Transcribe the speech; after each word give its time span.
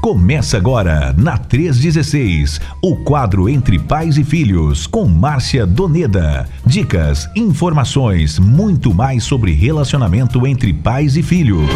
Começa 0.00 0.56
agora, 0.56 1.12
na 1.12 1.36
316, 1.36 2.58
o 2.82 3.04
quadro 3.04 3.50
Entre 3.50 3.78
Pais 3.78 4.16
e 4.16 4.24
Filhos, 4.24 4.86
com 4.86 5.04
Márcia 5.04 5.66
Doneda. 5.66 6.48
Dicas, 6.64 7.28
informações, 7.36 8.38
muito 8.38 8.94
mais 8.94 9.24
sobre 9.24 9.52
relacionamento 9.52 10.46
entre 10.46 10.72
pais 10.72 11.18
e 11.18 11.22
filhos. 11.22 11.68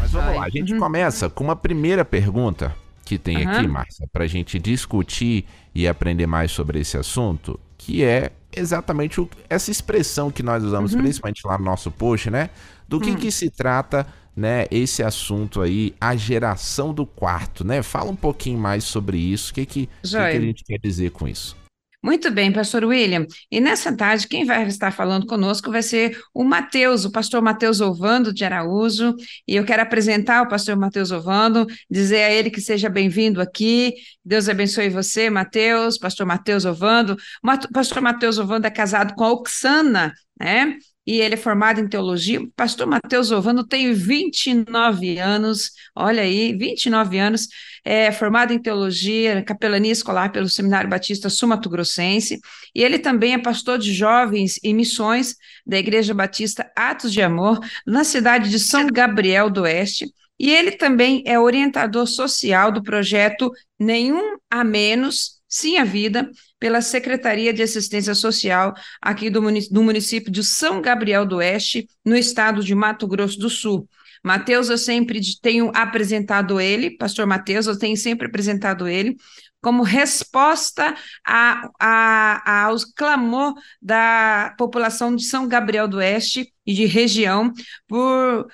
Mas 0.00 0.12
vamos 0.12 0.36
lá, 0.36 0.44
a 0.44 0.48
gente 0.48 0.74
uhum. 0.74 0.78
começa 0.78 1.28
com 1.28 1.42
uma 1.42 1.56
primeira 1.56 2.04
pergunta 2.04 2.72
que 3.04 3.18
tem 3.18 3.44
uhum. 3.44 3.50
aqui, 3.50 3.66
Márcia, 3.66 4.06
para 4.12 4.22
a 4.22 4.28
gente 4.28 4.60
discutir 4.60 5.44
e 5.74 5.88
aprender 5.88 6.28
mais 6.28 6.52
sobre 6.52 6.78
esse 6.78 6.96
assunto, 6.96 7.58
que 7.76 8.04
é 8.04 8.30
exatamente 8.54 9.20
o, 9.20 9.28
essa 9.48 9.72
expressão 9.72 10.30
que 10.30 10.42
nós 10.42 10.62
usamos, 10.62 10.94
uhum. 10.94 11.00
principalmente 11.00 11.44
lá 11.44 11.58
no 11.58 11.64
nosso 11.64 11.90
post, 11.90 12.30
né? 12.30 12.50
Do 12.90 12.98
que, 13.00 13.12
hum. 13.12 13.16
que 13.16 13.30
se 13.30 13.48
trata 13.48 14.04
né, 14.34 14.66
esse 14.68 15.00
assunto 15.00 15.62
aí, 15.62 15.94
a 16.00 16.16
geração 16.16 16.92
do 16.92 17.06
quarto, 17.06 17.64
né? 17.64 17.84
Fala 17.84 18.10
um 18.10 18.16
pouquinho 18.16 18.58
mais 18.58 18.82
sobre 18.82 19.16
isso, 19.16 19.52
o 19.52 19.54
que, 19.54 19.64
que, 19.64 19.86
que, 19.86 20.10
que 20.10 20.16
a 20.16 20.40
gente 20.40 20.64
quer 20.64 20.78
dizer 20.78 21.12
com 21.12 21.28
isso? 21.28 21.56
Muito 22.02 22.30
bem, 22.30 22.50
pastor 22.50 22.82
William. 22.82 23.26
E 23.48 23.60
nessa 23.60 23.94
tarde, 23.94 24.26
quem 24.26 24.44
vai 24.44 24.66
estar 24.66 24.90
falando 24.90 25.24
conosco 25.24 25.70
vai 25.70 25.82
ser 25.82 26.18
o 26.34 26.42
Mateus, 26.42 27.04
o 27.04 27.12
pastor 27.12 27.42
Mateus 27.42 27.80
Ovando 27.80 28.32
de 28.32 28.42
Araújo. 28.42 29.14
E 29.46 29.54
eu 29.54 29.64
quero 29.64 29.82
apresentar 29.82 30.42
o 30.42 30.48
pastor 30.48 30.76
Mateus 30.76 31.12
Ovando, 31.12 31.64
dizer 31.88 32.24
a 32.24 32.32
ele 32.32 32.50
que 32.50 32.60
seja 32.60 32.88
bem-vindo 32.88 33.40
aqui. 33.40 33.92
Deus 34.24 34.48
abençoe 34.48 34.88
você, 34.88 35.28
Mateus, 35.28 35.96
pastor 35.96 36.26
Mateus 36.26 36.64
Ovando. 36.64 37.16
O 37.44 37.72
pastor 37.72 38.00
Mateus 38.00 38.38
Ovando 38.38 38.66
é 38.66 38.70
casado 38.70 39.14
com 39.14 39.22
a 39.22 39.30
Oxana, 39.32 40.12
né? 40.40 40.78
E 41.06 41.20
ele 41.20 41.34
é 41.34 41.36
formado 41.36 41.80
em 41.80 41.88
teologia. 41.88 42.40
Pastor 42.54 42.86
Mateus 42.86 43.30
Ovando 43.30 43.66
tem 43.66 43.92
29 43.92 45.18
anos, 45.18 45.72
olha 45.94 46.22
aí, 46.22 46.56
29 46.56 47.18
anos, 47.18 47.48
é 47.84 48.12
formado 48.12 48.52
em 48.52 48.58
teologia, 48.60 49.42
capelania 49.42 49.92
escolar 49.92 50.30
pelo 50.30 50.48
Seminário 50.48 50.90
Batista 50.90 51.30
Sumato 51.30 51.70
Grossense, 51.70 52.38
e 52.74 52.82
ele 52.82 52.98
também 52.98 53.34
é 53.34 53.38
pastor 53.38 53.78
de 53.78 53.92
jovens 53.92 54.58
e 54.62 54.74
missões 54.74 55.34
da 55.66 55.78
Igreja 55.78 56.12
Batista 56.12 56.70
Atos 56.76 57.12
de 57.12 57.22
Amor, 57.22 57.58
na 57.86 58.04
cidade 58.04 58.50
de 58.50 58.58
São 58.58 58.86
Gabriel 58.86 59.48
do 59.48 59.62
Oeste, 59.62 60.06
e 60.38 60.50
ele 60.50 60.72
também 60.72 61.22
é 61.26 61.38
orientador 61.38 62.06
social 62.06 62.72
do 62.72 62.82
projeto 62.82 63.50
Nenhum 63.78 64.36
a 64.50 64.64
Menos, 64.64 65.39
Sim 65.50 65.78
a 65.78 65.84
Vida, 65.84 66.30
pela 66.60 66.80
Secretaria 66.80 67.52
de 67.52 67.60
Assistência 67.60 68.14
Social 68.14 68.72
aqui 69.02 69.28
do, 69.28 69.40
do 69.70 69.82
município 69.82 70.30
de 70.30 70.44
São 70.44 70.80
Gabriel 70.80 71.26
do 71.26 71.36
Oeste, 71.36 71.88
no 72.04 72.16
estado 72.16 72.62
de 72.62 72.74
Mato 72.74 73.08
Grosso 73.08 73.38
do 73.38 73.50
Sul. 73.50 73.88
Mateus, 74.22 74.68
eu 74.68 74.78
sempre 74.78 75.20
tenho 75.42 75.72
apresentado 75.74 76.60
ele, 76.60 76.96
pastor 76.96 77.26
Mateus, 77.26 77.66
eu 77.66 77.78
tenho 77.78 77.96
sempre 77.96 78.26
apresentado 78.26 78.86
ele 78.86 79.16
como 79.62 79.82
resposta 79.82 80.94
a, 81.26 81.68
a, 81.78 82.64
ao 82.64 82.76
clamor 82.96 83.54
da 83.80 84.54
população 84.56 85.14
de 85.14 85.24
São 85.24 85.46
Gabriel 85.48 85.86
do 85.86 85.98
Oeste 85.98 86.52
e 86.64 86.72
de 86.72 86.86
região 86.86 87.52
por 87.86 88.46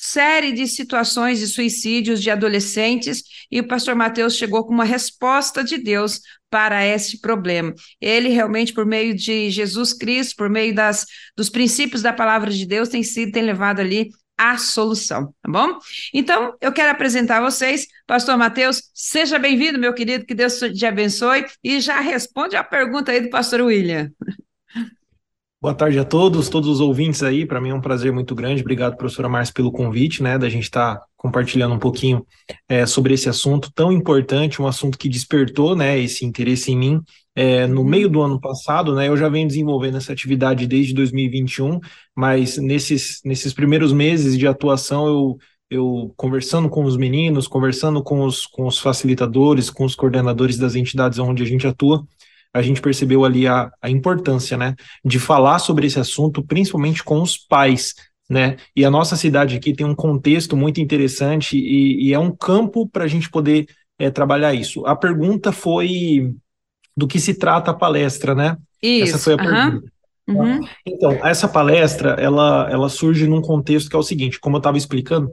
série 0.00 0.50
de 0.50 0.66
situações 0.66 1.38
de 1.40 1.46
suicídios 1.46 2.22
de 2.22 2.30
adolescentes 2.30 3.22
e 3.50 3.60
o 3.60 3.68
pastor 3.68 3.94
Mateus 3.94 4.34
chegou 4.34 4.64
com 4.64 4.72
uma 4.72 4.84
resposta 4.84 5.62
de 5.62 5.76
Deus 5.76 6.22
para 6.48 6.86
esse 6.86 7.20
problema. 7.20 7.74
Ele 8.00 8.30
realmente, 8.30 8.72
por 8.72 8.86
meio 8.86 9.14
de 9.14 9.50
Jesus 9.50 9.92
Cristo, 9.92 10.36
por 10.36 10.48
meio 10.48 10.74
das, 10.74 11.04
dos 11.36 11.50
princípios 11.50 12.00
da 12.00 12.14
palavra 12.14 12.50
de 12.50 12.64
Deus, 12.64 12.88
tem 12.88 13.02
sido, 13.02 13.32
tem 13.32 13.42
levado 13.42 13.80
ali 13.80 14.08
a 14.38 14.56
solução, 14.56 15.34
tá 15.42 15.50
bom? 15.50 15.78
Então, 16.14 16.56
eu 16.62 16.72
quero 16.72 16.90
apresentar 16.90 17.36
a 17.36 17.50
vocês, 17.50 17.86
pastor 18.06 18.38
Mateus, 18.38 18.84
seja 18.94 19.38
bem-vindo, 19.38 19.78
meu 19.78 19.92
querido, 19.92 20.24
que 20.24 20.34
Deus 20.34 20.58
te 20.58 20.86
abençoe, 20.86 21.44
e 21.62 21.78
já 21.78 22.00
responde 22.00 22.56
a 22.56 22.64
pergunta 22.64 23.12
aí 23.12 23.20
do 23.20 23.28
pastor 23.28 23.60
William. 23.60 24.10
Boa 25.62 25.74
tarde 25.74 25.98
a 25.98 26.04
todos, 26.06 26.48
todos 26.48 26.70
os 26.70 26.80
ouvintes 26.80 27.22
aí. 27.22 27.44
Para 27.44 27.60
mim 27.60 27.68
é 27.68 27.74
um 27.74 27.82
prazer 27.82 28.10
muito 28.10 28.34
grande. 28.34 28.62
Obrigado, 28.62 28.96
professora 28.96 29.28
Márcia, 29.28 29.52
pelo 29.52 29.70
convite, 29.70 30.22
né? 30.22 30.38
Da 30.38 30.48
gente 30.48 30.64
estar 30.64 30.96
tá 30.96 31.04
compartilhando 31.18 31.74
um 31.74 31.78
pouquinho 31.78 32.26
é, 32.66 32.86
sobre 32.86 33.12
esse 33.12 33.28
assunto 33.28 33.70
tão 33.74 33.92
importante, 33.92 34.62
um 34.62 34.66
assunto 34.66 34.96
que 34.96 35.06
despertou, 35.06 35.76
né? 35.76 36.00
Esse 36.00 36.24
interesse 36.24 36.72
em 36.72 36.78
mim 36.78 37.02
é, 37.34 37.66
no 37.66 37.84
meio 37.84 38.08
do 38.08 38.22
ano 38.22 38.40
passado, 38.40 38.94
né? 38.94 39.08
Eu 39.08 39.18
já 39.18 39.28
venho 39.28 39.46
desenvolvendo 39.46 39.98
essa 39.98 40.14
atividade 40.14 40.66
desde 40.66 40.94
2021, 40.94 41.78
mas 42.16 42.56
nesses, 42.56 43.20
nesses 43.22 43.52
primeiros 43.52 43.92
meses 43.92 44.38
de 44.38 44.46
atuação 44.46 45.06
eu 45.06 45.38
eu 45.72 46.12
conversando 46.16 46.68
com 46.68 46.82
os 46.82 46.96
meninos, 46.96 47.46
conversando 47.46 48.02
com 48.02 48.24
os, 48.24 48.44
com 48.44 48.66
os 48.66 48.80
facilitadores, 48.80 49.70
com 49.70 49.84
os 49.84 49.94
coordenadores 49.94 50.58
das 50.58 50.74
entidades 50.74 51.20
onde 51.20 51.44
a 51.44 51.46
gente 51.46 51.64
atua, 51.64 52.04
a 52.52 52.62
gente 52.62 52.80
percebeu 52.80 53.24
ali 53.24 53.46
a, 53.46 53.70
a 53.80 53.88
importância, 53.88 54.56
né, 54.56 54.74
de 55.04 55.18
falar 55.18 55.58
sobre 55.58 55.86
esse 55.86 56.00
assunto, 56.00 56.44
principalmente 56.44 57.02
com 57.02 57.22
os 57.22 57.38
pais, 57.38 57.94
né? 58.28 58.56
E 58.76 58.84
a 58.84 58.90
nossa 58.90 59.16
cidade 59.16 59.56
aqui 59.56 59.72
tem 59.72 59.84
um 59.84 59.94
contexto 59.94 60.56
muito 60.56 60.80
interessante 60.80 61.56
e, 61.58 62.08
e 62.08 62.14
é 62.14 62.18
um 62.18 62.30
campo 62.30 62.88
para 62.88 63.04
a 63.04 63.08
gente 63.08 63.28
poder 63.28 63.66
é, 63.98 64.08
trabalhar 64.08 64.54
isso. 64.54 64.86
A 64.86 64.94
pergunta 64.94 65.50
foi 65.50 66.32
do 66.96 67.08
que 67.08 67.18
se 67.18 67.34
trata 67.34 67.72
a 67.72 67.74
palestra, 67.74 68.34
né? 68.34 68.56
Isso. 68.82 69.14
Essa 69.14 69.18
foi 69.18 69.32
a 69.34 69.36
uhum. 69.36 69.42
pergunta. 69.42 69.92
Uhum. 70.28 70.60
Então, 70.86 71.26
essa 71.26 71.48
palestra, 71.48 72.10
ela, 72.10 72.68
ela 72.70 72.88
surge 72.88 73.26
num 73.26 73.42
contexto 73.42 73.90
que 73.90 73.96
é 73.96 73.98
o 73.98 74.02
seguinte, 74.02 74.38
como 74.38 74.56
eu 74.56 74.60
estava 74.60 74.78
explicando, 74.78 75.32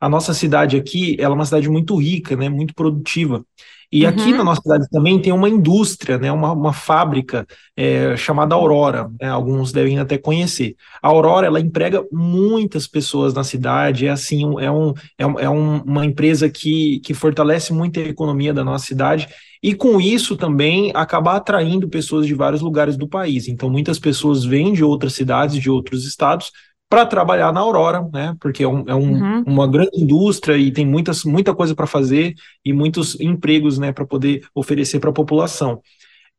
a 0.00 0.08
nossa 0.08 0.32
cidade 0.32 0.76
aqui, 0.76 1.16
ela 1.18 1.34
é 1.34 1.36
uma 1.36 1.44
cidade 1.44 1.68
muito 1.68 1.96
rica, 1.96 2.36
né, 2.36 2.48
muito 2.48 2.72
produtiva, 2.74 3.44
e 3.90 4.04
uhum. 4.04 4.10
aqui 4.10 4.32
na 4.32 4.44
nossa 4.44 4.60
cidade 4.60 4.86
também 4.90 5.20
tem 5.20 5.32
uma 5.32 5.48
indústria, 5.48 6.18
né, 6.18 6.30
uma, 6.30 6.52
uma 6.52 6.72
fábrica 6.72 7.46
é, 7.76 8.16
chamada 8.16 8.54
Aurora, 8.54 9.10
né, 9.20 9.28
alguns 9.28 9.72
devem 9.72 9.98
até 9.98 10.18
conhecer. 10.18 10.76
A 11.02 11.08
Aurora, 11.08 11.46
ela 11.46 11.60
emprega 11.60 12.04
muitas 12.12 12.86
pessoas 12.86 13.32
na 13.32 13.42
cidade, 13.42 14.06
é 14.06 14.10
assim, 14.10 14.44
é, 14.60 14.70
um, 14.70 14.92
é, 15.16 15.26
um, 15.26 15.38
é 15.40 15.50
um, 15.50 15.78
uma 15.82 16.04
empresa 16.04 16.50
que, 16.50 17.00
que 17.00 17.14
fortalece 17.14 17.72
muito 17.72 17.98
a 17.98 18.02
economia 18.02 18.52
da 18.52 18.62
nossa 18.62 18.84
cidade, 18.84 19.28
e 19.62 19.74
com 19.74 20.00
isso 20.00 20.36
também 20.36 20.92
acaba 20.94 21.34
atraindo 21.34 21.88
pessoas 21.88 22.26
de 22.26 22.34
vários 22.34 22.60
lugares 22.60 22.96
do 22.96 23.08
país. 23.08 23.48
Então, 23.48 23.68
muitas 23.68 23.98
pessoas 23.98 24.44
vêm 24.44 24.72
de 24.72 24.84
outras 24.84 25.14
cidades, 25.14 25.56
de 25.56 25.68
outros 25.68 26.06
estados, 26.06 26.52
para 26.88 27.04
trabalhar 27.04 27.52
na 27.52 27.60
Aurora, 27.60 28.08
né? 28.12 28.34
Porque 28.40 28.62
é, 28.62 28.68
um, 28.68 28.84
é 28.88 28.94
um, 28.94 29.12
uhum. 29.12 29.44
uma 29.46 29.68
grande 29.68 30.00
indústria 30.00 30.56
e 30.56 30.72
tem 30.72 30.86
muitas, 30.86 31.22
muita 31.24 31.54
coisa 31.54 31.74
para 31.74 31.86
fazer 31.86 32.34
e 32.64 32.72
muitos 32.72 33.20
empregos, 33.20 33.78
né, 33.78 33.92
para 33.92 34.06
poder 34.06 34.46
oferecer 34.54 34.98
para 34.98 35.10
a 35.10 35.12
população. 35.12 35.82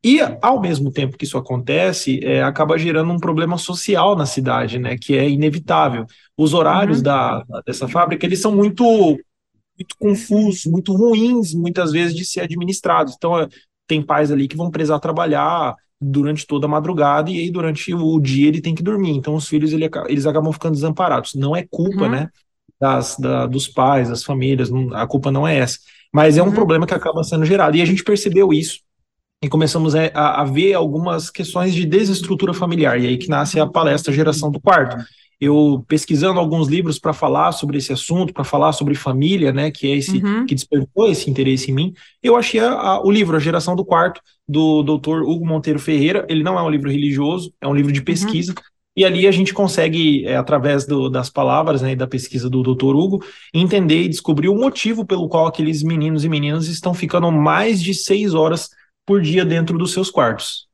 E 0.03 0.19
ao 0.41 0.59
mesmo 0.61 0.91
tempo 0.91 1.17
que 1.17 1.25
isso 1.25 1.37
acontece, 1.37 2.19
é, 2.23 2.41
acaba 2.41 2.77
gerando 2.77 3.11
um 3.11 3.19
problema 3.19 3.57
social 3.57 4.15
na 4.15 4.25
cidade, 4.25 4.79
né? 4.79 4.97
Que 4.97 5.15
é 5.15 5.29
inevitável. 5.29 6.05
Os 6.37 6.53
horários 6.53 6.97
uhum. 6.99 7.03
da, 7.03 7.43
dessa 7.65 7.87
fábrica 7.87 8.25
eles 8.25 8.41
são 8.41 8.55
muito 8.55 8.83
muito 9.77 9.95
confusos, 9.97 10.65
muito 10.65 10.93
ruins, 10.93 11.53
muitas 11.53 11.93
vezes 11.93 12.13
de 12.13 12.25
ser 12.25 12.41
administrados. 12.41 13.13
Então, 13.15 13.39
é, 13.39 13.47
tem 13.87 14.01
pais 14.01 14.29
ali 14.29 14.47
que 14.47 14.57
vão 14.57 14.69
precisar 14.69 14.99
trabalhar 14.99 15.73
durante 16.01 16.47
toda 16.47 16.65
a 16.65 16.69
madrugada 16.69 17.29
e 17.29 17.39
aí 17.39 17.51
durante 17.51 17.93
o 17.93 18.19
dia 18.19 18.47
ele 18.47 18.61
tem 18.61 18.73
que 18.73 18.83
dormir. 18.83 19.11
Então 19.11 19.35
os 19.35 19.47
filhos 19.47 19.73
ele, 19.73 19.89
eles 20.07 20.25
acabam 20.25 20.51
ficando 20.51 20.73
desamparados. 20.73 21.35
Não 21.35 21.55
é 21.55 21.65
culpa, 21.69 22.03
uhum. 22.03 22.09
né, 22.09 22.29
das, 22.79 23.17
da, 23.17 23.45
dos 23.45 23.67
pais, 23.67 24.09
das 24.09 24.23
famílias, 24.23 24.69
não, 24.69 24.93
a 24.93 25.05
culpa 25.05 25.31
não 25.31 25.47
é 25.47 25.57
essa. 25.57 25.79
Mas 26.13 26.37
é 26.37 26.43
um 26.43 26.47
uhum. 26.47 26.53
problema 26.53 26.87
que 26.87 26.93
acaba 26.93 27.23
sendo 27.23 27.45
gerado. 27.45 27.75
E 27.75 27.81
a 27.81 27.85
gente 27.85 28.03
percebeu 28.03 28.53
isso 28.53 28.79
e 29.43 29.47
começamos 29.47 29.95
a, 29.95 30.07
a, 30.13 30.43
ver 30.43 30.73
algumas 30.73 31.29
questões 31.29 31.73
de 31.73 31.85
desestrutura 31.85 32.53
familiar. 32.53 32.99
E 32.99 33.07
aí 33.07 33.17
que 33.17 33.29
nasce 33.29 33.59
a 33.59 33.67
palestra 33.67 34.13
Geração 34.13 34.51
do 34.51 34.59
Quarto 34.59 34.97
eu 35.39 35.85
pesquisando 35.87 36.39
alguns 36.39 36.67
livros 36.67 36.99
para 36.99 37.13
falar 37.13 37.51
sobre 37.53 37.77
esse 37.77 37.93
assunto, 37.93 38.33
para 38.33 38.43
falar 38.43 38.73
sobre 38.73 38.93
família, 38.93 39.53
né, 39.53 39.71
que 39.71 39.87
é 39.87 39.95
esse 39.95 40.17
uhum. 40.17 40.45
que 40.45 40.53
despertou 40.53 41.09
esse 41.09 41.29
interesse 41.29 41.71
em 41.71 41.73
mim, 41.73 41.93
eu 42.21 42.35
achei 42.35 42.59
a, 42.59 42.73
a, 42.73 43.01
o 43.01 43.09
livro 43.09 43.37
A 43.37 43.39
Geração 43.39 43.75
do 43.75 43.85
Quarto 43.85 44.21
do 44.47 44.83
Dr. 44.83 45.21
Hugo 45.21 45.45
Monteiro 45.45 45.79
Ferreira. 45.79 46.25
Ele 46.27 46.43
não 46.43 46.59
é 46.59 46.61
um 46.61 46.69
livro 46.69 46.89
religioso, 46.89 47.53
é 47.61 47.67
um 47.67 47.73
livro 47.73 47.91
de 47.91 47.99
uhum. 47.99 48.05
pesquisa. 48.05 48.51
Uhum. 48.51 48.63
E 48.97 49.05
ali 49.05 49.27
a 49.27 49.31
gente 49.31 49.53
consegue, 49.53 50.25
é, 50.25 50.35
através 50.35 50.85
do, 50.85 51.09
das 51.09 51.29
palavras 51.29 51.81
né, 51.81 51.93
e 51.93 51.95
da 51.95 52.07
pesquisa 52.07 52.49
do 52.49 52.61
Dr. 52.61 52.95
Hugo, 52.95 53.23
entender 53.53 54.01
e 54.01 54.09
descobrir 54.09 54.49
o 54.49 54.55
motivo 54.55 55.05
pelo 55.05 55.29
qual 55.29 55.47
aqueles 55.47 55.83
meninos 55.83 56.25
e 56.25 56.29
meninas 56.29 56.67
estão 56.67 56.93
ficando 56.93 57.31
mais 57.31 57.81
de 57.81 57.93
seis 57.93 58.33
horas 58.33 58.69
por 59.05 59.21
dia 59.21 59.45
dentro 59.45 59.77
dos 59.77 59.93
seus 59.93 60.11
quartos. 60.11 60.67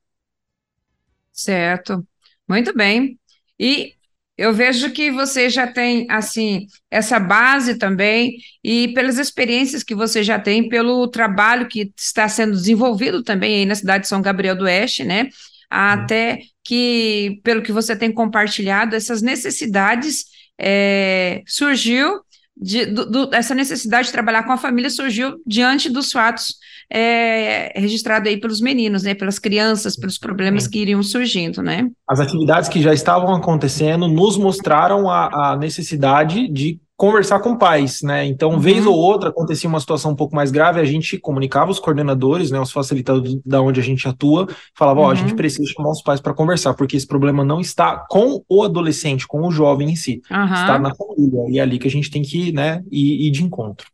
Certo. 1.32 2.04
Muito 2.48 2.74
bem. 2.76 3.20
E 3.60 3.94
eu 4.38 4.54
vejo 4.54 4.92
que 4.92 5.12
você 5.12 5.50
já 5.50 5.66
tem, 5.66 6.06
assim, 6.10 6.68
essa 6.92 7.20
base 7.20 7.78
também, 7.78 8.38
e 8.64 8.90
pelas 8.90 9.18
experiências 9.18 9.84
que 9.84 9.96
você 9.96 10.24
já 10.24 10.38
tem, 10.38 10.68
pelo 10.68 11.08
trabalho 11.08 11.68
que 11.68 11.92
está 11.98 12.28
sendo 12.28 12.52
desenvolvido 12.52 13.24
também 13.24 13.56
aí 13.60 13.66
na 13.66 13.76
cidade 13.76 14.04
de 14.04 14.10
São 14.10 14.22
Gabriel 14.22 14.56
do 14.56 14.66
Oeste, 14.66 15.04
né? 15.04 15.30
Até 15.70 16.40
que, 16.64 17.40
pelo 17.44 17.62
que 17.62 17.72
você 17.72 17.96
tem 17.96 18.12
compartilhado, 18.12 18.96
essas 18.96 19.22
necessidades 19.22 20.26
é, 20.60 21.42
surgiu 21.46 22.22
de, 22.58 22.86
do, 22.86 23.06
do, 23.06 23.36
essa 23.36 23.54
necessidade 23.54 24.08
de 24.08 24.14
trabalhar 24.14 24.44
com 24.44 24.52
a 24.52 24.58
família 24.58 24.90
surgiu 24.90 25.42
diante 25.46 25.90
dos 25.90 26.12
fatos 26.12 26.56
é, 26.90 27.78
registrados 27.80 28.30
aí 28.30 28.38
pelos 28.38 28.62
meninos, 28.62 29.04
né, 29.04 29.14
pelas 29.14 29.40
crianças, 29.40 29.96
pelos 29.96 30.18
problemas 30.18 30.68
que 30.68 30.80
iriam 30.80 31.02
surgindo, 31.04 31.62
né? 31.62 31.90
As 32.08 32.20
atividades 32.20 32.70
que 32.70 32.82
já 32.82 32.94
estavam 32.94 33.34
acontecendo 33.34 34.08
nos 34.08 34.38
mostraram 34.38 35.10
a, 35.10 35.52
a 35.52 35.58
necessidade 35.58 36.48
de 36.48 36.80
conversar 36.98 37.40
com 37.40 37.58
pais, 37.58 38.02
né? 38.02 38.26
Então, 38.26 38.52
uhum. 38.52 38.60
vez 38.60 38.86
ou 38.86 38.96
outra, 38.96 39.30
acontecia 39.30 39.70
uma 39.70 39.80
situação 39.80 40.12
um 40.12 40.16
pouco 40.16 40.36
mais 40.36 40.50
grave, 40.50 40.80
a 40.80 40.86
gente 40.86 41.18
comunicava 41.18 41.70
os 41.70 41.80
coordenadores, 41.80 42.52
né, 42.52 42.60
os 42.60 42.72
facilitadores 42.72 43.38
da 43.46 43.62
onde 43.62 43.80
a 43.80 43.84
gente 43.84 44.08
atua, 44.08 44.48
falava, 44.74 45.02
ó, 45.02 45.04
uhum. 45.04 45.10
oh, 45.10 45.12
a 45.12 45.16
gente 45.16 45.32
uhum. 45.32 45.36
precisa 45.36 45.70
chamar 45.74 45.92
os 45.92 46.02
pais 46.02 46.22
para 46.22 46.34
conversar, 46.34 46.74
porque 46.74 46.96
esse 46.96 47.08
problema 47.08 47.44
não 47.44 47.60
está 47.60 48.06
com 48.10 48.44
o 48.48 48.64
adolescente, 48.64 49.28
com 49.28 49.42
o 49.46 49.52
jovem 49.52 49.92
em 49.92 49.96
si, 49.96 50.22
uhum. 50.32 50.46
está 50.46 50.80
na 50.80 50.96
família, 50.96 51.46
e 51.50 51.60
é 51.60 51.62
ali 51.62 51.78
que 51.78 51.88
a 51.88 51.92
gente 51.92 52.10
tem 52.10 52.22
que, 52.22 52.54
né, 52.54 52.82
ir, 52.90 53.28
ir 53.28 53.32
de 53.32 53.44
encontro. 53.44 53.88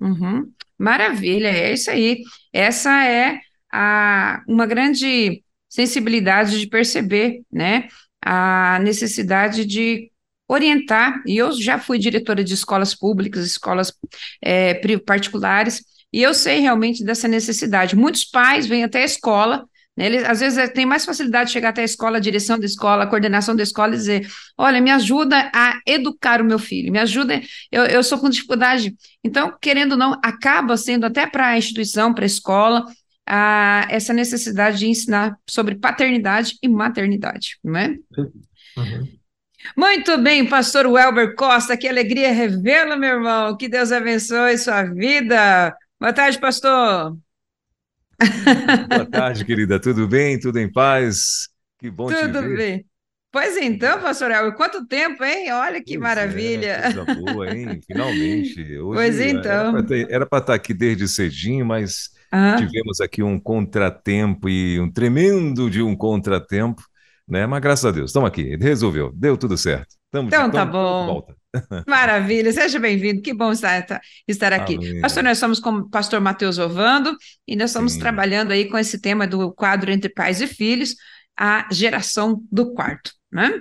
Uhum. 0.00 0.48
Maravilha, 0.76 1.48
é 1.48 1.72
isso 1.72 1.90
aí. 1.90 2.22
Essa 2.52 3.04
é 3.04 3.38
a, 3.72 4.42
uma 4.48 4.66
grande 4.66 5.42
sensibilidade 5.68 6.58
de 6.58 6.66
perceber, 6.66 7.42
né, 7.52 7.86
a 8.20 8.80
necessidade 8.82 9.64
de 9.64 10.10
orientar, 10.48 11.22
e 11.26 11.36
eu 11.36 11.52
já 11.52 11.78
fui 11.78 11.98
diretora 11.98 12.42
de 12.42 12.54
escolas 12.54 12.94
públicas, 12.94 13.44
escolas 13.44 13.92
é, 14.42 14.74
particulares, 14.98 15.84
e 16.12 16.22
eu 16.22 16.32
sei 16.32 16.60
realmente 16.60 17.04
dessa 17.04 17.28
necessidade. 17.28 17.94
Muitos 17.94 18.24
pais 18.24 18.66
vêm 18.66 18.82
até 18.82 19.02
a 19.02 19.04
escola, 19.04 19.64
né, 19.98 20.06
eles, 20.06 20.24
às 20.24 20.38
vezes 20.38 20.70
tem 20.70 20.86
mais 20.86 21.04
facilidade 21.04 21.48
de 21.48 21.52
chegar 21.52 21.70
até 21.70 21.82
a 21.82 21.84
escola, 21.84 22.18
a 22.18 22.20
direção 22.20 22.56
da 22.56 22.64
escola, 22.64 23.02
a 23.02 23.06
coordenação 23.06 23.54
da 23.54 23.64
escola 23.64 23.94
e 23.94 23.96
dizer: 23.96 24.28
olha, 24.56 24.80
me 24.80 24.92
ajuda 24.92 25.50
a 25.52 25.80
educar 25.84 26.40
o 26.40 26.44
meu 26.44 26.58
filho, 26.58 26.92
me 26.92 27.00
ajuda, 27.00 27.42
eu, 27.70 27.84
eu 27.84 28.02
sou 28.04 28.18
com 28.18 28.30
dificuldade. 28.30 28.94
Então, 29.24 29.52
querendo 29.60 29.92
ou 29.92 29.98
não, 29.98 30.12
acaba 30.22 30.76
sendo 30.76 31.04
até 31.04 31.26
para 31.26 31.48
a 31.48 31.58
instituição, 31.58 32.14
para 32.14 32.24
a 32.24 32.26
escola, 32.26 32.84
essa 33.88 34.12
necessidade 34.12 34.78
de 34.78 34.86
ensinar 34.86 35.36
sobre 35.48 35.74
paternidade 35.74 36.56
e 36.62 36.68
maternidade, 36.68 37.58
não 37.62 37.76
é? 37.76 37.96
Uhum. 38.76 39.08
Muito 39.76 40.18
bem, 40.18 40.48
pastor 40.48 40.86
Welber 40.86 41.34
Costa, 41.34 41.76
que 41.76 41.88
alegria 41.88 42.32
revê-lo, 42.32 42.96
meu 42.98 43.16
irmão. 43.16 43.56
Que 43.56 43.68
Deus 43.68 43.92
abençoe 43.92 44.56
sua 44.58 44.82
vida. 44.84 45.76
Boa 46.00 46.12
tarde, 46.12 46.38
pastor. 46.38 47.16
Boa 48.88 49.06
tarde, 49.10 49.44
querida. 49.44 49.80
Tudo 49.80 50.06
bem? 50.06 50.38
Tudo 50.38 50.58
em 50.58 50.70
paz? 50.70 51.48
Que 51.78 51.90
bom 51.90 52.06
Tudo 52.06 52.18
te 52.18 52.26
ver. 52.26 52.32
Tudo 52.32 52.56
bem. 52.56 52.86
Pois 53.30 53.56
então, 53.58 54.00
pastor 54.00 54.30
Elber, 54.30 54.56
quanto 54.56 54.86
tempo, 54.86 55.22
hein? 55.22 55.52
Olha 55.52 55.82
que 55.82 55.96
pois 55.96 55.96
é, 55.96 55.98
maravilha. 55.98 56.66
É, 56.66 56.92
coisa 56.92 57.04
boa, 57.14 57.54
hein? 57.54 57.80
Finalmente. 57.86 58.60
Hoje 58.78 58.94
pois 58.94 59.20
então. 59.20 59.74
Era 60.08 60.24
para 60.24 60.38
estar 60.38 60.54
aqui 60.54 60.72
desde 60.72 61.06
cedinho, 61.06 61.66
mas 61.66 62.10
tivemos 62.56 63.00
aqui 63.00 63.22
um 63.22 63.38
contratempo 63.38 64.48
e 64.48 64.80
um 64.80 64.90
tremendo 64.90 65.70
de 65.70 65.82
um 65.82 65.94
contratempo 65.94 66.82
né? 67.28 67.46
Mas 67.46 67.60
graças 67.60 67.84
a 67.84 67.90
Deus, 67.90 68.10
estamos 68.10 68.28
aqui, 68.28 68.56
resolveu, 68.56 69.12
deu 69.14 69.36
tudo 69.36 69.56
certo. 69.56 69.94
Tamo, 70.10 70.28
então 70.28 70.50
tá 70.50 70.64
bom. 70.64 71.06
Volta. 71.06 71.36
Maravilha, 71.86 72.52
seja 72.52 72.78
bem-vindo, 72.78 73.22
que 73.22 73.32
bom 73.34 73.52
estar, 73.52 74.00
estar 74.26 74.52
aqui. 74.52 74.76
Amém. 74.76 75.00
Pastor, 75.00 75.22
nós 75.22 75.38
somos 75.38 75.60
com 75.60 75.70
o 75.70 75.90
pastor 75.90 76.20
Matheus 76.20 76.58
Ovando 76.58 77.16
e 77.46 77.56
nós 77.56 77.70
estamos 77.70 77.92
Sim. 77.92 78.00
trabalhando 78.00 78.52
aí 78.52 78.68
com 78.68 78.78
esse 78.78 79.00
tema 79.00 79.26
do 79.26 79.52
quadro 79.52 79.90
Entre 79.90 80.08
Pais 80.08 80.40
e 80.40 80.46
Filhos, 80.46 80.94
a 81.38 81.68
geração 81.70 82.42
do 82.50 82.72
quarto, 82.72 83.12
né? 83.30 83.60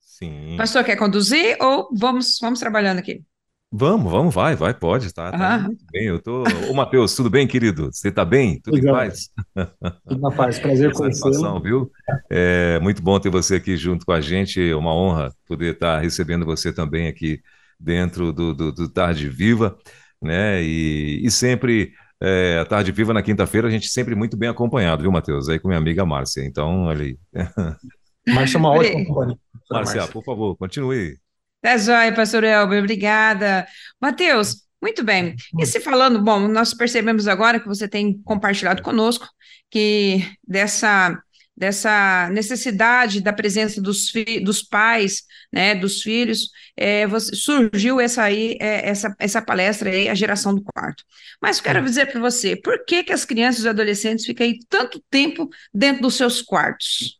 Sim. 0.00 0.56
Pastor, 0.56 0.84
quer 0.84 0.96
conduzir 0.96 1.56
ou 1.60 1.88
vamos, 1.96 2.38
vamos 2.40 2.58
trabalhando 2.58 2.98
aqui? 2.98 3.22
Vamos, 3.70 4.10
vamos, 4.10 4.34
vai, 4.34 4.56
vai, 4.56 4.72
pode, 4.72 5.12
tá, 5.12 5.30
tá 5.30 5.58
muito 5.58 5.84
bem. 5.92 6.06
Eu 6.06 6.18
tô. 6.18 6.42
Ô, 6.70 6.74
Matheus, 6.74 7.14
tudo 7.14 7.28
bem, 7.28 7.46
querido? 7.46 7.92
Você 7.92 8.10
tá 8.10 8.24
bem? 8.24 8.58
Tudo 8.62 8.74
Legal. 8.74 8.94
em 8.94 8.98
paz? 8.98 9.30
Tudo 10.08 10.20
na 10.22 10.30
paz, 10.30 10.58
prazer 10.58 10.90
conhecê-lo. 10.94 11.60
viu? 11.60 11.92
É 12.30 12.80
muito 12.80 13.02
bom 13.02 13.20
ter 13.20 13.28
você 13.28 13.56
aqui 13.56 13.76
junto 13.76 14.06
com 14.06 14.12
a 14.12 14.22
gente, 14.22 14.58
é 14.58 14.74
uma 14.74 14.94
honra 14.94 15.30
poder 15.46 15.74
estar 15.74 15.98
recebendo 15.98 16.46
você 16.46 16.72
também 16.72 17.08
aqui 17.08 17.42
dentro 17.78 18.32
do, 18.32 18.54
do, 18.54 18.72
do 18.72 18.88
Tarde 18.88 19.28
Viva, 19.28 19.76
né? 20.20 20.62
E, 20.62 21.20
e 21.22 21.30
sempre 21.30 21.92
é, 22.22 22.58
a 22.60 22.64
Tarde 22.64 22.90
Viva 22.90 23.12
na 23.12 23.22
quinta-feira, 23.22 23.68
a 23.68 23.70
gente 23.70 23.88
sempre 23.88 24.14
muito 24.14 24.34
bem 24.34 24.48
acompanhado, 24.48 25.02
viu, 25.02 25.12
Matheus? 25.12 25.46
Aí 25.46 25.58
com 25.58 25.68
minha 25.68 25.78
amiga 25.78 26.06
Márcia. 26.06 26.42
Então, 26.42 26.84
olha 26.84 27.04
aí. 27.04 27.18
Márcia 28.34 28.56
é 28.56 28.60
uma 28.60 28.70
ótima 28.70 29.04
companhia. 29.04 29.38
Márcia, 29.70 30.08
por 30.08 30.24
favor, 30.24 30.56
continue. 30.56 31.18
Tá 31.60 31.76
joia, 31.76 32.14
pastor 32.14 32.44
Elber, 32.44 32.80
obrigada. 32.80 33.66
Mateus, 34.00 34.62
muito 34.80 35.02
bem. 35.04 35.34
E 35.58 35.66
se 35.66 35.80
falando, 35.80 36.22
bom, 36.22 36.46
nós 36.46 36.72
percebemos 36.72 37.26
agora 37.26 37.58
que 37.58 37.66
você 37.66 37.88
tem 37.88 38.20
compartilhado 38.22 38.82
conosco 38.82 39.28
que 39.70 40.24
dessa 40.46 41.20
dessa 41.58 42.30
necessidade 42.30 43.20
da 43.20 43.32
presença 43.32 43.82
dos, 43.82 44.12
dos 44.44 44.62
pais, 44.62 45.24
né, 45.52 45.74
dos 45.74 46.02
filhos, 46.02 46.50
é, 46.76 47.04
você, 47.04 47.34
surgiu 47.34 48.00
essa 48.00 48.22
aí, 48.22 48.56
é, 48.60 48.88
essa, 48.88 49.12
essa 49.18 49.42
palestra 49.42 49.90
aí, 49.90 50.08
a 50.08 50.14
geração 50.14 50.54
do 50.54 50.62
quarto. 50.62 51.02
Mas 51.42 51.60
quero 51.60 51.82
dizer 51.82 52.12
para 52.12 52.20
você, 52.20 52.54
por 52.54 52.84
que 52.84 53.02
que 53.02 53.12
as 53.12 53.24
crianças 53.24 53.64
e 53.64 53.68
adolescentes 53.68 54.24
ficam 54.24 54.46
aí 54.46 54.60
tanto 54.68 55.02
tempo 55.10 55.48
dentro 55.74 56.02
dos 56.02 56.14
seus 56.14 56.40
quartos? 56.40 57.18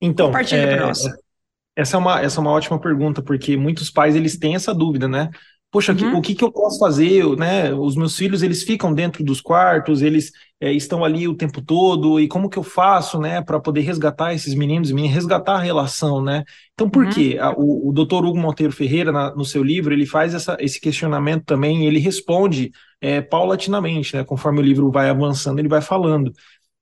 Então, 0.00 0.26
Compartilha 0.26 0.60
é, 0.60 0.76
para 0.76 0.86
nós. 0.86 1.02
Essa 1.78 1.96
é 1.96 2.00
uma, 2.00 2.20
essa 2.20 2.40
é 2.40 2.42
uma 2.42 2.50
ótima 2.50 2.76
pergunta, 2.80 3.22
porque 3.22 3.56
muitos 3.56 3.88
pais 3.88 4.16
eles 4.16 4.36
têm 4.36 4.56
essa 4.56 4.74
dúvida, 4.74 5.06
né? 5.06 5.30
Poxa, 5.70 5.92
uhum. 5.92 6.18
o 6.18 6.20
que, 6.20 6.34
que 6.34 6.42
eu 6.42 6.50
posso 6.50 6.76
fazer? 6.76 7.24
Né? 7.36 7.72
Os 7.72 7.94
meus 7.94 8.16
filhos 8.16 8.42
eles 8.42 8.64
ficam 8.64 8.92
dentro 8.92 9.22
dos 9.22 9.40
quartos, 9.40 10.02
eles 10.02 10.32
é, 10.60 10.72
estão 10.72 11.04
ali 11.04 11.28
o 11.28 11.36
tempo 11.36 11.62
todo, 11.62 12.18
e 12.18 12.26
como 12.26 12.48
que 12.48 12.58
eu 12.58 12.64
faço, 12.64 13.20
né, 13.20 13.40
para 13.42 13.60
poder 13.60 13.82
resgatar 13.82 14.34
esses 14.34 14.54
meninos 14.54 14.90
e 14.90 14.94
meninas, 14.94 15.14
resgatar 15.14 15.54
a 15.54 15.60
relação, 15.60 16.20
né? 16.20 16.42
Então, 16.72 16.90
por 16.90 17.04
uhum. 17.04 17.10
quê? 17.10 17.38
O, 17.56 17.90
o 17.90 17.92
doutor 17.92 18.24
Hugo 18.24 18.38
Monteiro 18.38 18.72
Ferreira, 18.72 19.12
na, 19.12 19.32
no 19.36 19.44
seu 19.44 19.62
livro, 19.62 19.94
ele 19.94 20.04
faz 20.04 20.34
essa, 20.34 20.56
esse 20.58 20.80
questionamento 20.80 21.44
também, 21.44 21.84
e 21.84 21.86
ele 21.86 22.00
responde 22.00 22.72
é, 23.00 23.20
paulatinamente, 23.20 24.16
né? 24.16 24.24
Conforme 24.24 24.58
o 24.58 24.64
livro 24.64 24.90
vai 24.90 25.08
avançando, 25.08 25.60
ele 25.60 25.68
vai 25.68 25.80
falando. 25.80 26.32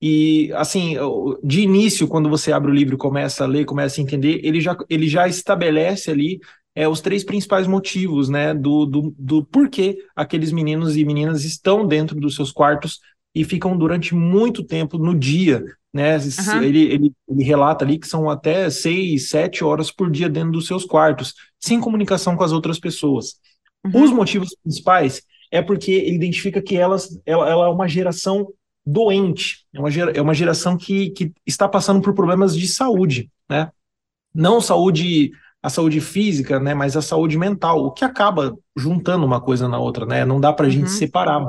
E, 0.09 0.53
assim, 0.53 0.95
de 1.43 1.63
início, 1.63 2.07
quando 2.07 2.31
você 2.31 2.53
abre 2.53 2.71
o 2.71 2.75
livro 2.75 2.97
começa 2.97 3.43
a 3.43 3.47
ler, 3.47 3.65
começa 3.65 4.01
a 4.01 4.05
entender, 4.05 4.39
ele 4.45 4.61
já, 4.61 4.77
ele 4.89 5.09
já 5.09 5.27
estabelece 5.27 6.13
ali 6.13 6.39
é, 6.77 6.87
os 6.87 7.01
três 7.01 7.25
principais 7.25 7.67
motivos, 7.67 8.29
né, 8.29 8.55
do, 8.55 8.87
do, 8.87 9.15
do 9.19 9.45
porquê 9.45 9.99
aqueles 10.15 10.53
meninos 10.53 10.97
e 10.97 11.05
meninas 11.05 11.45
estão 11.45 11.85
dentro 11.85 12.21
dos 12.21 12.37
seus 12.37 12.53
quartos 12.53 13.01
e 13.35 13.43
ficam 13.43 13.77
durante 13.77 14.15
muito 14.15 14.63
tempo 14.63 14.97
no 14.97 15.13
dia, 15.13 15.65
né? 15.93 16.17
Uhum. 16.19 16.63
Ele, 16.63 16.83
ele, 16.85 17.13
ele, 17.29 17.43
relata 17.43 17.85
ali 17.85 17.99
que 17.99 18.07
são 18.07 18.31
até 18.31 18.71
seis, 18.71 19.29
sete 19.29 19.65
horas 19.65 19.91
por 19.91 20.09
dia 20.09 20.29
dentro 20.29 20.53
dos 20.53 20.69
seus 20.69 20.85
quartos, 20.85 21.35
sem 21.59 21.81
comunicação 21.81 22.37
com 22.37 22.45
as 22.45 22.53
outras 22.53 22.79
pessoas. 22.79 23.41
Uhum. 23.85 24.05
Os 24.05 24.13
motivos 24.13 24.55
principais 24.63 25.21
é 25.51 25.61
porque 25.61 25.91
ele 25.91 26.15
identifica 26.15 26.63
que 26.63 26.77
elas, 26.77 27.21
ela, 27.27 27.51
ela 27.51 27.67
é 27.67 27.71
uma 27.71 27.89
geração 27.89 28.47
doente, 28.87 29.67
é 29.75 29.81
uma, 29.81 29.91
é 29.91 30.23
uma 30.23 30.35
geração 30.35 30.77
que, 30.77 31.11
que 31.11 31.33
está 31.45 31.69
passando 31.69 32.01
por 32.01 32.15
problemas 32.15 32.57
de 32.57 32.69
saúde, 32.69 33.29
né? 33.51 33.71
Não 34.33 34.61
saúde, 34.61 35.33
a 35.61 35.69
saúde 35.69 36.01
física, 36.01 36.61
né? 36.61 36.73
Mas 36.73 36.97
a 36.97 37.03
saúde 37.03 37.37
mental, 37.37 37.85
o 37.85 37.91
que 37.91 38.05
acaba 38.05 38.57
juntando 38.77 39.27
uma 39.27 39.41
coisa 39.41 39.67
na 39.67 39.79
outra, 39.79 40.07
né? 40.07 40.25
Não 40.25 40.41
dá 40.41 40.53
para 40.53 40.67
a 40.67 40.69
uhum. 40.69 40.73
gente 40.73 40.91
separar 40.91 41.45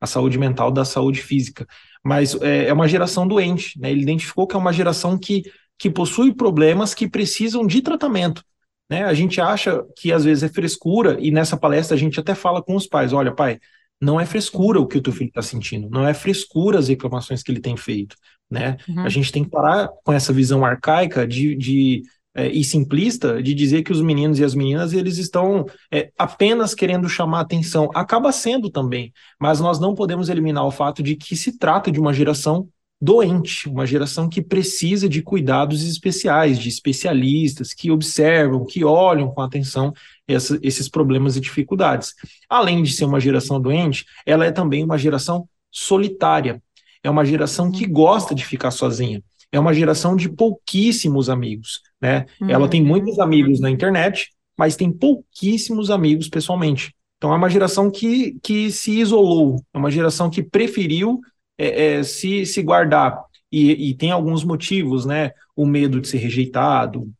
a 0.00 0.06
saúde 0.06 0.38
mental 0.38 0.70
da 0.70 0.84
saúde 0.84 1.22
física. 1.22 1.66
Mas 2.04 2.40
é, 2.40 2.68
é 2.68 2.72
uma 2.72 2.86
geração 2.86 3.26
doente, 3.26 3.80
né? 3.80 3.90
Ele 3.90 4.02
identificou 4.02 4.46
que 4.46 4.54
é 4.54 4.58
uma 4.58 4.72
geração 4.72 5.18
que, 5.18 5.42
que 5.76 5.90
possui 5.90 6.32
problemas 6.32 6.94
que 6.94 7.08
precisam 7.08 7.66
de 7.66 7.82
tratamento. 7.82 8.44
Né? 8.88 9.02
A 9.02 9.14
gente 9.14 9.40
acha 9.40 9.84
que 9.96 10.12
às 10.12 10.24
vezes 10.24 10.44
é 10.44 10.48
frescura, 10.48 11.16
e 11.20 11.32
nessa 11.32 11.56
palestra 11.56 11.96
a 11.96 11.98
gente 11.98 12.20
até 12.20 12.34
fala 12.34 12.62
com 12.62 12.76
os 12.76 12.86
pais: 12.86 13.12
olha, 13.12 13.34
pai, 13.34 13.58
não 14.00 14.20
é 14.20 14.26
frescura 14.26 14.80
o 14.80 14.86
que 14.86 14.98
o 14.98 15.02
teu 15.02 15.12
filho 15.12 15.28
está 15.28 15.42
sentindo, 15.42 15.88
não 15.88 16.06
é 16.06 16.12
frescura 16.12 16.78
as 16.78 16.88
reclamações 16.88 17.42
que 17.42 17.50
ele 17.50 17.60
tem 17.60 17.76
feito, 17.76 18.16
né? 18.50 18.76
Uhum. 18.88 19.00
A 19.00 19.08
gente 19.08 19.32
tem 19.32 19.44
que 19.44 19.50
parar 19.50 19.88
com 20.04 20.12
essa 20.12 20.32
visão 20.32 20.64
arcaica 20.64 21.26
de, 21.26 21.56
de 21.56 22.02
é, 22.36 22.48
e 22.48 22.62
simplista 22.62 23.42
de 23.42 23.54
dizer 23.54 23.82
que 23.82 23.90
os 23.90 24.02
meninos 24.02 24.38
e 24.38 24.44
as 24.44 24.54
meninas 24.54 24.92
eles 24.92 25.16
estão 25.16 25.64
é, 25.90 26.10
apenas 26.18 26.74
querendo 26.74 27.08
chamar 27.08 27.40
atenção. 27.40 27.90
Acaba 27.94 28.30
sendo 28.30 28.70
também, 28.70 29.10
mas 29.40 29.58
nós 29.58 29.80
não 29.80 29.94
podemos 29.94 30.28
eliminar 30.28 30.66
o 30.66 30.70
fato 30.70 31.02
de 31.02 31.16
que 31.16 31.34
se 31.34 31.56
trata 31.56 31.90
de 31.90 31.98
uma 31.98 32.12
geração 32.12 32.68
doente, 33.00 33.68
uma 33.68 33.86
geração 33.86 34.28
que 34.28 34.40
precisa 34.40 35.08
de 35.08 35.22
cuidados 35.22 35.82
especiais, 35.82 36.58
de 36.58 36.68
especialistas 36.68 37.74
que 37.74 37.90
observam, 37.90 38.64
que 38.64 38.84
olham 38.84 39.28
com 39.28 39.42
atenção 39.42 39.92
essa, 40.26 40.58
esses 40.62 40.88
problemas 40.88 41.36
e 41.36 41.40
dificuldades. 41.40 42.14
Além 42.48 42.82
de 42.82 42.92
ser 42.92 43.04
uma 43.04 43.20
geração 43.20 43.60
doente, 43.60 44.04
ela 44.24 44.46
é 44.46 44.50
também 44.50 44.82
uma 44.82 44.96
geração 44.96 45.48
solitária. 45.70 46.62
É 47.02 47.10
uma 47.10 47.24
geração 47.24 47.70
que 47.70 47.86
gosta 47.86 48.34
de 48.34 48.44
ficar 48.44 48.70
sozinha. 48.70 49.22
É 49.52 49.60
uma 49.60 49.74
geração 49.74 50.16
de 50.16 50.28
pouquíssimos 50.28 51.30
amigos, 51.30 51.80
né? 52.00 52.26
Uhum. 52.40 52.50
Ela 52.50 52.68
tem 52.68 52.82
muitos 52.82 53.18
amigos 53.20 53.60
na 53.60 53.70
internet, 53.70 54.30
mas 54.58 54.74
tem 54.74 54.90
pouquíssimos 54.90 55.90
amigos 55.90 56.28
pessoalmente. 56.28 56.94
Então 57.18 57.32
é 57.32 57.36
uma 57.36 57.48
geração 57.48 57.90
que, 57.90 58.38
que 58.42 58.70
se 58.70 58.98
isolou, 58.98 59.62
é 59.72 59.78
uma 59.78 59.90
geração 59.90 60.28
que 60.28 60.42
preferiu 60.42 61.20
é, 61.58 61.98
é, 61.98 62.02
se, 62.02 62.44
se 62.46 62.62
guardar. 62.62 63.24
E, 63.50 63.90
e, 63.90 63.94
tem 63.94 64.10
alguns 64.10 64.44
motivos, 64.44 65.06
né? 65.06 65.30
O 65.54 65.64
medo 65.64 66.00
de 66.00 66.08
ser 66.08 66.18
rejeitado, 66.18 67.10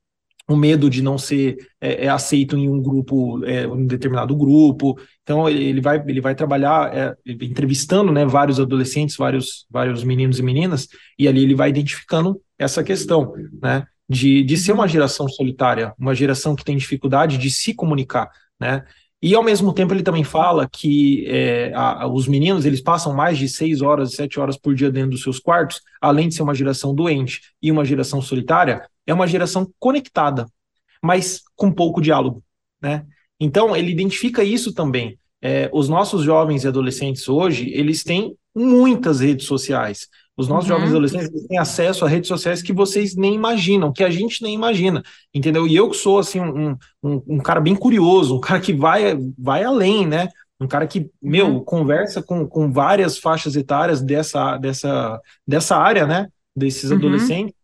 o 0.49 0.57
medo 0.57 0.89
de 0.89 1.03
não 1.03 1.19
ser 1.19 1.57
é, 1.81 2.07
é 2.07 2.09
aceito 2.09 2.57
em 2.57 2.69
um 2.69 2.81
grupo, 2.81 3.45
é, 3.45 3.67
um 3.67 3.85
determinado 3.87 4.35
grupo. 4.37 4.99
Então 5.23 5.49
ele 5.49 5.81
vai, 5.81 6.03
ele 6.07 6.21
vai 6.21 6.35
trabalhar 6.35 6.95
é, 6.95 7.17
entrevistando, 7.27 8.13
né, 8.13 8.25
vários 8.25 8.61
adolescentes, 8.61 9.17
vários, 9.17 9.67
vários 9.71 10.05
meninos 10.05 10.39
e 10.39 10.43
meninas, 10.43 10.89
e 11.19 11.27
ali 11.27 11.43
ele 11.43 11.55
vai 11.55 11.71
identificando 11.71 12.41
essa 12.59 12.83
questão, 12.83 13.33
né? 13.61 13.85
De, 14.09 14.45
de 14.45 14.57
ser 14.57 14.71
uma 14.71 14.87
geração 14.87 15.29
solitária, 15.29 15.93
uma 15.99 16.15
geração 16.15 16.55
que 16.55 16.65
tem 16.65 16.77
dificuldade 16.77 17.39
de 17.39 17.51
se 17.51 17.75
comunicar, 17.75 18.31
né? 18.61 18.85
E 19.23 19.35
ao 19.35 19.43
mesmo 19.43 19.73
tempo 19.73 19.95
ele 19.95 20.03
também 20.03 20.25
fala 20.25 20.69
que 20.69 21.27
é, 21.27 21.73
a, 21.75 22.07
os 22.07 22.29
meninos 22.29 22.67
eles 22.67 22.81
passam 22.81 23.15
mais 23.15 23.39
de 23.39 23.49
seis 23.49 23.81
horas, 23.81 24.13
sete 24.13 24.39
horas 24.39 24.57
por 24.59 24.75
dia 24.75 24.91
dentro 24.91 25.11
dos 25.11 25.23
seus 25.23 25.39
quartos, 25.39 25.81
além 26.01 26.29
de 26.29 26.35
ser 26.35 26.43
uma 26.43 26.55
geração 26.55 26.95
doente 26.95 27.41
e 27.63 27.73
uma 27.73 27.85
geração 27.85 28.21
solitária, 28.21 28.87
é 29.07 29.15
uma 29.15 29.27
geração 29.27 29.71
conectada, 29.79 30.47
mas 31.03 31.41
com 31.55 31.73
pouco 31.73 32.01
diálogo, 32.01 32.43
né? 32.81 33.07
Então 33.41 33.75
ele 33.77 33.91
identifica 33.91 34.45
isso 34.45 34.73
também. 34.73 35.19
É, 35.41 35.71
os 35.73 35.89
nossos 35.89 36.23
jovens 36.23 36.65
e 36.65 36.69
adolescentes 36.69 37.29
hoje 37.29 37.71
eles 37.73 38.03
têm 38.03 38.37
muitas 38.55 39.21
redes 39.21 39.47
sociais, 39.47 40.09
os 40.37 40.49
nossos 40.49 40.69
uhum. 40.69 40.77
jovens 40.77 40.91
adolescentes 40.91 41.47
têm 41.47 41.59
acesso 41.59 42.05
a 42.05 42.09
redes 42.09 42.29
sociais 42.29 42.61
que 42.61 42.73
vocês 42.73 43.17
nem 43.17 43.35
imaginam, 43.35 43.93
que 43.93 44.05
a 44.05 44.11
gente 44.11 44.43
nem 44.43 44.55
imagina, 44.55 45.03
entendeu? 45.33 45.67
E 45.67 45.75
eu 45.75 45.89
que 45.89 45.97
sou, 45.97 46.19
assim, 46.19 46.41
um, 46.41 46.77
um, 47.03 47.23
um 47.27 47.39
cara 47.39 47.61
bem 47.61 47.75
curioso, 47.75 48.37
um 48.37 48.41
cara 48.41 48.61
que 48.61 48.75
vai, 48.75 49.17
vai 49.39 49.65
além, 49.65 50.07
né? 50.07 50.29
Um 50.61 50.67
cara 50.67 50.87
que, 50.87 51.11
meu, 51.23 51.49
uhum. 51.49 51.65
conversa 51.65 52.23
com, 52.23 52.47
com 52.47 52.71
várias 52.71 53.19
faixas 53.19 53.57
etárias 53.57 54.03
dessa, 54.03 54.59
dessa, 54.59 55.21
dessa 55.47 55.77
área, 55.77 56.07
né? 56.07 56.29
Desses 56.55 56.91
uhum. 56.91 56.99
adolescentes. 56.99 57.55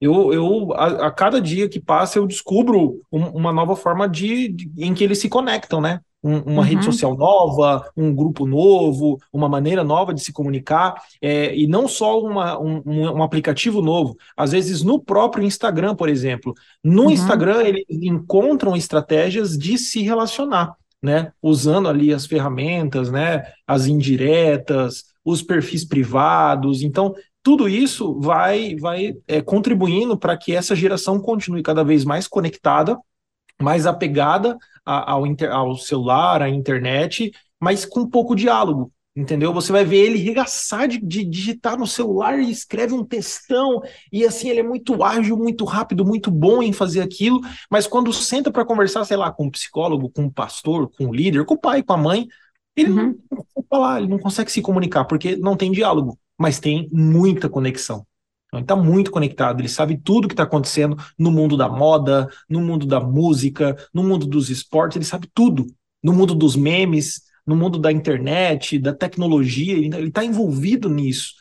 Eu, 0.00 0.32
eu 0.32 0.72
a, 0.72 1.06
a, 1.06 1.10
cada 1.10 1.40
dia 1.40 1.68
que 1.68 1.78
passa, 1.78 2.18
eu 2.18 2.26
descubro 2.26 3.00
um, 3.10 3.24
uma 3.26 3.52
nova 3.52 3.76
forma 3.76 4.08
de, 4.08 4.48
de, 4.48 4.72
em 4.76 4.92
que 4.92 5.04
eles 5.04 5.18
se 5.18 5.28
conectam, 5.28 5.80
né? 5.80 6.00
Um, 6.22 6.38
uma 6.38 6.56
uhum. 6.56 6.60
rede 6.60 6.84
social 6.84 7.16
nova, 7.16 7.90
um 7.96 8.14
grupo 8.14 8.46
novo, 8.46 9.20
uma 9.32 9.48
maneira 9.48 9.82
nova 9.82 10.14
de 10.14 10.22
se 10.22 10.32
comunicar, 10.32 10.94
é, 11.20 11.56
e 11.56 11.66
não 11.66 11.88
só 11.88 12.20
uma, 12.20 12.58
um, 12.58 12.82
um, 12.86 13.22
aplicativo 13.22 13.82
novo. 13.82 14.16
Às 14.36 14.52
vezes, 14.52 14.82
no 14.82 15.00
próprio 15.00 15.44
Instagram, 15.44 15.96
por 15.96 16.08
exemplo. 16.08 16.54
No 16.82 17.04
uhum. 17.04 17.10
Instagram, 17.10 17.62
eles 17.62 17.84
encontram 17.90 18.76
estratégias 18.76 19.58
de 19.58 19.76
se 19.76 20.02
relacionar, 20.02 20.76
né? 21.02 21.32
Usando 21.42 21.88
ali 21.88 22.12
as 22.12 22.26
ferramentas, 22.26 23.10
né? 23.10 23.44
As 23.66 23.86
indiretas, 23.86 25.04
os 25.24 25.42
perfis 25.42 25.84
privados. 25.84 26.82
Então, 26.82 27.14
tudo 27.42 27.68
isso 27.68 28.20
vai, 28.20 28.76
vai 28.76 29.14
é, 29.26 29.40
contribuindo 29.40 30.16
para 30.16 30.36
que 30.36 30.54
essa 30.54 30.76
geração 30.76 31.20
continue 31.20 31.62
cada 31.62 31.82
vez 31.82 32.04
mais 32.04 32.28
conectada, 32.28 32.96
mais 33.60 33.86
apegada 33.86 34.56
ao, 34.84 35.26
inter, 35.26 35.50
ao 35.50 35.76
celular, 35.76 36.42
à 36.42 36.48
internet, 36.48 37.32
mas 37.60 37.84
com 37.84 38.08
pouco 38.08 38.34
diálogo, 38.34 38.92
entendeu? 39.14 39.52
Você 39.52 39.70
vai 39.70 39.84
ver 39.84 39.98
ele 39.98 40.18
regaçar 40.18 40.88
de, 40.88 40.98
de, 40.98 41.24
digitar 41.24 41.78
no 41.78 41.86
celular 41.86 42.38
e 42.38 42.50
escreve 42.50 42.94
um 42.94 43.04
textão, 43.04 43.82
e 44.12 44.24
assim, 44.24 44.48
ele 44.48 44.60
é 44.60 44.64
muito 44.64 45.02
ágil, 45.04 45.36
muito 45.36 45.64
rápido, 45.64 46.04
muito 46.04 46.30
bom 46.30 46.62
em 46.62 46.72
fazer 46.72 47.00
aquilo, 47.00 47.40
mas 47.70 47.86
quando 47.86 48.12
senta 48.12 48.50
para 48.50 48.64
conversar, 48.64 49.04
sei 49.04 49.16
lá, 49.16 49.30
com 49.30 49.46
um 49.46 49.50
psicólogo, 49.50 50.10
com 50.10 50.22
um 50.22 50.30
pastor, 50.30 50.90
com 50.90 51.06
um 51.06 51.12
líder, 51.12 51.44
com 51.44 51.54
o 51.54 51.60
pai, 51.60 51.82
com 51.82 51.92
a 51.92 51.98
mãe, 51.98 52.26
ele 52.76 52.90
uhum. 52.90 53.18
não 53.30 53.44
consegue 53.44 53.66
falar, 53.68 53.98
ele 54.00 54.08
não 54.08 54.18
consegue 54.18 54.50
se 54.50 54.62
comunicar, 54.62 55.04
porque 55.04 55.36
não 55.36 55.56
tem 55.56 55.70
diálogo, 55.70 56.18
mas 56.38 56.58
tem 56.58 56.88
muita 56.90 57.48
conexão. 57.48 58.06
Então, 58.52 58.58
ele 58.58 58.64
está 58.64 58.76
muito 58.76 59.10
conectado, 59.10 59.60
ele 59.60 59.68
sabe 59.68 59.96
tudo 59.96 60.28
que 60.28 60.34
está 60.34 60.42
acontecendo 60.42 60.96
no 61.18 61.30
mundo 61.30 61.56
da 61.56 61.68
moda, 61.68 62.28
no 62.48 62.60
mundo 62.60 62.86
da 62.86 63.00
música, 63.00 63.74
no 63.94 64.02
mundo 64.04 64.26
dos 64.26 64.50
esportes, 64.50 64.96
ele 64.96 65.04
sabe 65.06 65.28
tudo. 65.32 65.66
No 66.02 66.12
mundo 66.12 66.34
dos 66.34 66.54
memes, 66.54 67.22
no 67.46 67.56
mundo 67.56 67.78
da 67.78 67.90
internet, 67.90 68.78
da 68.78 68.92
tecnologia, 68.92 69.74
ele 69.74 70.08
está 70.08 70.24
envolvido 70.24 70.88
nisso. 70.90 71.34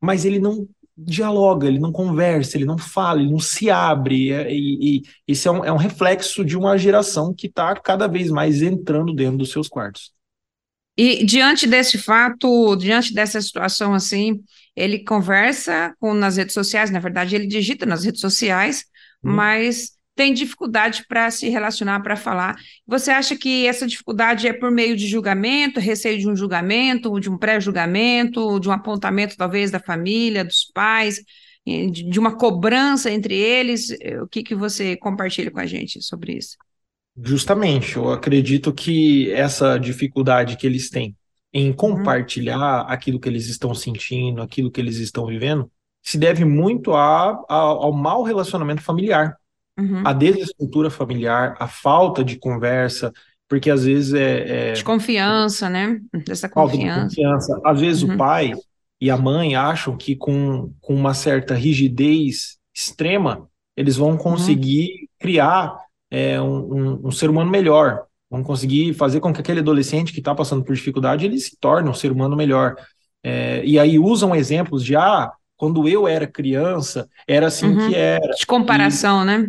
Mas 0.00 0.24
ele 0.24 0.38
não 0.40 0.68
dialoga, 0.96 1.68
ele 1.68 1.78
não 1.78 1.92
conversa, 1.92 2.56
ele 2.56 2.64
não 2.64 2.78
fala, 2.78 3.20
ele 3.20 3.30
não 3.30 3.38
se 3.38 3.70
abre. 3.70 4.32
É, 4.32 4.52
e, 4.52 5.02
e 5.28 5.32
é 5.44 5.50
um, 5.50 5.64
é 5.64 5.72
um 5.72 5.76
reflexo 5.76 6.44
de 6.44 6.56
uma 6.56 6.76
geração 6.78 7.34
que 7.34 7.46
está 7.46 7.74
cada 7.76 8.06
vez 8.08 8.30
mais 8.30 8.62
entrando 8.62 9.14
dentro 9.14 9.38
dos 9.38 9.50
seus 9.52 9.68
quartos. 9.68 10.15
E 10.96 11.24
diante 11.24 11.66
desse 11.66 11.98
fato, 11.98 12.74
diante 12.76 13.12
dessa 13.12 13.40
situação 13.40 13.92
assim, 13.92 14.40
ele 14.74 15.04
conversa 15.04 15.94
com 16.00 16.14
nas 16.14 16.36
redes 16.36 16.54
sociais, 16.54 16.90
na 16.90 16.98
verdade, 16.98 17.34
ele 17.34 17.46
digita 17.46 17.84
nas 17.84 18.04
redes 18.04 18.20
sociais, 18.20 18.84
hum. 19.22 19.32
mas 19.32 19.96
tem 20.14 20.32
dificuldade 20.32 21.04
para 21.06 21.30
se 21.30 21.48
relacionar, 21.50 22.00
para 22.00 22.16
falar. 22.16 22.56
Você 22.86 23.10
acha 23.10 23.36
que 23.36 23.66
essa 23.66 23.86
dificuldade 23.86 24.48
é 24.48 24.52
por 24.54 24.70
meio 24.70 24.96
de 24.96 25.06
julgamento, 25.06 25.78
receio 25.78 26.18
de 26.18 26.26
um 26.26 26.34
julgamento, 26.34 27.20
de 27.20 27.28
um 27.28 27.36
pré-julgamento, 27.36 28.58
de 28.58 28.68
um 28.68 28.72
apontamento, 28.72 29.36
talvez, 29.36 29.70
da 29.70 29.78
família, 29.78 30.42
dos 30.42 30.70
pais, 30.72 31.20
de 31.66 32.18
uma 32.18 32.34
cobrança 32.34 33.10
entre 33.10 33.34
eles? 33.34 33.90
O 34.22 34.26
que, 34.26 34.42
que 34.42 34.54
você 34.54 34.96
compartilha 34.96 35.50
com 35.50 35.60
a 35.60 35.66
gente 35.66 36.00
sobre 36.02 36.38
isso? 36.38 36.56
Justamente, 37.22 37.96
eu 37.96 38.12
acredito 38.12 38.72
que 38.72 39.30
essa 39.32 39.78
dificuldade 39.78 40.56
que 40.56 40.66
eles 40.66 40.90
têm 40.90 41.16
em 41.52 41.70
uhum. 41.70 41.76
compartilhar 41.76 42.84
uhum. 42.84 42.90
aquilo 42.90 43.18
que 43.18 43.28
eles 43.28 43.46
estão 43.48 43.74
sentindo, 43.74 44.42
aquilo 44.42 44.70
que 44.70 44.80
eles 44.80 44.96
estão 44.98 45.26
vivendo, 45.26 45.70
se 46.02 46.18
deve 46.18 46.44
muito 46.44 46.92
a, 46.92 47.30
a 47.48 47.54
ao 47.54 47.92
mau 47.92 48.22
relacionamento 48.22 48.82
familiar, 48.82 49.36
uhum. 49.78 50.02
a 50.04 50.12
desestrutura 50.12 50.90
familiar, 50.90 51.56
a 51.58 51.66
falta 51.66 52.22
de 52.22 52.36
conversa, 52.36 53.10
porque 53.48 53.70
às 53.70 53.84
vezes 53.84 54.12
é. 54.12 54.70
é 54.70 54.72
de 54.72 54.84
confiança, 54.84 55.70
né? 55.70 55.98
Dessa 56.26 56.48
confiança. 56.48 57.08
De 57.08 57.16
confiança. 57.16 57.60
Às 57.64 57.80
vezes 57.80 58.02
uhum. 58.02 58.14
o 58.14 58.18
pai 58.18 58.52
e 59.00 59.10
a 59.10 59.16
mãe 59.16 59.56
acham 59.56 59.96
que 59.96 60.14
com, 60.14 60.72
com 60.80 60.94
uma 60.94 61.14
certa 61.14 61.54
rigidez 61.54 62.58
extrema, 62.74 63.48
eles 63.74 63.96
vão 63.96 64.10
uhum. 64.10 64.18
conseguir 64.18 65.08
criar 65.18 65.85
é, 66.10 66.40
um, 66.40 66.74
um, 66.74 67.06
um, 67.08 67.10
ser 67.10 67.30
humano 67.30 67.50
melhor. 67.50 68.04
Vão 68.30 68.42
conseguir 68.42 68.94
fazer 68.94 69.20
com 69.20 69.32
que 69.32 69.40
aquele 69.40 69.60
adolescente 69.60 70.12
que 70.12 70.18
está 70.18 70.34
passando 70.34 70.64
por 70.64 70.74
dificuldade 70.74 71.24
ele 71.24 71.38
se 71.38 71.56
torne 71.58 71.88
um 71.88 71.94
ser 71.94 72.10
humano 72.10 72.36
melhor. 72.36 72.74
É, 73.22 73.64
e 73.64 73.78
aí 73.78 73.98
usam 73.98 74.34
exemplos 74.34 74.84
de 74.84 74.96
ah, 74.96 75.30
quando 75.56 75.88
eu 75.88 76.06
era 76.06 76.26
criança 76.26 77.08
era 77.26 77.46
assim 77.46 77.68
uhum. 77.68 77.88
que 77.88 77.94
era. 77.94 78.34
De 78.34 78.46
comparação, 78.46 79.22
e 79.22 79.26
né? 79.26 79.48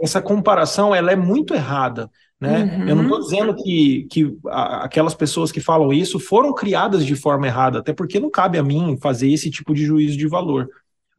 Essa 0.00 0.20
comparação 0.20 0.94
ela 0.94 1.12
é 1.12 1.16
muito 1.16 1.54
errada. 1.54 2.10
Né? 2.42 2.64
Uhum. 2.64 2.88
Eu 2.88 2.96
não 2.96 3.02
estou 3.04 3.20
dizendo 3.20 3.54
que, 3.54 4.08
que 4.10 4.36
aquelas 4.48 5.14
pessoas 5.14 5.52
que 5.52 5.60
falam 5.60 5.92
isso 5.92 6.18
foram 6.18 6.52
criadas 6.52 7.06
de 7.06 7.14
forma 7.14 7.46
errada, 7.46 7.78
até 7.78 7.92
porque 7.92 8.18
não 8.18 8.28
cabe 8.28 8.58
a 8.58 8.64
mim 8.64 8.98
fazer 9.00 9.30
esse 9.30 9.48
tipo 9.48 9.72
de 9.72 9.84
juízo 9.84 10.18
de 10.18 10.26
valor. 10.26 10.68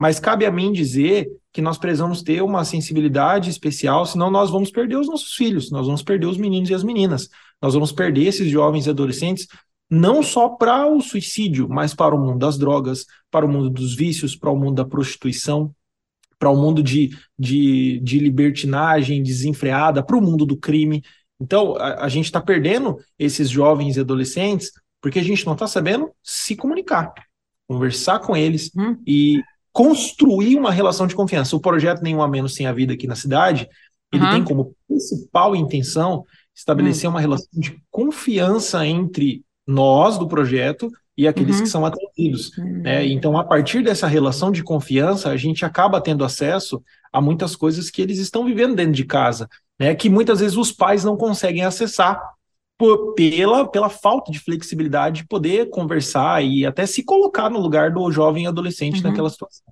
Mas 0.03 0.19
cabe 0.19 0.45
a 0.45 0.51
mim 0.51 0.73
dizer 0.73 1.31
que 1.53 1.61
nós 1.61 1.77
precisamos 1.77 2.21
ter 2.21 2.43
uma 2.43 2.65
sensibilidade 2.65 3.49
especial, 3.49 4.05
senão 4.05 4.29
nós 4.29 4.49
vamos 4.49 4.69
perder 4.69 4.97
os 4.97 5.07
nossos 5.07 5.33
filhos, 5.33 5.71
nós 5.71 5.85
vamos 5.85 6.03
perder 6.03 6.25
os 6.25 6.37
meninos 6.37 6.69
e 6.69 6.73
as 6.73 6.83
meninas, 6.83 7.29
nós 7.61 7.73
vamos 7.73 7.93
perder 7.93 8.25
esses 8.25 8.51
jovens 8.51 8.85
e 8.85 8.89
adolescentes, 8.89 9.47
não 9.89 10.21
só 10.21 10.49
para 10.49 10.85
o 10.85 10.99
suicídio, 10.99 11.69
mas 11.69 11.93
para 11.93 12.13
o 12.13 12.19
mundo 12.19 12.37
das 12.37 12.57
drogas, 12.57 13.05
para 13.31 13.45
o 13.45 13.49
mundo 13.49 13.69
dos 13.69 13.95
vícios, 13.95 14.35
para 14.35 14.51
o 14.51 14.57
mundo 14.57 14.75
da 14.75 14.83
prostituição, 14.83 15.73
para 16.37 16.49
o 16.49 16.57
mundo 16.57 16.83
de, 16.83 17.17
de, 17.39 18.01
de 18.01 18.19
libertinagem 18.19 19.23
desenfreada, 19.23 20.03
para 20.03 20.17
o 20.17 20.21
mundo 20.21 20.45
do 20.45 20.57
crime. 20.57 21.01
Então, 21.39 21.77
a, 21.77 22.03
a 22.03 22.09
gente 22.09 22.25
está 22.25 22.41
perdendo 22.41 22.97
esses 23.17 23.49
jovens 23.49 23.95
e 23.95 24.01
adolescentes 24.01 24.69
porque 25.01 25.19
a 25.19 25.23
gente 25.23 25.45
não 25.45 25.53
está 25.53 25.65
sabendo 25.65 26.11
se 26.21 26.57
comunicar, 26.57 27.13
conversar 27.65 28.19
com 28.19 28.35
eles 28.35 28.69
hum. 28.75 28.97
e, 29.07 29.41
construir 29.73 30.55
uma 30.55 30.71
relação 30.71 31.07
de 31.07 31.15
confiança. 31.15 31.55
O 31.55 31.59
projeto 31.59 32.01
Nenhum 32.01 32.21
a 32.21 32.27
Menos 32.27 32.53
Sem 32.53 32.67
a 32.67 32.71
Vida 32.71 32.93
aqui 32.93 33.07
na 33.07 33.15
cidade, 33.15 33.67
ele 34.13 34.23
uhum. 34.23 34.31
tem 34.31 34.43
como 34.43 34.75
principal 34.87 35.55
intenção 35.55 36.23
estabelecer 36.55 37.09
uhum. 37.09 37.15
uma 37.15 37.19
relação 37.19 37.49
de 37.51 37.81
confiança 37.89 38.85
entre 38.85 39.43
nós 39.65 40.17
do 40.19 40.27
projeto 40.27 40.89
e 41.17 41.27
aqueles 41.27 41.57
uhum. 41.57 41.63
que 41.63 41.69
são 41.69 41.85
atendidos. 41.85 42.51
Né? 42.57 43.07
Então, 43.07 43.35
a 43.37 43.43
partir 43.43 43.83
dessa 43.83 44.07
relação 44.07 44.51
de 44.51 44.63
confiança, 44.63 45.29
a 45.29 45.37
gente 45.37 45.65
acaba 45.65 45.99
tendo 45.99 46.23
acesso 46.23 46.83
a 47.11 47.19
muitas 47.19 47.55
coisas 47.55 47.89
que 47.89 48.01
eles 48.01 48.19
estão 48.19 48.45
vivendo 48.45 48.75
dentro 48.75 48.93
de 48.93 49.05
casa, 49.05 49.49
né? 49.79 49.95
que 49.95 50.09
muitas 50.09 50.39
vezes 50.39 50.55
os 50.55 50.71
pais 50.71 51.03
não 51.03 51.17
conseguem 51.17 51.65
acessar 51.65 52.21
por, 52.83 53.13
pela, 53.13 53.65
pela 53.65 53.87
falta 53.87 54.29
de 54.29 54.39
flexibilidade 54.39 55.21
de 55.21 55.27
poder 55.27 55.69
conversar 55.69 56.43
e 56.43 56.65
até 56.65 56.85
se 56.85 57.01
colocar 57.01 57.49
no 57.49 57.57
lugar 57.57 57.91
do 57.91 58.11
jovem 58.11 58.45
adolescente 58.45 58.97
uhum. 58.97 59.03
naquela 59.03 59.29
situação. 59.29 59.65